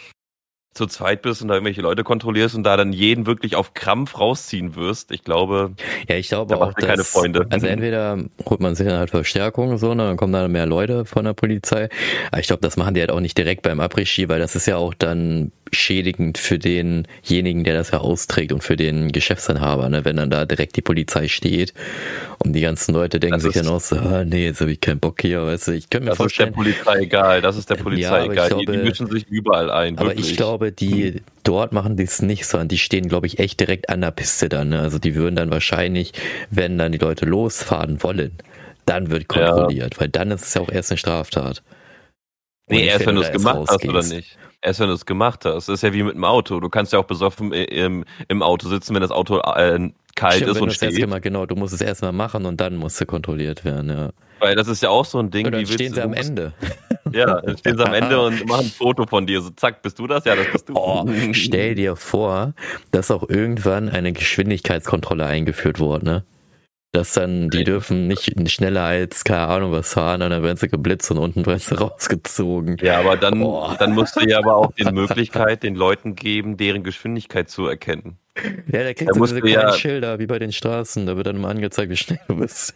zu 0.74 0.86
zweit 0.86 1.22
bist 1.22 1.42
und 1.42 1.48
da 1.48 1.54
irgendwelche 1.54 1.82
Leute 1.82 2.02
kontrollierst 2.02 2.54
und 2.54 2.64
da 2.64 2.76
dann 2.76 2.92
jeden 2.92 3.26
wirklich 3.26 3.56
auf 3.56 3.74
Krampf 3.74 4.18
rausziehen 4.18 4.74
wirst, 4.74 5.12
ich 5.12 5.22
glaube, 5.22 5.72
ja, 6.08 6.16
ich 6.16 6.28
glaube 6.28 6.56
auch, 6.56 6.72
dass, 6.72 6.84
keine 6.84 7.04
Freunde. 7.04 7.46
Also 7.50 7.66
entweder 7.66 8.18
holt 8.48 8.60
man 8.60 8.74
sich 8.74 8.86
dann 8.86 8.98
halt 8.98 9.10
Verstärkung 9.10 9.76
so, 9.76 9.94
ne, 9.94 10.04
dann 10.04 10.16
kommen 10.16 10.32
dann 10.32 10.50
mehr 10.50 10.66
Leute 10.66 11.04
von 11.04 11.24
der 11.24 11.34
Polizei. 11.34 11.88
Aber 12.30 12.40
ich 12.40 12.46
glaube, 12.46 12.62
das 12.62 12.76
machen 12.76 12.94
die 12.94 13.00
halt 13.00 13.10
auch 13.10 13.20
nicht 13.20 13.36
direkt 13.36 13.62
beim 13.62 13.80
Après-Ski, 13.80 14.28
weil 14.28 14.40
das 14.40 14.56
ist 14.56 14.66
ja 14.66 14.76
auch 14.76 14.94
dann 14.94 15.52
schädigend 15.74 16.36
für 16.36 16.58
denjenigen, 16.58 17.64
der 17.64 17.74
das 17.74 17.90
ja 17.90 17.98
austrägt 17.98 18.52
und 18.52 18.62
für 18.62 18.76
den 18.76 19.10
Geschäftsinhaber, 19.10 19.88
ne, 19.88 20.04
wenn 20.04 20.16
dann 20.16 20.30
da 20.30 20.44
direkt 20.44 20.76
die 20.76 20.82
Polizei 20.82 21.28
steht 21.28 21.72
und 22.38 22.52
die 22.52 22.60
ganzen 22.60 22.92
Leute 22.94 23.18
denken 23.18 23.40
das 23.40 23.42
sich 23.44 23.54
dann 23.54 23.72
auch 23.72 23.80
so, 23.80 23.96
ah, 23.96 24.24
nee, 24.24 24.44
jetzt 24.44 24.60
habe 24.60 24.72
ich 24.72 24.80
keinen 24.80 25.00
Bock 25.00 25.22
hier, 25.22 25.44
weißt 25.44 25.68
du, 25.68 25.72
ich 25.72 25.88
könnte 25.88 26.04
mir 26.04 26.10
das 26.10 26.18
vorstellen. 26.18 26.52
Das 26.54 26.66
ist 26.66 26.76
der 26.76 26.82
Polizei 26.84 27.02
egal, 27.04 27.40
das 27.40 27.56
ist 27.56 27.70
der 27.70 27.76
Polizei 27.76 28.26
ja, 28.26 28.32
egal, 28.32 28.48
glaube, 28.48 28.66
die, 28.66 28.72
die, 28.72 28.78
mischen 28.78 29.10
sich 29.10 29.26
überall 29.28 29.70
ein. 29.70 29.98
Aber 29.98 30.14
ich 30.14 30.36
glaube, 30.36 30.61
die 30.70 31.22
dort 31.42 31.72
machen 31.72 31.96
die 31.96 32.04
es 32.04 32.22
nicht, 32.22 32.46
sondern 32.46 32.68
die 32.68 32.78
stehen, 32.78 33.08
glaube 33.08 33.26
ich, 33.26 33.38
echt 33.38 33.60
direkt 33.60 33.88
an 33.88 34.00
der 34.00 34.10
Piste 34.10 34.48
dann, 34.48 34.70
ne? 34.70 34.80
also 34.80 34.98
die 34.98 35.14
würden 35.14 35.36
dann 35.36 35.50
wahrscheinlich, 35.50 36.12
wenn 36.50 36.78
dann 36.78 36.92
die 36.92 36.98
Leute 36.98 37.24
losfahren 37.26 38.02
wollen, 38.02 38.32
dann 38.86 39.10
wird 39.10 39.28
kontrolliert, 39.28 39.94
ja. 39.94 40.00
weil 40.00 40.08
dann 40.08 40.30
ist 40.30 40.42
es 40.42 40.54
ja 40.54 40.62
auch 40.62 40.70
erst 40.70 40.90
eine 40.90 40.98
Straftat. 40.98 41.62
Nee, 42.68 42.86
erst 42.86 43.06
wenn 43.06 43.16
du 43.16 43.22
es 43.22 43.32
gemacht 43.32 43.68
hast 43.68 43.84
oder 43.86 44.02
nicht. 44.02 44.38
Erst 44.64 44.78
wenn 44.78 44.88
du 44.88 44.94
es 44.94 45.04
gemacht 45.04 45.44
hast. 45.44 45.68
Das 45.68 45.74
ist 45.74 45.82
ja 45.82 45.92
wie 45.92 46.04
mit 46.04 46.14
dem 46.14 46.24
Auto. 46.24 46.60
Du 46.60 46.68
kannst 46.68 46.92
ja 46.92 47.00
auch 47.00 47.04
besoffen 47.04 47.52
im, 47.52 48.04
im 48.28 48.42
Auto 48.42 48.68
sitzen, 48.68 48.94
wenn 48.94 49.02
das 49.02 49.10
Auto 49.10 49.38
äh, 49.40 49.90
kalt 50.14 50.36
Stimmt, 50.36 50.50
ist 50.50 50.60
und 50.60 50.72
steht. 50.72 50.98
Erstmal, 50.98 51.20
genau, 51.20 51.46
du 51.46 51.56
musst 51.56 51.74
es 51.74 51.80
erstmal 51.80 52.12
machen 52.12 52.46
und 52.46 52.60
dann 52.60 52.76
musst 52.76 53.00
du 53.00 53.06
kontrolliert 53.06 53.64
werden, 53.64 53.90
ja. 53.90 54.10
Weil 54.40 54.56
das 54.56 54.68
ist 54.68 54.82
ja 54.82 54.90
auch 54.90 55.04
so 55.04 55.18
ein 55.18 55.30
Ding. 55.30 55.50
Dann 55.50 55.64
stehen 55.66 55.94
sie 55.94 56.02
am 56.02 56.14
Ende. 56.14 56.52
Ja, 57.14 57.42
dann 57.42 57.58
stehen 57.58 57.76
sie 57.76 57.84
am 57.84 57.92
Ende 57.92 58.18
und 58.22 58.46
machen 58.48 58.64
ein 58.64 58.70
Foto 58.70 59.04
von 59.06 59.26
dir. 59.26 59.42
So, 59.42 59.50
zack, 59.50 59.82
bist 59.82 59.98
du 59.98 60.06
das? 60.06 60.24
Ja, 60.24 60.34
das 60.34 60.46
bist 60.50 60.70
du. 60.70 60.74
Oh, 60.74 61.06
stell 61.32 61.74
dir 61.74 61.94
vor, 61.94 62.54
dass 62.90 63.10
auch 63.10 63.28
irgendwann 63.28 63.90
eine 63.90 64.14
Geschwindigkeitskontrolle 64.14 65.26
eingeführt 65.26 65.78
wurde, 65.78 66.06
ne? 66.06 66.24
dass 66.92 67.14
dann, 67.14 67.48
die 67.48 67.64
dürfen 67.64 68.06
nicht 68.06 68.50
schneller 68.50 68.82
als, 68.82 69.24
keine 69.24 69.48
Ahnung 69.48 69.72
was 69.72 69.94
fahren, 69.94 70.20
dann 70.20 70.42
werden 70.42 70.58
sie 70.58 70.68
geblitzt 70.68 71.10
und 71.10 71.18
unten 71.18 71.46
werden 71.46 71.58
sie 71.58 71.74
rausgezogen. 71.74 72.76
Ja, 72.82 73.00
aber 73.00 73.16
dann, 73.16 73.42
oh. 73.42 73.74
dann 73.78 73.94
musst 73.94 74.14
du 74.16 74.20
ja 74.28 74.38
aber 74.38 74.56
auch 74.56 74.72
die 74.72 74.84
Möglichkeit 74.84 75.62
den 75.62 75.74
Leuten 75.74 76.14
geben, 76.14 76.58
deren 76.58 76.82
Geschwindigkeit 76.82 77.48
zu 77.48 77.66
erkennen. 77.66 78.18
Ja, 78.72 78.82
da 78.82 78.94
kriegst 78.94 79.14
du 79.14 79.20
diese 79.20 79.40
kleinen 79.40 79.54
ja, 79.54 79.72
Schilder, 79.72 80.18
wie 80.18 80.26
bei 80.26 80.38
den 80.38 80.52
Straßen, 80.52 81.06
da 81.06 81.16
wird 81.16 81.26
dann 81.26 81.40
mal 81.40 81.50
angezeigt, 81.50 81.90
wie 81.90 81.96
schnell 81.96 82.20
du 82.28 82.36
bist. 82.36 82.74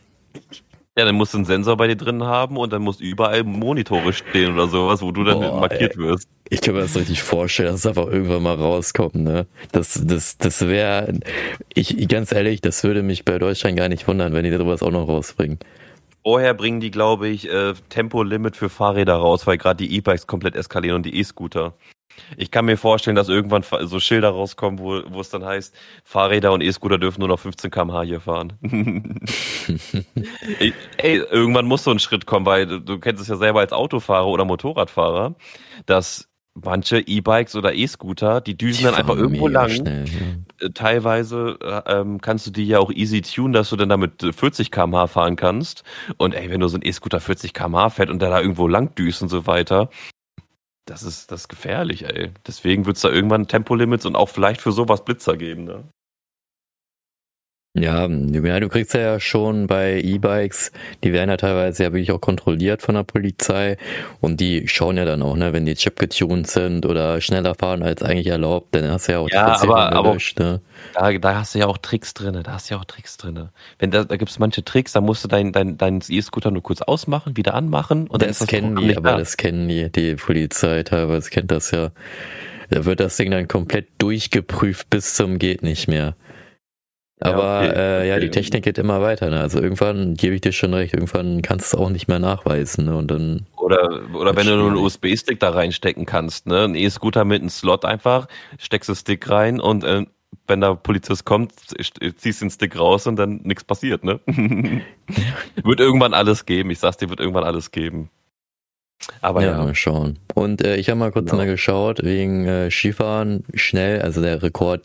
Ja, 0.98 1.04
dann 1.04 1.14
musst 1.14 1.34
du 1.34 1.38
einen 1.38 1.44
Sensor 1.44 1.76
bei 1.76 1.88
dir 1.88 1.96
drin 1.96 2.22
haben 2.24 2.56
und 2.56 2.72
dann 2.72 2.80
muss 2.80 3.00
überall 3.00 3.44
Monitore 3.44 4.14
stehen 4.14 4.54
oder 4.54 4.66
sowas, 4.66 5.02
wo 5.02 5.12
du 5.12 5.24
dann 5.24 5.40
Boah, 5.40 5.60
markiert 5.60 5.92
ey. 5.92 5.98
wirst. 5.98 6.26
Ich 6.48 6.62
kann 6.62 6.74
mir 6.74 6.80
das 6.80 6.96
richtig 6.96 7.22
vorstellen, 7.22 7.72
dass 7.72 7.80
es 7.80 7.86
einfach 7.86 8.06
irgendwann 8.06 8.42
mal 8.42 8.54
rauskommt, 8.54 9.16
ne? 9.16 9.46
Das, 9.72 10.00
das, 10.02 10.38
das 10.38 10.66
wäre, 10.66 11.12
ich, 11.74 12.08
ganz 12.08 12.32
ehrlich, 12.32 12.62
das 12.62 12.82
würde 12.82 13.02
mich 13.02 13.26
bei 13.26 13.38
Deutschland 13.38 13.76
gar 13.76 13.90
nicht 13.90 14.08
wundern, 14.08 14.32
wenn 14.32 14.44
die 14.44 14.56
sowas 14.56 14.82
auch 14.82 14.90
noch 14.90 15.06
rausbringen. 15.06 15.58
Vorher 16.22 16.54
bringen 16.54 16.80
die, 16.80 16.90
glaube 16.90 17.28
ich, 17.28 17.48
äh, 17.50 17.74
Tempolimit 17.90 18.56
für 18.56 18.70
Fahrräder 18.70 19.16
raus, 19.16 19.46
weil 19.46 19.58
gerade 19.58 19.84
die 19.84 19.94
E-Bikes 19.96 20.26
komplett 20.26 20.56
eskalieren 20.56 20.96
und 20.96 21.06
die 21.06 21.18
E-Scooter. 21.18 21.74
Ich 22.36 22.50
kann 22.50 22.64
mir 22.64 22.76
vorstellen, 22.76 23.16
dass 23.16 23.28
irgendwann 23.28 23.62
so 23.82 24.00
Schilder 24.00 24.30
rauskommen, 24.30 24.78
wo, 24.78 25.02
wo 25.08 25.20
es 25.20 25.30
dann 25.30 25.44
heißt, 25.44 25.74
Fahrräder 26.04 26.52
und 26.52 26.62
E-Scooter 26.62 26.98
dürfen 26.98 27.20
nur 27.20 27.28
noch 27.28 27.38
15 27.38 27.70
km/h 27.70 28.02
hier 28.02 28.20
fahren. 28.20 28.54
Ey, 30.96 31.16
irgendwann 31.30 31.66
muss 31.66 31.84
so 31.84 31.90
ein 31.90 31.98
Schritt 31.98 32.26
kommen, 32.26 32.46
weil 32.46 32.66
du, 32.66 32.98
kennst 32.98 33.22
es 33.22 33.28
ja 33.28 33.36
selber 33.36 33.60
als 33.60 33.72
Autofahrer 33.72 34.26
oder 34.26 34.44
Motorradfahrer, 34.44 35.34
dass 35.86 36.28
manche 36.54 37.00
E-Bikes 37.00 37.54
oder 37.54 37.74
E-Scooter, 37.74 38.40
die 38.40 38.56
düsen 38.56 38.78
die 38.78 38.84
dann 38.84 38.94
einfach 38.94 39.16
irgendwo 39.16 39.48
lang. 39.48 39.70
Schnell, 39.70 40.06
ja. 40.06 40.66
Äh, 40.66 40.70
teilweise 40.70 41.58
äh, 41.60 42.00
ähm, 42.00 42.20
kannst 42.20 42.46
du 42.46 42.50
die 42.50 42.66
ja 42.66 42.78
auch 42.78 42.90
easy 42.90 43.20
tun, 43.20 43.52
dass 43.52 43.70
du 43.70 43.76
dann 43.76 43.90
damit 43.90 44.22
40 44.34 44.70
km/h 44.70 45.06
fahren 45.08 45.36
kannst. 45.36 45.84
Und 46.16 46.34
ey, 46.34 46.50
wenn 46.50 46.60
du 46.60 46.68
so 46.68 46.78
ein 46.78 46.82
E-Scooter 46.84 47.20
40 47.20 47.52
km/h 47.52 47.90
fährt 47.90 48.10
und 48.10 48.22
der 48.22 48.30
da 48.30 48.40
irgendwo 48.40 48.68
lang 48.68 48.94
düst 48.94 49.22
und 49.22 49.28
so 49.28 49.46
weiter, 49.46 49.90
das 50.86 51.02
ist, 51.02 51.30
das 51.32 51.42
ist 51.42 51.48
gefährlich, 51.48 52.04
ey. 52.04 52.32
Deswegen 52.46 52.86
wird 52.86 52.96
es 52.96 53.02
da 53.02 53.10
irgendwann 53.10 53.48
Tempolimits 53.48 54.06
und 54.06 54.16
auch 54.16 54.28
vielleicht 54.28 54.60
für 54.60 54.72
sowas 54.72 55.04
Blitzer 55.04 55.36
geben, 55.36 55.64
ne? 55.64 55.84
Ja, 57.78 58.08
ja, 58.08 58.60
du 58.60 58.68
kriegst 58.68 58.94
ja 58.94 59.20
schon 59.20 59.66
bei 59.66 60.00
E-Bikes, 60.00 60.72
die 61.04 61.12
werden 61.12 61.28
ja 61.28 61.36
teilweise 61.36 61.82
ja 61.82 61.92
wirklich 61.92 62.10
auch 62.10 62.20
kontrolliert 62.20 62.80
von 62.80 62.94
der 62.94 63.02
Polizei 63.02 63.76
und 64.20 64.40
die 64.40 64.66
schauen 64.66 64.96
ja 64.96 65.04
dann 65.04 65.20
auch, 65.20 65.36
ne, 65.36 65.52
wenn 65.52 65.66
die 65.66 65.74
Chip 65.74 65.98
getuned 65.98 66.46
sind 66.46 66.86
oder 66.86 67.20
schneller 67.20 67.54
fahren 67.54 67.82
als 67.82 68.02
eigentlich 68.02 68.28
erlaubt, 68.28 68.74
dann 68.74 68.90
hast 68.90 69.08
du 69.08 69.12
ja 69.12 69.18
auch 69.18 69.28
ja, 69.28 69.60
aber, 69.60 69.92
aber 69.92 70.16
ne? 70.38 70.60
da, 70.94 71.12
da 71.12 71.34
hast 71.34 71.54
du 71.54 71.58
ja 71.58 71.66
auch 71.66 71.76
Tricks 71.76 72.14
drinne, 72.14 72.42
da 72.42 72.52
hast 72.52 72.70
du 72.70 72.74
ja 72.74 72.80
auch 72.80 72.86
Tricks 72.86 73.18
drinne. 73.18 73.50
Wenn 73.78 73.90
da, 73.90 74.04
da 74.04 74.16
gibt 74.16 74.30
es 74.30 74.38
manche 74.38 74.64
Tricks, 74.64 74.92
da 74.92 75.02
musst 75.02 75.24
du 75.24 75.28
deinen 75.28 75.52
dein, 75.52 75.76
dein 75.76 76.00
E-Scooter 76.08 76.50
nur 76.50 76.62
kurz 76.62 76.80
ausmachen, 76.80 77.36
wieder 77.36 77.52
anmachen 77.52 78.06
und 78.06 78.22
das, 78.22 78.38
das 78.38 78.48
kennen 78.48 78.76
die, 78.76 78.96
aber 78.96 79.10
da. 79.10 79.18
das 79.18 79.36
kennen 79.36 79.68
die, 79.68 79.90
die 79.92 80.14
Polizei 80.14 80.82
teilweise 80.82 81.28
kennt 81.28 81.50
das 81.50 81.72
ja. 81.72 81.90
Da 82.70 82.84
wird 82.84 83.00
das 83.00 83.16
Ding 83.16 83.30
dann 83.30 83.46
komplett 83.46 83.86
durchgeprüft 83.98 84.90
bis 84.90 85.14
zum 85.14 85.38
geht 85.38 85.62
nicht 85.62 85.88
mehr. 85.88 86.16
Aber 87.20 87.64
ja, 87.64 87.70
okay, 87.70 87.78
äh, 87.78 88.08
ja, 88.08 88.18
die 88.18 88.30
Technik 88.30 88.64
geht 88.64 88.76
immer 88.76 89.00
weiter. 89.00 89.30
Ne? 89.30 89.40
Also 89.40 89.60
irgendwann 89.60 90.14
gebe 90.14 90.34
ich 90.34 90.42
dir 90.42 90.52
schon 90.52 90.74
recht, 90.74 90.92
irgendwann 90.92 91.40
kannst 91.40 91.72
du 91.72 91.76
es 91.76 91.82
auch 91.82 91.88
nicht 91.88 92.08
mehr 92.08 92.18
nachweisen. 92.18 92.84
Ne? 92.84 92.96
Und 92.96 93.10
dann 93.10 93.46
oder 93.56 94.02
oder 94.14 94.36
wenn 94.36 94.46
du 94.46 94.56
nur 94.56 94.68
einen 94.68 94.76
USB-Stick 94.76 95.40
da 95.40 95.50
reinstecken 95.50 96.04
kannst, 96.04 96.46
ne? 96.46 96.64
Ein 96.64 96.74
E-Scooter 96.74 97.24
mit 97.24 97.40
einem 97.40 97.48
Slot 97.48 97.84
einfach, 97.86 98.28
steckst 98.58 98.90
du 98.90 98.94
Stick 98.94 99.30
rein 99.30 99.60
und 99.60 99.82
äh, 99.82 100.04
wenn 100.46 100.60
der 100.60 100.76
Polizist 100.76 101.24
kommt, 101.24 101.52
ziehst 102.16 102.42
den 102.42 102.50
Stick 102.50 102.78
raus 102.78 103.06
und 103.06 103.16
dann 103.16 103.40
nichts 103.44 103.64
passiert, 103.64 104.04
ne? 104.04 104.20
wird 105.62 105.80
irgendwann 105.80 106.14
alles 106.14 106.44
geben. 106.44 106.70
Ich 106.70 106.78
sag's 106.78 106.98
dir, 106.98 107.08
wird 107.08 107.20
irgendwann 107.20 107.44
alles 107.44 107.70
geben. 107.70 108.10
Aber 109.20 109.42
ja, 109.42 109.52
ja. 109.52 109.58
mal 109.58 109.74
schauen. 109.74 110.18
Und 110.34 110.62
äh, 110.62 110.76
ich 110.76 110.88
habe 110.88 110.98
mal 110.98 111.12
kurz 111.12 111.26
genau. 111.26 111.42
mal 111.42 111.46
geschaut, 111.46 112.02
wegen 112.02 112.46
äh, 112.46 112.70
Skifahren 112.70 113.44
schnell, 113.54 114.02
also 114.02 114.20
der 114.20 114.42
Rekord 114.42 114.82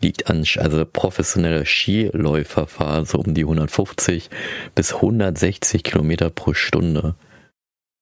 liegt 0.00 0.28
an, 0.28 0.44
also 0.56 0.84
professionelle 0.84 1.64
Skiläufer 1.64 2.66
fahren 2.66 3.04
so 3.04 3.18
um 3.18 3.34
die 3.34 3.42
150 3.42 4.30
bis 4.74 4.94
160 4.94 5.82
Kilometer 5.82 6.30
pro 6.30 6.54
Stunde 6.54 7.14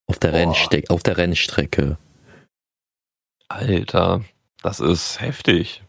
auf 0.07 0.19
der, 0.19 0.33
Rennstrecke, 0.33 0.89
auf 0.89 1.03
der 1.03 1.17
Rennstrecke. 1.17 1.97
Alter, 3.47 4.23
das 4.61 4.79
ist 4.79 5.21
heftig. 5.21 5.83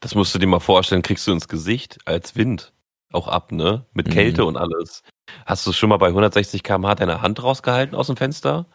Das 0.00 0.14
musst 0.14 0.34
du 0.34 0.38
dir 0.38 0.46
mal 0.46 0.60
vorstellen, 0.60 1.02
kriegst 1.02 1.26
du 1.26 1.32
ins 1.32 1.48
Gesicht 1.48 1.98
als 2.04 2.36
Wind 2.36 2.72
auch 3.14 3.28
ab, 3.28 3.52
ne? 3.52 3.86
Mit 3.92 4.10
Kälte 4.10 4.42
mhm. 4.42 4.48
und 4.48 4.56
alles. 4.56 5.02
Hast 5.46 5.66
du 5.66 5.72
schon 5.72 5.88
mal 5.88 5.98
bei 5.98 6.08
160 6.08 6.62
km/h 6.62 6.94
deine 6.96 7.22
Hand 7.22 7.42
rausgehalten 7.42 7.96
aus 7.96 8.08
dem 8.08 8.16
Fenster? 8.16 8.66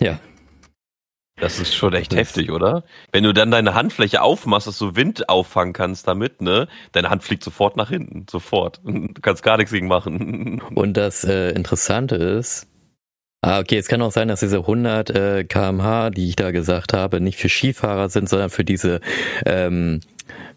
Ja. 0.00 0.18
Das 1.36 1.58
ist 1.58 1.74
schon 1.74 1.94
echt 1.94 2.12
das 2.12 2.20
heftig, 2.20 2.52
oder? 2.52 2.84
Wenn 3.10 3.24
du 3.24 3.34
dann 3.34 3.50
deine 3.50 3.74
Handfläche 3.74 4.22
aufmachst, 4.22 4.68
dass 4.68 4.78
du 4.78 4.94
Wind 4.94 5.28
auffangen 5.28 5.72
kannst 5.72 6.06
damit, 6.06 6.40
ne? 6.40 6.68
Deine 6.92 7.10
Hand 7.10 7.24
fliegt 7.24 7.42
sofort 7.42 7.76
nach 7.76 7.88
hinten, 7.88 8.26
sofort. 8.30 8.80
Du 8.84 9.08
kannst 9.22 9.42
gar 9.42 9.56
nichts 9.56 9.72
gegen 9.72 9.88
machen. 9.88 10.60
Und 10.74 10.96
das 10.96 11.24
äh, 11.24 11.50
Interessante 11.50 12.14
ist, 12.14 12.68
ah, 13.42 13.58
okay, 13.58 13.78
es 13.78 13.88
kann 13.88 14.00
auch 14.02 14.12
sein, 14.12 14.28
dass 14.28 14.40
diese 14.40 14.58
100 14.58 15.10
äh, 15.10 15.44
kmh, 15.44 16.10
die 16.10 16.28
ich 16.28 16.36
da 16.36 16.52
gesagt 16.52 16.92
habe, 16.92 17.20
nicht 17.20 17.38
für 17.38 17.48
Skifahrer 17.48 18.08
sind, 18.10 18.28
sondern 18.28 18.50
für 18.50 18.64
diese 18.64 19.00
ähm, 19.44 20.00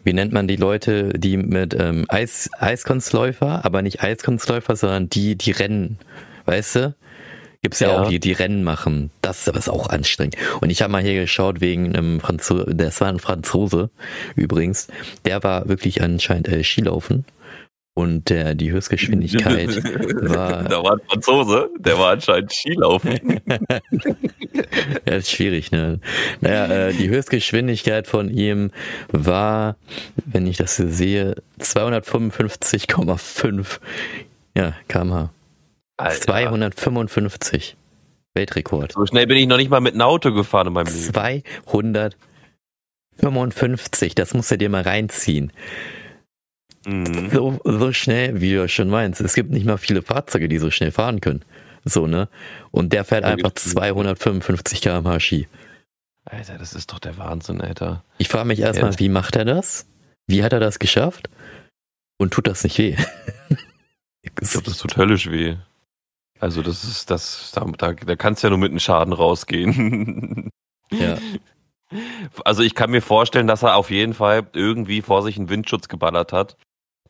wie 0.04 0.12
nennt 0.12 0.32
man 0.32 0.48
die 0.48 0.56
Leute, 0.56 1.10
die 1.10 1.36
mit 1.36 1.74
ähm, 1.74 2.04
Eis, 2.08 2.50
Eiskunstläufer, 2.58 3.64
aber 3.64 3.82
nicht 3.82 4.02
Eiskunstläufer, 4.02 4.76
sondern 4.76 5.08
die, 5.08 5.36
die 5.36 5.50
rennen, 5.50 5.98
weißt 6.46 6.76
du? 6.76 6.94
Gibt's 7.62 7.80
ja, 7.80 7.88
ja, 7.88 8.02
auch 8.02 8.08
die, 8.08 8.20
die 8.20 8.32
Rennen 8.32 8.62
machen. 8.62 9.10
Das 9.20 9.46
ist 9.46 9.48
aber 9.48 9.74
auch 9.74 9.88
anstrengend. 9.88 10.36
Und 10.60 10.70
ich 10.70 10.80
habe 10.80 10.92
mal 10.92 11.02
hier 11.02 11.20
geschaut 11.20 11.60
wegen 11.60 11.94
einem 11.94 12.20
Franzose, 12.20 12.72
das 12.74 13.00
war 13.00 13.08
ein 13.08 13.18
Franzose 13.18 13.90
übrigens, 14.36 14.86
der 15.24 15.42
war 15.42 15.68
wirklich 15.68 16.00
anscheinend 16.00 16.48
äh, 16.48 16.62
Skilaufen 16.62 17.24
und 17.98 18.30
der, 18.30 18.54
die 18.54 18.70
Höchstgeschwindigkeit 18.70 19.84
war. 20.30 20.62
Da 20.62 20.80
war 20.84 20.92
ein 20.92 21.00
Franzose, 21.08 21.68
der 21.80 21.98
war 21.98 22.12
anscheinend 22.12 22.52
Skilaufen. 22.52 23.40
ja, 25.04 25.14
ist 25.16 25.32
schwierig, 25.32 25.72
ne? 25.72 25.98
Naja, 26.40 26.66
äh, 26.66 26.92
die 26.92 27.08
Höchstgeschwindigkeit 27.08 28.06
von 28.06 28.30
ihm 28.30 28.70
war, 29.10 29.74
wenn 30.26 30.46
ich 30.46 30.58
das 30.58 30.76
hier 30.76 30.86
sehe, 30.86 31.34
255,5 31.58 33.80
ja, 34.56 34.74
kmh. 34.86 35.32
Alter. 35.96 36.20
255. 36.20 37.76
Weltrekord. 38.34 38.92
So 38.92 39.06
schnell 39.06 39.26
bin 39.26 39.38
ich 39.38 39.48
noch 39.48 39.56
nicht 39.56 39.70
mal 39.70 39.80
mit 39.80 39.94
einem 39.94 40.02
Auto 40.02 40.32
gefahren 40.32 40.68
in 40.68 40.74
meinem 40.74 40.86
Leben. 40.86 41.42
255, 43.16 44.14
das 44.14 44.34
musst 44.34 44.52
du 44.52 44.56
dir 44.56 44.68
mal 44.68 44.82
reinziehen. 44.82 45.52
Mhm. 46.86 47.30
So, 47.30 47.60
so 47.64 47.92
schnell, 47.92 48.40
wie 48.40 48.54
du 48.54 48.68
schon 48.68 48.88
meinst. 48.88 49.20
Es 49.20 49.34
gibt 49.34 49.50
nicht 49.50 49.66
mal 49.66 49.78
viele 49.78 50.02
Fahrzeuge, 50.02 50.48
die 50.48 50.58
so 50.58 50.70
schnell 50.70 50.92
fahren 50.92 51.20
können. 51.20 51.44
So, 51.84 52.06
ne? 52.06 52.28
Und 52.70 52.92
der 52.92 53.04
fährt 53.04 53.24
einfach 53.24 53.52
255 53.52 54.80
km/h 54.80 55.20
Ski. 55.20 55.48
Alter, 56.24 56.58
das 56.58 56.74
ist 56.74 56.92
doch 56.92 56.98
der 56.98 57.16
Wahnsinn, 57.16 57.60
Alter. 57.60 58.04
Ich 58.18 58.28
frage 58.28 58.46
mich 58.46 58.60
erstmal, 58.60 58.98
wie 58.98 59.08
macht 59.08 59.36
er 59.36 59.44
das? 59.44 59.86
Wie 60.26 60.44
hat 60.44 60.52
er 60.52 60.60
das 60.60 60.78
geschafft? 60.78 61.30
Und 62.18 62.32
tut 62.32 62.46
das 62.46 62.64
nicht 62.64 62.78
weh? 62.78 62.96
ich 64.22 64.34
glaube, 64.34 64.64
das 64.64 64.78
tut 64.78 64.96
höllisch 64.96 65.30
weh. 65.30 65.56
Also, 66.40 66.62
das 66.62 66.84
ist, 66.84 67.10
das, 67.10 67.50
da, 67.54 67.64
da, 67.64 67.92
da 67.92 68.16
kannst 68.16 68.42
du 68.42 68.46
ja 68.46 68.50
nur 68.50 68.58
mit 68.58 68.70
einem 68.70 68.80
Schaden 68.80 69.12
rausgehen. 69.12 70.50
ja. 70.92 71.18
Also, 72.44 72.62
ich 72.62 72.74
kann 72.74 72.90
mir 72.90 73.00
vorstellen, 73.00 73.46
dass 73.46 73.62
er 73.62 73.74
auf 73.74 73.90
jeden 73.90 74.12
Fall 74.12 74.46
irgendwie 74.52 75.00
vor 75.00 75.22
sich 75.22 75.38
einen 75.38 75.48
Windschutz 75.48 75.88
geballert 75.88 76.34
hat 76.34 76.58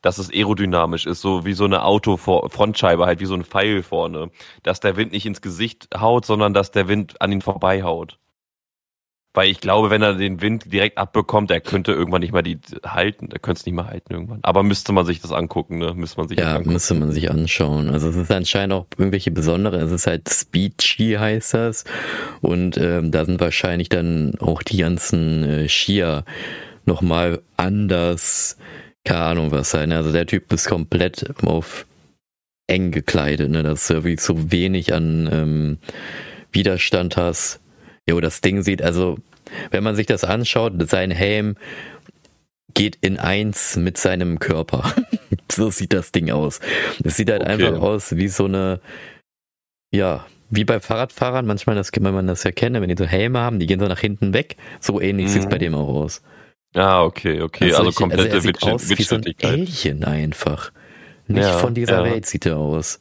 dass 0.01 0.17
es 0.17 0.31
aerodynamisch 0.31 1.05
ist, 1.05 1.21
so 1.21 1.45
wie 1.45 1.53
so 1.53 1.65
eine 1.65 1.83
Auto-Frontscheibe, 1.83 3.05
halt 3.05 3.19
wie 3.19 3.25
so 3.25 3.35
ein 3.35 3.43
Pfeil 3.43 3.83
vorne. 3.83 4.29
Dass 4.63 4.79
der 4.79 4.97
Wind 4.97 5.11
nicht 5.11 5.25
ins 5.25 5.41
Gesicht 5.41 5.89
haut, 5.97 6.25
sondern 6.25 6.53
dass 6.53 6.71
der 6.71 6.87
Wind 6.87 7.21
an 7.21 7.31
ihn 7.31 7.41
vorbeihaut. 7.41 8.17
Weil 9.33 9.49
ich 9.49 9.61
glaube, 9.61 9.91
wenn 9.91 10.01
er 10.01 10.15
den 10.15 10.41
Wind 10.41 10.73
direkt 10.73 10.97
abbekommt, 10.97 11.51
er 11.51 11.61
könnte 11.61 11.91
irgendwann 11.91 12.21
nicht 12.21 12.33
mal 12.33 12.41
die 12.41 12.57
halten, 12.83 13.29
er 13.31 13.37
könnte 13.37 13.59
es 13.59 13.65
nicht 13.65 13.75
mehr 13.75 13.85
halten 13.85 14.11
irgendwann. 14.11 14.39
Aber 14.41 14.63
müsste 14.63 14.91
man 14.91 15.05
sich 15.05 15.21
das 15.21 15.31
angucken, 15.31 15.77
ne? 15.77 15.93
Müsste 15.93 16.17
man 16.17 16.27
sich 16.27 16.39
ja, 16.39 16.59
müsste 16.59 16.95
man 16.95 17.11
sich 17.11 17.29
anschauen. 17.29 17.89
Also 17.89 18.09
es 18.09 18.15
ist 18.15 18.31
anscheinend 18.31 18.73
auch 18.73 18.87
irgendwelche 18.97 19.29
besondere, 19.29 19.77
es 19.77 19.91
ist 19.91 20.07
halt 20.07 20.27
Speed 20.29 20.81
Ski 20.81 21.13
heißt 21.13 21.53
das. 21.53 21.83
Und 22.41 22.77
ähm, 22.77 23.11
da 23.11 23.23
sind 23.23 23.39
wahrscheinlich 23.39 23.89
dann 23.89 24.33
auch 24.39 24.63
die 24.63 24.77
ganzen 24.77 25.43
äh, 25.43 25.69
Skier 25.69 26.25
nochmal 26.85 27.43
anders 27.55 28.57
keine 29.05 29.21
Ahnung 29.21 29.51
was 29.51 29.71
sein. 29.71 29.91
Also 29.91 30.11
der 30.11 30.25
Typ 30.25 30.51
ist 30.53 30.67
komplett 30.67 31.25
auf 31.43 31.85
eng 32.67 32.91
gekleidet, 32.91 33.49
ne? 33.49 33.63
dass 33.63 33.87
du 33.87 33.95
irgendwie 33.95 34.17
so 34.17 34.51
wenig 34.51 34.93
an 34.93 35.29
ähm, 35.31 35.77
Widerstand 36.51 37.17
hast. 37.17 37.59
Jo, 38.07 38.19
das 38.21 38.41
Ding 38.41 38.61
sieht, 38.61 38.81
also, 38.81 39.17
wenn 39.71 39.83
man 39.83 39.95
sich 39.95 40.05
das 40.05 40.23
anschaut, 40.23 40.73
sein 40.89 41.11
Helm 41.11 41.55
geht 42.73 42.97
in 43.01 43.17
eins 43.17 43.75
mit 43.75 43.97
seinem 43.97 44.39
Körper. 44.39 44.93
so 45.51 45.71
sieht 45.71 45.93
das 45.93 46.11
Ding 46.11 46.29
aus. 46.31 46.59
Es 47.03 47.17
sieht 47.17 47.29
halt 47.29 47.41
okay. 47.41 47.51
einfach 47.51 47.81
aus 47.81 48.15
wie 48.15 48.27
so 48.27 48.45
eine, 48.45 48.79
ja, 49.91 50.25
wie 50.49 50.65
bei 50.65 50.79
Fahrradfahrern, 50.79 51.45
manchmal, 51.45 51.75
das, 51.75 51.91
wenn 51.93 52.13
man 52.13 52.27
das 52.27 52.43
ja 52.43 52.51
kennt, 52.51 52.79
wenn 52.79 52.89
die 52.89 52.95
so 52.97 53.05
Helme 53.05 53.39
haben, 53.39 53.59
die 53.59 53.67
gehen 53.67 53.79
so 53.79 53.87
nach 53.87 53.99
hinten 53.99 54.33
weg, 54.33 54.57
so 54.79 54.99
ähnlich 54.99 55.27
mhm. 55.27 55.29
sieht 55.31 55.43
es 55.43 55.49
bei 55.49 55.57
dem 55.57 55.75
auch 55.75 55.87
aus. 55.87 56.21
Ah, 56.75 57.03
okay, 57.03 57.41
okay. 57.41 57.65
Also, 57.65 57.77
also 57.77 57.91
komplette 57.91 58.33
also 58.33 58.49
er 58.49 58.73
aus 58.73 58.89
wie 58.89 59.03
so 59.03 59.15
ein 59.15 59.33
Alien 59.43 60.03
einfach. 60.03 60.71
Nicht 61.27 61.43
ja, 61.43 61.57
von 61.57 61.73
dieser 61.73 62.05
ja. 62.05 62.11
Welt 62.11 62.25
sieht 62.25 62.45
er 62.45 62.57
aus. 62.57 62.99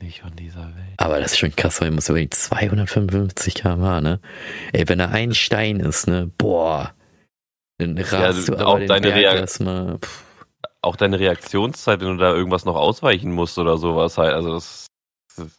Nicht 0.00 0.20
von 0.20 0.34
dieser 0.34 0.74
Welt. 0.74 0.94
Aber 0.96 1.20
das 1.20 1.32
ist 1.32 1.38
schon 1.38 1.54
krass, 1.54 1.80
weil 1.80 1.88
er 1.88 1.94
muss 1.94 2.08
überlegen, 2.08 2.30
255 2.30 3.54
km/h, 3.54 4.00
ne? 4.00 4.20
Ey, 4.72 4.88
wenn 4.88 5.00
er 5.00 5.10
ein 5.10 5.34
Stein 5.34 5.80
ist, 5.80 6.06
ne? 6.06 6.30
Boah. 6.38 6.94
Dann 7.78 7.96
rast 7.98 8.48
ja, 8.48 8.56
du 8.56 8.66
auch 8.66 8.78
deine 8.78 9.22
erstmal. 9.22 9.98
Auch 10.82 10.96
deine 10.96 11.18
Reaktionszeit, 11.18 12.00
wenn 12.00 12.16
du 12.16 12.16
da 12.16 12.32
irgendwas 12.32 12.64
noch 12.64 12.76
ausweichen 12.76 13.32
musst 13.32 13.58
oder 13.58 13.76
sowas 13.76 14.16
halt. 14.16 14.32
Also 14.32 14.52
das, 14.52 14.86
das 15.36 15.58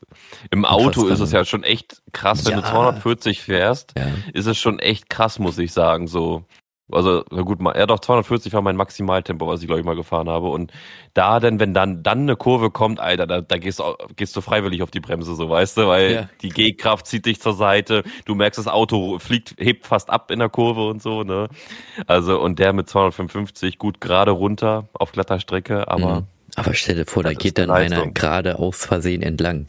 im 0.50 0.66
Auto 0.66 1.08
ist 1.08 1.20
es 1.20 1.32
ja 1.32 1.46
schon 1.46 1.64
echt 1.64 2.02
krass, 2.12 2.46
wenn 2.46 2.54
ja. 2.54 2.62
du 2.62 2.68
240 2.68 3.42
fährst, 3.42 3.94
ja. 3.98 4.08
ist 4.34 4.48
es 4.48 4.58
schon 4.58 4.80
echt 4.80 5.10
krass, 5.10 5.38
muss 5.38 5.60
ich 5.60 5.74
sagen. 5.74 6.08
So, 6.08 6.46
also, 6.92 7.24
na 7.32 7.42
gut, 7.42 7.60
ja 7.62 7.86
doch, 7.86 8.00
240 8.00 8.54
war 8.54 8.62
mein 8.62 8.76
Maximaltempo, 8.76 9.48
was 9.48 9.62
ich 9.62 9.68
glaube 9.68 9.80
ich 9.80 9.86
mal 9.86 9.96
gefahren 9.96 10.30
habe. 10.30 10.50
Und 10.50 10.72
da 11.14 11.40
denn, 11.40 11.60
wenn 11.60 11.74
dann, 11.74 12.04
dann 12.04 12.22
eine 12.22 12.36
Kurve 12.36 12.72
kommt, 12.72 13.00
Alter, 13.00 13.28
da, 13.28 13.42
da 13.42 13.58
gehst, 13.58 13.80
du, 13.80 13.96
gehst 14.16 14.36
du 14.36 14.42
freiwillig 14.42 14.84
auf 14.84 14.92
die 14.92 15.00
Bremse, 15.00 15.36
so 15.36 15.50
weißt 15.50 15.78
du, 15.78 15.88
weil 15.88 16.12
ja. 16.12 16.30
die 16.42 16.50
G-Kraft 16.50 17.08
zieht 17.08 17.26
dich 17.26 17.42
zur 17.42 17.54
Seite, 17.54 18.04
du 18.26 18.36
merkst, 18.36 18.58
das 18.58 18.68
Auto 18.68 19.20
fliegt, 19.20 19.56
hebt 19.60 19.88
fast 19.88 20.10
ab 20.10 20.32
in 20.32 20.40
der 20.40 20.50
Kurve 20.50 20.88
und 20.88 21.02
so, 21.02 21.24
ne? 21.24 21.48
Also, 22.08 22.40
und 22.40 22.60
der 22.60 22.74
mit 22.74 22.90
255, 22.90 23.78
gut 23.78 24.02
gerade 24.02 24.32
runter 24.32 24.88
auf 24.94 25.12
glatter 25.12 25.40
Strecke, 25.40 25.88
aber. 25.88 26.22
Mhm. 26.22 26.28
Aber 26.56 26.74
stell 26.74 26.96
dir 26.96 27.06
vor, 27.06 27.24
da 27.24 27.34
geht 27.34 27.58
dann 27.58 27.70
einer 27.70 28.08
gerade 28.08 28.60
aus 28.60 28.86
Versehen 28.86 29.22
entlang. 29.22 29.68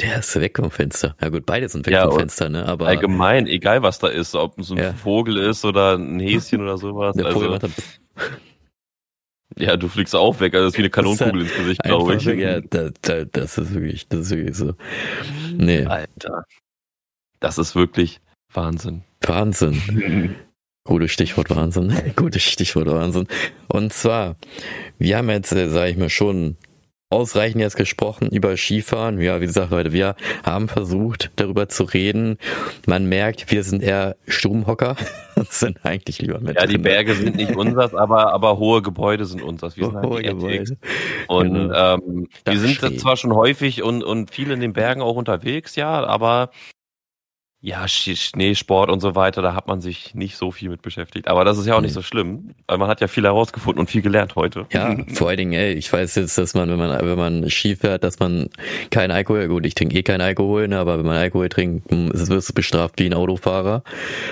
Der 0.00 0.20
ist 0.20 0.38
weg 0.38 0.56
vom 0.56 0.70
Fenster. 0.70 1.16
Ja 1.20 1.28
gut, 1.28 1.44
beide 1.44 1.68
sind 1.68 1.86
weg 1.86 1.92
ja, 1.92 2.08
vom 2.08 2.20
Fenster, 2.20 2.48
ne? 2.48 2.66
Aber 2.66 2.86
allgemein, 2.86 3.46
egal 3.46 3.82
was 3.82 3.98
da 3.98 4.08
ist, 4.08 4.34
ob 4.34 4.58
es 4.58 4.70
ein 4.70 4.78
ja. 4.78 4.92
Vogel 4.92 5.38
ist 5.38 5.64
oder 5.64 5.96
ein 5.96 6.20
Häschen 6.20 6.62
oder 6.62 6.78
sowas. 6.78 7.16
Der 7.16 7.26
also, 7.26 7.40
Vogel 7.40 7.70
Ja, 9.56 9.76
du 9.76 9.88
fliegst 9.88 10.14
auch 10.14 10.38
weg, 10.38 10.54
also 10.54 10.66
das 10.66 10.74
ist 10.74 10.78
wie 10.78 10.82
eine 10.82 10.90
Kanonenkugel 11.18 11.42
ins 11.42 11.54
Gesicht, 11.54 11.82
glaube 11.82 12.14
ich. 12.14 12.24
Ja, 12.24 12.60
da, 12.60 12.90
da, 13.02 13.24
das 13.24 13.58
ist 13.58 13.74
wirklich, 13.74 14.06
das 14.08 14.20
ist 14.20 14.30
wirklich 14.30 14.56
so. 14.56 14.74
Nee. 15.52 15.84
Alter. 15.84 16.44
Das 17.40 17.58
ist 17.58 17.74
wirklich 17.74 18.20
Wahnsinn. 18.52 19.02
Wahnsinn. 19.22 20.36
Gutes 20.84 21.10
Stichwort 21.10 21.50
Wahnsinn. 21.50 21.92
Gutes 22.16 22.42
Stichwort 22.42 22.86
Wahnsinn. 22.86 23.26
Und 23.68 23.92
zwar, 23.92 24.36
wir 24.98 25.18
haben 25.18 25.28
jetzt, 25.28 25.52
äh, 25.52 25.68
sage 25.68 25.90
ich 25.90 25.96
mal, 25.96 26.08
schon 26.08 26.56
ausreichend 27.10 27.62
jetzt 27.62 27.76
gesprochen 27.76 28.28
über 28.28 28.56
Skifahren. 28.56 29.20
Ja, 29.20 29.40
wie 29.40 29.46
gesagt, 29.46 29.70
Leute, 29.70 29.92
wir 29.92 30.14
haben 30.42 30.68
versucht, 30.68 31.30
darüber 31.36 31.68
zu 31.68 31.84
reden. 31.84 32.38
Man 32.86 33.06
merkt, 33.08 33.50
wir 33.50 33.64
sind 33.64 33.82
eher 33.82 34.16
Stubenhocker. 34.26 34.96
sind 35.48 35.78
eigentlich 35.84 36.20
lieber 36.20 36.40
mit. 36.40 36.56
Ja, 36.56 36.66
die 36.66 36.78
Berge 36.78 37.14
sind 37.14 37.36
nicht 37.36 37.56
unsers, 37.56 37.94
aber, 37.94 38.32
aber 38.32 38.58
hohe 38.58 38.82
Gebäude 38.82 39.24
sind 39.24 39.42
unsers. 39.42 39.76
Wir 39.76 39.86
sind 39.86 40.02
hohe 40.02 40.22
Gebäude. 40.22 40.76
Und 41.28 41.54
genau. 41.54 41.94
ähm, 41.94 42.28
wir 42.44 42.58
sind 42.58 42.74
steht. 42.74 43.00
zwar 43.00 43.16
schon 43.16 43.34
häufig 43.34 43.82
und, 43.82 44.04
und 44.04 44.30
viel 44.30 44.50
in 44.50 44.60
den 44.60 44.72
Bergen 44.72 45.00
auch 45.00 45.16
unterwegs, 45.16 45.76
ja, 45.76 46.04
aber 46.04 46.50
ja, 47.60 47.88
Schneesport 47.88 48.88
und 48.88 49.00
so 49.00 49.16
weiter, 49.16 49.42
da 49.42 49.52
hat 49.52 49.66
man 49.66 49.80
sich 49.80 50.14
nicht 50.14 50.36
so 50.36 50.52
viel 50.52 50.68
mit 50.68 50.80
beschäftigt. 50.80 51.26
Aber 51.26 51.44
das 51.44 51.58
ist 51.58 51.66
ja 51.66 51.74
auch 51.74 51.80
nicht 51.80 51.92
so 51.92 52.02
schlimm, 52.02 52.54
weil 52.68 52.78
man 52.78 52.88
hat 52.88 53.00
ja 53.00 53.08
viel 53.08 53.24
herausgefunden 53.24 53.80
und 53.80 53.90
viel 53.90 54.00
gelernt 54.00 54.36
heute. 54.36 54.66
Ja, 54.72 54.96
vor 55.14 55.28
allen 55.28 55.38
Dingen, 55.38 55.52
ey, 55.54 55.72
ich 55.72 55.92
weiß 55.92 56.14
jetzt, 56.14 56.38
dass 56.38 56.54
man, 56.54 56.70
wenn 56.70 56.78
man, 56.78 57.04
wenn 57.04 57.18
man 57.18 57.50
Ski 57.50 57.74
fährt, 57.74 58.04
dass 58.04 58.20
man 58.20 58.48
kein 58.90 59.10
Alkohol, 59.10 59.48
gut, 59.48 59.66
ich 59.66 59.74
trinke 59.74 59.98
eh 59.98 60.04
keinen 60.04 60.20
Alkohol, 60.20 60.68
ne, 60.68 60.78
aber 60.78 60.98
wenn 60.98 61.06
man 61.06 61.16
Alkohol 61.16 61.48
trinkt, 61.48 61.90
wirst 61.90 62.50
du 62.50 62.54
bestraft 62.54 63.00
wie 63.00 63.06
ein 63.06 63.14
Autofahrer. 63.14 63.82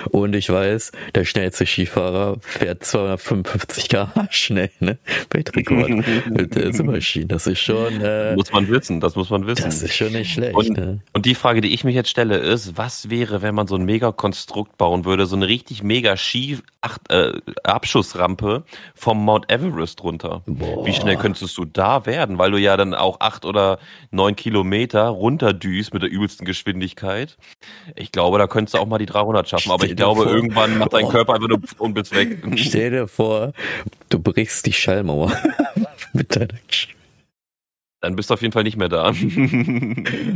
Und 0.09 0.33
ich 0.33 0.49
weiß, 0.49 0.93
der 1.13 1.25
schnellste 1.25 1.65
Skifahrer 1.65 2.37
fährt 2.39 2.85
255 2.85 3.89
km 3.89 4.07
schnell, 4.29 4.71
ne? 4.79 4.99
Weltrekord. 5.31 5.89
mit 6.29 6.55
der 6.55 6.73
Superski. 6.73 7.27
Das 7.27 7.45
ist 7.45 7.59
schon, 7.59 7.99
äh, 7.99 8.35
Muss 8.35 8.53
man 8.53 8.69
wissen, 8.69 9.01
das 9.01 9.17
muss 9.17 9.29
man 9.29 9.45
wissen. 9.47 9.65
Das 9.65 9.81
ist 9.81 9.95
schon 9.95 10.13
nicht 10.13 10.31
schlecht. 10.31 10.55
Und, 10.55 10.77
ne? 10.77 11.01
und 11.11 11.25
die 11.25 11.35
Frage, 11.35 11.59
die 11.59 11.73
ich 11.73 11.83
mich 11.83 11.95
jetzt 11.95 12.09
stelle, 12.09 12.37
ist, 12.37 12.77
was 12.77 13.09
wäre 13.09 13.16
wäre, 13.17 13.41
wenn 13.41 13.55
man 13.55 13.67
so 13.67 13.75
ein 13.75 13.85
Mega-Konstrukt 13.85 14.77
bauen 14.77 15.05
würde, 15.05 15.25
so 15.25 15.35
eine 15.35 15.47
richtig 15.47 15.81
mega 15.83 16.17
Ski 16.17 16.59
äh, 17.09 17.33
Abschussrampe 17.63 18.63
vom 18.95 19.25
Mount 19.25 19.51
Everest 19.51 20.03
runter. 20.03 20.43
Boah. 20.45 20.85
Wie 20.85 20.93
schnell 20.93 21.17
könntest 21.17 21.57
du 21.57 21.65
da 21.65 22.05
werden? 22.05 22.37
Weil 22.37 22.51
du 22.51 22.57
ja 22.57 22.77
dann 22.77 22.93
auch 22.93 23.19
acht 23.19 23.45
oder 23.45 23.79
neun 24.11 24.35
Kilometer 24.35 25.07
runterdüst 25.07 25.93
mit 25.93 26.03
der 26.03 26.11
übelsten 26.11 26.45
Geschwindigkeit. 26.45 27.37
Ich 27.95 28.11
glaube, 28.11 28.37
da 28.37 28.47
könntest 28.47 28.75
du 28.75 28.79
auch 28.79 28.85
mal 28.85 28.99
die 28.99 29.07
300 29.07 29.49
schaffen. 29.49 29.71
Aber 29.71 29.85
ich 29.85 29.95
glaube, 29.95 30.23
vor. 30.23 30.31
irgendwann 30.31 30.77
macht 30.77 30.93
dein 30.93 31.05
oh. 31.05 31.09
Körper 31.09 31.33
einfach 31.33 31.47
nur 31.47 31.59
und 31.79 31.93
bist 31.93 32.15
weg. 32.15 32.37
Stell 32.55 32.91
dir 32.91 33.07
vor, 33.07 33.53
du 34.09 34.19
brichst 34.19 34.65
die 34.65 34.73
Schallmauer 34.73 35.31
mit 36.13 36.35
deiner 36.35 36.59
dann 38.01 38.15
bist 38.15 38.29
du 38.29 38.35
auf 38.35 38.41
jeden 38.41 38.51
Fall 38.51 38.63
nicht 38.63 38.77
mehr 38.77 38.89
da. 38.89 39.11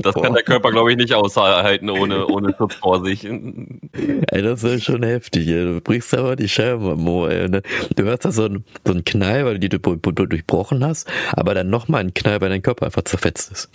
Das 0.02 0.16
Boah. 0.16 0.24
kann 0.24 0.34
der 0.34 0.44
Körper, 0.44 0.72
glaube 0.72 0.92
ich, 0.92 0.98
nicht 0.98 1.14
aushalten 1.14 1.90
ohne, 1.90 2.26
ohne 2.28 2.56
Schutz 2.58 2.76
vor 2.76 3.06
sich. 3.06 3.24
Ey, 3.26 4.42
das 4.42 4.64
ist 4.64 4.84
schon 4.84 5.04
heftig. 5.04 5.48
Ey. 5.48 5.66
Du 5.66 5.82
brichst 5.82 6.14
aber 6.16 6.36
die 6.36 6.50
Scheibe, 6.50 6.96
Mo. 6.96 7.28
Ey. 7.28 7.48
Ne? 7.50 7.62
Du 7.96 8.04
hörst 8.04 8.26
da 8.26 8.32
so 8.32 8.46
einen, 8.46 8.66
so 8.86 8.94
einen 8.94 9.06
Knall, 9.06 9.46
weil 9.46 9.60
du 9.60 9.70
die 9.70 9.70
durchbrochen 9.70 10.84
hast, 10.84 11.08
aber 11.34 11.54
dann 11.54 11.70
nochmal 11.70 12.02
einen 12.02 12.14
Knall, 12.14 12.42
weil 12.42 12.50
dein 12.50 12.64
Körper 12.64 12.88
einfach 12.88 13.04
zerfetzt 13.04 13.52
ist. 13.52 13.70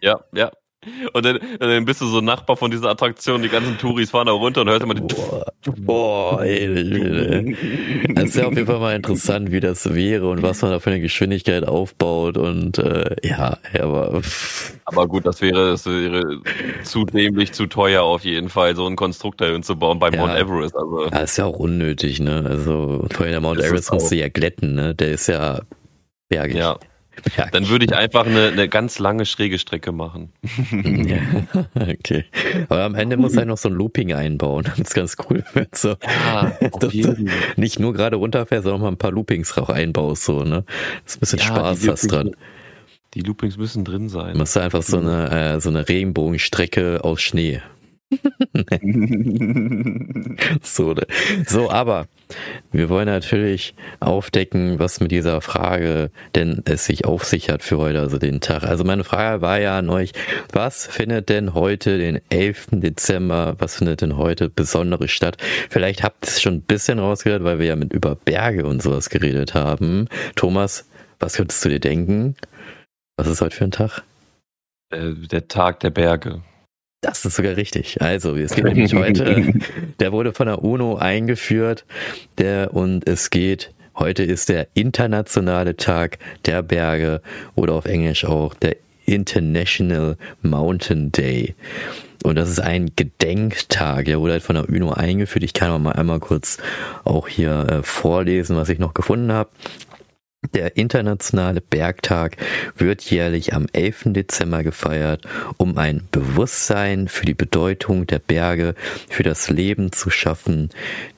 Ja, 0.00 0.20
ja. 0.32 0.50
Und 1.12 1.24
dann, 1.24 1.40
dann 1.58 1.84
bist 1.84 2.00
du 2.00 2.06
so 2.06 2.20
Nachbar 2.20 2.56
von 2.56 2.70
dieser 2.70 2.90
Attraktion, 2.90 3.42
die 3.42 3.48
ganzen 3.48 3.78
Touris 3.78 4.10
fahren 4.10 4.26
da 4.26 4.32
runter 4.32 4.60
und 4.60 4.68
hörst 4.68 4.82
immer 4.82 4.94
die 4.94 5.00
Boah, 5.00 5.44
boah 5.76 6.44
ey, 6.44 7.56
Das 8.14 8.24
ist 8.26 8.36
ja 8.36 8.46
auf 8.46 8.54
jeden 8.54 8.66
Fall 8.66 8.78
mal 8.78 8.94
interessant, 8.94 9.50
wie 9.50 9.58
das 9.58 9.92
wäre 9.92 10.30
und 10.30 10.42
was 10.42 10.62
man 10.62 10.70
da 10.70 10.78
für 10.78 10.90
eine 10.90 11.00
Geschwindigkeit 11.00 11.66
aufbaut 11.66 12.36
und 12.36 12.78
äh, 12.78 13.16
ja, 13.24 13.58
aber 13.80 14.22
aber 14.84 15.08
gut, 15.08 15.26
das 15.26 15.40
wäre, 15.40 15.72
das 15.72 15.84
wäre 15.84 16.40
zu 16.84 17.04
dämlich, 17.04 17.52
zu 17.52 17.66
teuer 17.66 18.04
auf 18.04 18.24
jeden 18.24 18.48
Fall, 18.48 18.76
so 18.76 18.86
einen 18.86 18.96
Konstruktor 18.96 19.48
hinzubauen 19.48 19.98
beim 19.98 20.14
ja, 20.14 20.26
Mount 20.26 20.38
Everest. 20.38 20.76
Also. 20.76 21.06
Ja, 21.10 21.18
ist 21.18 21.36
ja 21.36 21.46
auch 21.46 21.58
unnötig, 21.58 22.20
ne? 22.20 22.44
Also 22.48 23.04
vorhin 23.12 23.32
der 23.32 23.40
Mount 23.40 23.60
Everest 23.60 23.92
musst 23.92 24.12
du 24.12 24.16
ja 24.16 24.28
glätten, 24.28 24.74
ne? 24.76 24.94
Der 24.94 25.10
ist 25.10 25.26
ja 25.26 25.60
bergig. 26.28 26.56
Ja. 26.56 26.78
Ja, 27.36 27.46
Dann 27.46 27.68
würde 27.68 27.84
ich 27.84 27.94
einfach 27.94 28.26
eine, 28.26 28.48
eine 28.48 28.68
ganz 28.68 28.98
lange 28.98 29.26
schräge 29.26 29.58
Strecke 29.58 29.92
machen. 29.92 30.32
Ja, 31.08 31.20
okay. 31.74 32.24
Aber 32.68 32.84
am 32.84 32.94
Ende 32.94 33.16
muss 33.16 33.34
er 33.34 33.44
noch 33.44 33.56
so 33.56 33.68
ein 33.68 33.74
Looping 33.74 34.12
einbauen. 34.12 34.64
Das 34.78 34.88
ist 34.88 34.94
ganz 34.94 35.16
cool. 35.28 35.44
So, 35.72 35.96
ja, 36.22 36.52
dass 36.80 36.92
du 36.92 37.26
nicht 37.56 37.78
nur 37.78 37.92
gerade 37.92 38.16
runterfährst, 38.16 38.64
sondern 38.64 38.80
auch 38.80 38.84
mal 38.84 38.92
ein 38.92 38.98
paar 38.98 39.12
Loopings 39.12 39.56
auch 39.56 39.70
einbaust. 39.70 40.24
So, 40.24 40.44
ne? 40.44 40.64
Das 41.04 41.14
ist 41.14 41.16
ein 41.16 41.20
bisschen 41.20 41.38
ja, 41.38 41.44
Spaß 41.46 41.88
hast 41.88 42.12
dran. 42.12 42.30
Die 43.14 43.20
Loopings 43.20 43.56
müssen 43.56 43.84
drin 43.84 44.08
sein. 44.08 44.32
Du 44.34 44.38
musst 44.38 44.56
einfach 44.56 44.82
so 44.82 44.98
eine, 44.98 45.30
äh, 45.30 45.60
so 45.60 45.70
eine 45.70 45.88
Regenbogenstrecke 45.88 47.04
aus 47.04 47.22
Schnee. 47.22 47.62
so, 50.62 50.92
ne? 50.94 51.06
so, 51.46 51.70
aber 51.70 52.06
wir 52.70 52.88
wollen 52.88 53.06
natürlich 53.06 53.74
aufdecken, 54.00 54.78
was 54.78 55.00
mit 55.00 55.10
dieser 55.10 55.40
Frage 55.40 56.10
denn 56.34 56.62
es 56.64 56.84
sich 56.84 57.04
auf 57.04 57.24
sich 57.24 57.50
hat 57.50 57.62
für 57.62 57.78
heute, 57.78 58.00
also 58.00 58.18
den 58.18 58.40
Tag. 58.40 58.64
Also 58.64 58.84
meine 58.84 59.04
Frage 59.04 59.40
war 59.40 59.60
ja 59.60 59.78
an 59.78 59.88
euch, 59.90 60.12
was 60.52 60.86
findet 60.86 61.28
denn 61.28 61.54
heute, 61.54 61.98
den 61.98 62.20
11. 62.30 62.68
Dezember, 62.72 63.56
was 63.58 63.76
findet 63.76 64.02
denn 64.02 64.16
heute 64.16 64.48
besondere 64.48 65.08
statt? 65.08 65.36
Vielleicht 65.70 66.02
habt 66.02 66.24
ihr 66.24 66.28
es 66.28 66.42
schon 66.42 66.54
ein 66.54 66.62
bisschen 66.62 66.98
rausgehört, 66.98 67.44
weil 67.44 67.58
wir 67.58 67.66
ja 67.66 67.76
mit 67.76 67.92
über 67.92 68.14
Berge 68.14 68.66
und 68.66 68.82
sowas 68.82 69.10
geredet 69.10 69.54
haben. 69.54 70.08
Thomas, 70.34 70.88
was 71.18 71.34
könntest 71.34 71.64
du 71.64 71.68
dir 71.68 71.80
denken? 71.80 72.36
Was 73.16 73.26
ist 73.26 73.40
heute 73.40 73.56
für 73.56 73.64
ein 73.64 73.70
Tag? 73.72 74.02
Äh, 74.90 75.14
der 75.14 75.48
Tag 75.48 75.80
der 75.80 75.90
Berge. 75.90 76.42
Das 77.00 77.24
ist 77.24 77.36
sogar 77.36 77.56
richtig. 77.56 78.02
Also, 78.02 78.36
es 78.36 78.54
geht 78.54 78.64
nämlich 78.64 78.94
heute, 78.94 79.52
der 80.00 80.12
wurde 80.12 80.32
von 80.32 80.46
der 80.46 80.64
UNO 80.64 80.96
eingeführt, 80.96 81.84
der, 82.38 82.74
und 82.74 83.06
es 83.08 83.30
geht, 83.30 83.72
heute 83.96 84.24
ist 84.24 84.48
der 84.48 84.66
internationale 84.74 85.76
Tag 85.76 86.18
der 86.44 86.62
Berge 86.62 87.22
oder 87.54 87.74
auf 87.74 87.84
Englisch 87.84 88.24
auch 88.24 88.54
der 88.54 88.76
International 89.06 90.16
Mountain 90.42 91.12
Day. 91.12 91.54
Und 92.24 92.34
das 92.34 92.50
ist 92.50 92.60
ein 92.60 92.90
Gedenktag, 92.96 94.06
der 94.06 94.20
wurde 94.20 94.32
halt 94.32 94.42
von 94.42 94.56
der 94.56 94.68
UNO 94.68 94.90
eingeführt. 94.90 95.44
Ich 95.44 95.54
kann 95.54 95.80
mal 95.80 95.92
einmal 95.92 96.18
kurz 96.18 96.58
auch 97.04 97.28
hier 97.28 97.66
äh, 97.68 97.82
vorlesen, 97.84 98.56
was 98.56 98.68
ich 98.68 98.80
noch 98.80 98.92
gefunden 98.92 99.32
habe. 99.32 99.50
Der 100.54 100.76
Internationale 100.76 101.60
Bergtag 101.60 102.36
wird 102.76 103.02
jährlich 103.02 103.54
am 103.54 103.66
11. 103.72 104.12
Dezember 104.12 104.62
gefeiert, 104.62 105.24
um 105.56 105.76
ein 105.76 106.06
Bewusstsein 106.12 107.08
für 107.08 107.26
die 107.26 107.34
Bedeutung 107.34 108.06
der 108.06 108.20
Berge 108.20 108.76
für 109.10 109.24
das 109.24 109.50
Leben 109.50 109.90
zu 109.90 110.10
schaffen, 110.10 110.70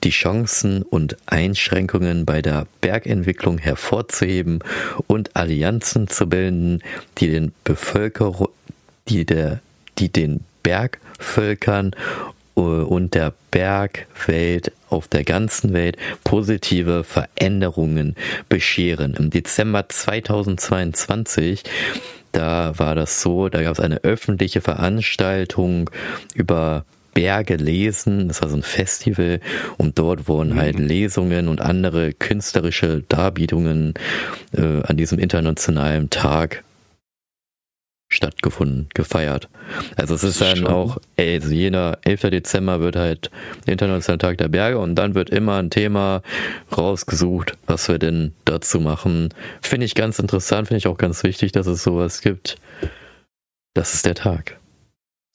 die 0.03 0.09
Chancen 0.09 0.81
und 0.81 1.17
Einschränkungen 1.27 2.25
bei 2.25 2.41
der 2.41 2.65
Bergentwicklung 2.81 3.59
hervorzuheben 3.59 4.63
und 5.05 5.35
Allianzen 5.35 6.07
zu 6.07 6.27
bilden, 6.27 6.81
die 7.19 7.29
den 7.29 7.51
Bevölkerung, 7.63 8.49
die 9.07 9.25
der, 9.25 9.59
die 9.99 10.09
den 10.09 10.43
Bergvölkern 10.63 11.95
und 12.55 13.13
der 13.13 13.33
Bergwelt 13.51 14.71
auf 14.91 15.07
der 15.07 15.23
ganzen 15.23 15.73
Welt 15.73 15.97
positive 16.23 17.03
Veränderungen 17.03 18.15
bescheren. 18.49 19.15
Im 19.15 19.29
Dezember 19.29 19.87
2022 19.89 21.63
da 22.31 22.77
war 22.79 22.95
das 22.95 23.21
so, 23.21 23.49
da 23.49 23.61
gab 23.61 23.73
es 23.73 23.79
eine 23.79 24.03
öffentliche 24.03 24.61
Veranstaltung 24.61 25.89
über 26.33 26.85
Berge 27.13 27.55
lesen. 27.55 28.27
Das 28.29 28.41
war 28.41 28.49
so 28.49 28.55
ein 28.55 28.63
Festival 28.63 29.39
und 29.77 29.99
dort 29.99 30.27
wurden 30.27 30.55
halt 30.55 30.79
mhm. 30.79 30.87
Lesungen 30.87 31.47
und 31.47 31.61
andere 31.61 32.13
künstlerische 32.13 33.03
Darbietungen 33.09 33.93
äh, 34.53 34.81
an 34.83 34.97
diesem 34.97 35.19
internationalen 35.19 36.09
Tag 36.09 36.63
stattgefunden, 38.11 38.89
gefeiert. 38.93 39.49
Also 39.95 40.13
es 40.13 40.23
ist, 40.23 40.41
dann 40.41 40.57
schon. 40.57 40.67
auch, 40.67 40.97
ey, 41.15 41.35
also 41.35 41.53
jener 41.53 41.97
11. 42.03 42.21
Dezember 42.29 42.81
wird 42.81 42.95
halt 42.95 43.31
Internationaler 43.65 44.19
Tag 44.19 44.37
der 44.37 44.49
Berge 44.49 44.77
und 44.77 44.95
dann 44.95 45.15
wird 45.15 45.29
immer 45.29 45.57
ein 45.57 45.69
Thema 45.69 46.21
rausgesucht, 46.75 47.57
was 47.65 47.87
wir 47.87 47.99
denn 47.99 48.33
dazu 48.45 48.79
machen. 48.79 49.33
Finde 49.61 49.85
ich 49.85 49.95
ganz 49.95 50.19
interessant, 50.19 50.67
finde 50.67 50.79
ich 50.79 50.87
auch 50.87 50.97
ganz 50.97 51.23
wichtig, 51.23 51.53
dass 51.53 51.67
es 51.67 51.83
sowas 51.83 52.21
gibt. 52.21 52.57
Das 53.73 53.93
ist 53.93 54.05
der 54.05 54.15
Tag. 54.15 54.59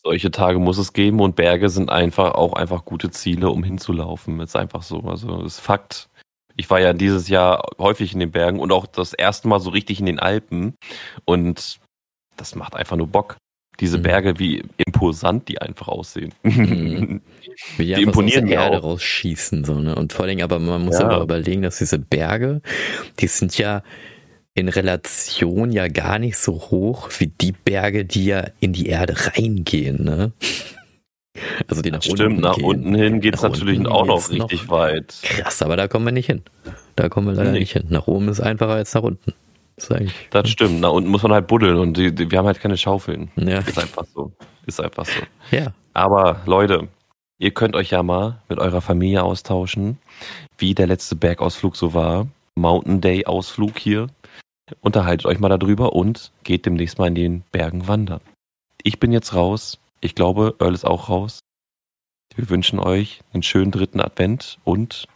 Solche 0.04 0.30
Tage 0.30 0.58
muss 0.58 0.78
es 0.78 0.92
geben 0.92 1.20
und 1.20 1.34
Berge 1.34 1.68
sind 1.68 1.90
einfach 1.90 2.34
auch 2.34 2.52
einfach 2.52 2.84
gute 2.84 3.10
Ziele, 3.10 3.50
um 3.50 3.64
hinzulaufen. 3.64 4.38
Ist 4.40 4.54
einfach 4.54 4.82
so. 4.82 5.00
Also 5.00 5.42
ist 5.42 5.58
Fakt. 5.58 6.08
Ich 6.56 6.70
war 6.70 6.80
ja 6.80 6.92
dieses 6.92 7.28
Jahr 7.28 7.66
häufig 7.78 8.12
in 8.12 8.20
den 8.20 8.30
Bergen 8.30 8.60
und 8.60 8.70
auch 8.70 8.86
das 8.86 9.14
erste 9.14 9.48
Mal 9.48 9.60
so 9.60 9.70
richtig 9.70 9.98
in 9.98 10.06
den 10.06 10.20
Alpen 10.20 10.74
und 11.24 11.80
das 12.36 12.54
macht 12.54 12.74
einfach 12.74 12.96
nur 12.96 13.06
Bock. 13.08 13.36
Diese 13.80 13.98
Mhm. 13.98 14.02
Berge, 14.02 14.38
wie 14.38 14.62
imposant 14.78 15.48
die 15.48 15.60
einfach 15.60 15.88
aussehen. 15.88 16.32
Mhm. 16.42 17.20
Wie 17.76 17.84
die, 17.86 17.94
einfach 17.94 18.06
imponieren 18.08 18.44
aus 18.44 18.50
der 18.50 18.58
Erde 18.60 18.78
auch. 18.78 18.82
rausschießen. 18.84 19.64
So, 19.64 19.74
ne? 19.80 19.94
Und 19.94 20.12
vor 20.14 20.24
allem, 20.26 20.40
aber 20.40 20.58
man 20.58 20.82
muss 20.84 20.98
Ja. 20.98 21.06
aber 21.08 21.22
überlegen, 21.22 21.62
dass 21.62 21.78
diese 21.78 21.98
Berge, 21.98 22.62
die 23.20 23.26
sind 23.26 23.56
ja 23.58 23.82
in 24.54 24.68
Relation 24.70 25.70
ja 25.72 25.88
gar 25.88 26.18
nicht 26.18 26.38
so 26.38 26.54
hoch 26.54 27.10
wie 27.18 27.26
die 27.26 27.52
Berge, 27.52 28.06
die 28.06 28.24
ja 28.26 28.46
in 28.60 28.72
die 28.72 28.86
Erde 28.86 29.14
reingehen. 29.36 30.04
Ne? 30.04 30.32
Also 31.68 31.82
die 31.82 31.90
nach 31.90 32.02
Stimmt, 32.02 32.20
unten 32.20 32.40
nach 32.40 32.54
gehen. 32.56 32.64
unten 32.64 32.94
hin 32.94 33.20
geht's 33.20 33.42
Nach 33.42 33.50
natürlich 33.50 33.86
auch 33.86 34.06
noch 34.06 34.26
geht's 34.28 34.38
noch. 34.38 34.50
richtig 34.50 34.70
weit. 34.70 35.14
Krass, 35.22 35.60
aber 35.60 35.76
da 35.76 35.86
kommen 35.86 36.06
wir 36.06 36.12
nicht 36.12 36.24
hin. 36.26 36.40
Da 36.96 37.10
kommen 37.10 37.26
wir 37.26 37.34
leider 37.34 37.52
Nee. 37.52 37.58
nicht 37.58 37.72
hin. 37.74 37.84
Nach 37.90 38.06
oben 38.06 38.28
ist 38.28 38.40
einfacher 38.40 38.72
als 38.72 38.94
nach 38.94 39.02
unten. 39.02 39.34
Das 39.76 39.90
Das 40.30 40.48
stimmt. 40.48 40.80
Nach 40.80 40.90
unten 40.90 41.10
muss 41.10 41.22
man 41.22 41.32
halt 41.32 41.46
buddeln 41.46 41.76
und 41.76 41.96
die, 41.96 42.14
die, 42.14 42.30
wir 42.30 42.38
haben 42.38 42.46
halt 42.46 42.60
keine 42.60 42.76
Schaufeln. 42.76 43.30
ja. 43.36 43.58
Ist 43.58 43.78
einfach 43.78 44.04
so. 44.14 44.32
Ist 44.66 44.80
einfach 44.80 45.04
so. 45.06 45.20
ja. 45.50 45.72
Aber 45.92 46.40
Leute, 46.46 46.88
ihr 47.38 47.52
könnt 47.52 47.76
euch 47.76 47.90
ja 47.90 48.02
mal 48.02 48.40
mit 48.48 48.58
eurer 48.58 48.80
Familie 48.80 49.22
austauschen, 49.22 49.98
wie 50.58 50.74
der 50.74 50.86
letzte 50.86 51.14
Bergausflug 51.14 51.76
so 51.76 51.94
war. 51.94 52.26
Mountain 52.54 53.00
Day 53.00 53.26
Ausflug 53.26 53.78
hier. 53.78 54.08
Unterhaltet 54.80 55.26
euch 55.26 55.38
mal 55.38 55.48
darüber 55.50 55.92
und 55.92 56.32
geht 56.42 56.66
demnächst 56.66 56.98
mal 56.98 57.08
in 57.08 57.14
den 57.14 57.42
Bergen 57.52 57.86
wandern. 57.86 58.20
Ich 58.82 58.98
bin 58.98 59.12
jetzt 59.12 59.34
raus. 59.34 59.78
Ich 60.00 60.14
glaube, 60.14 60.54
Earl 60.58 60.74
ist 60.74 60.86
auch 60.86 61.08
raus. 61.08 61.40
Wir 62.34 62.48
wünschen 62.50 62.78
euch 62.78 63.20
einen 63.32 63.42
schönen 63.42 63.70
dritten 63.70 64.00
Advent 64.00 64.58
und 64.64 65.06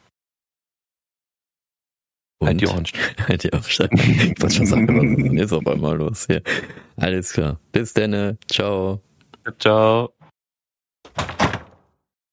und? 2.40 2.48
Halt 2.48 2.62
die 2.62 2.66
Ohren 2.66 2.84
halt 3.28 3.44
die 3.44 3.52
Ohren. 3.52 3.64
Ich 3.66 4.42
wollte 4.42 4.54
schon 4.56 4.66
sagen, 4.66 4.88
was 4.88 5.04
ist 5.04 5.26
denn 5.26 5.38
jetzt 5.38 5.52
auf 5.52 5.66
einmal 5.66 5.96
los 5.96 6.26
hier? 6.26 6.42
Alles 6.96 7.32
klar. 7.34 7.60
Bis 7.72 7.92
dann. 7.92 8.38
Ciao. 8.48 9.00
Ciao. 9.58 10.10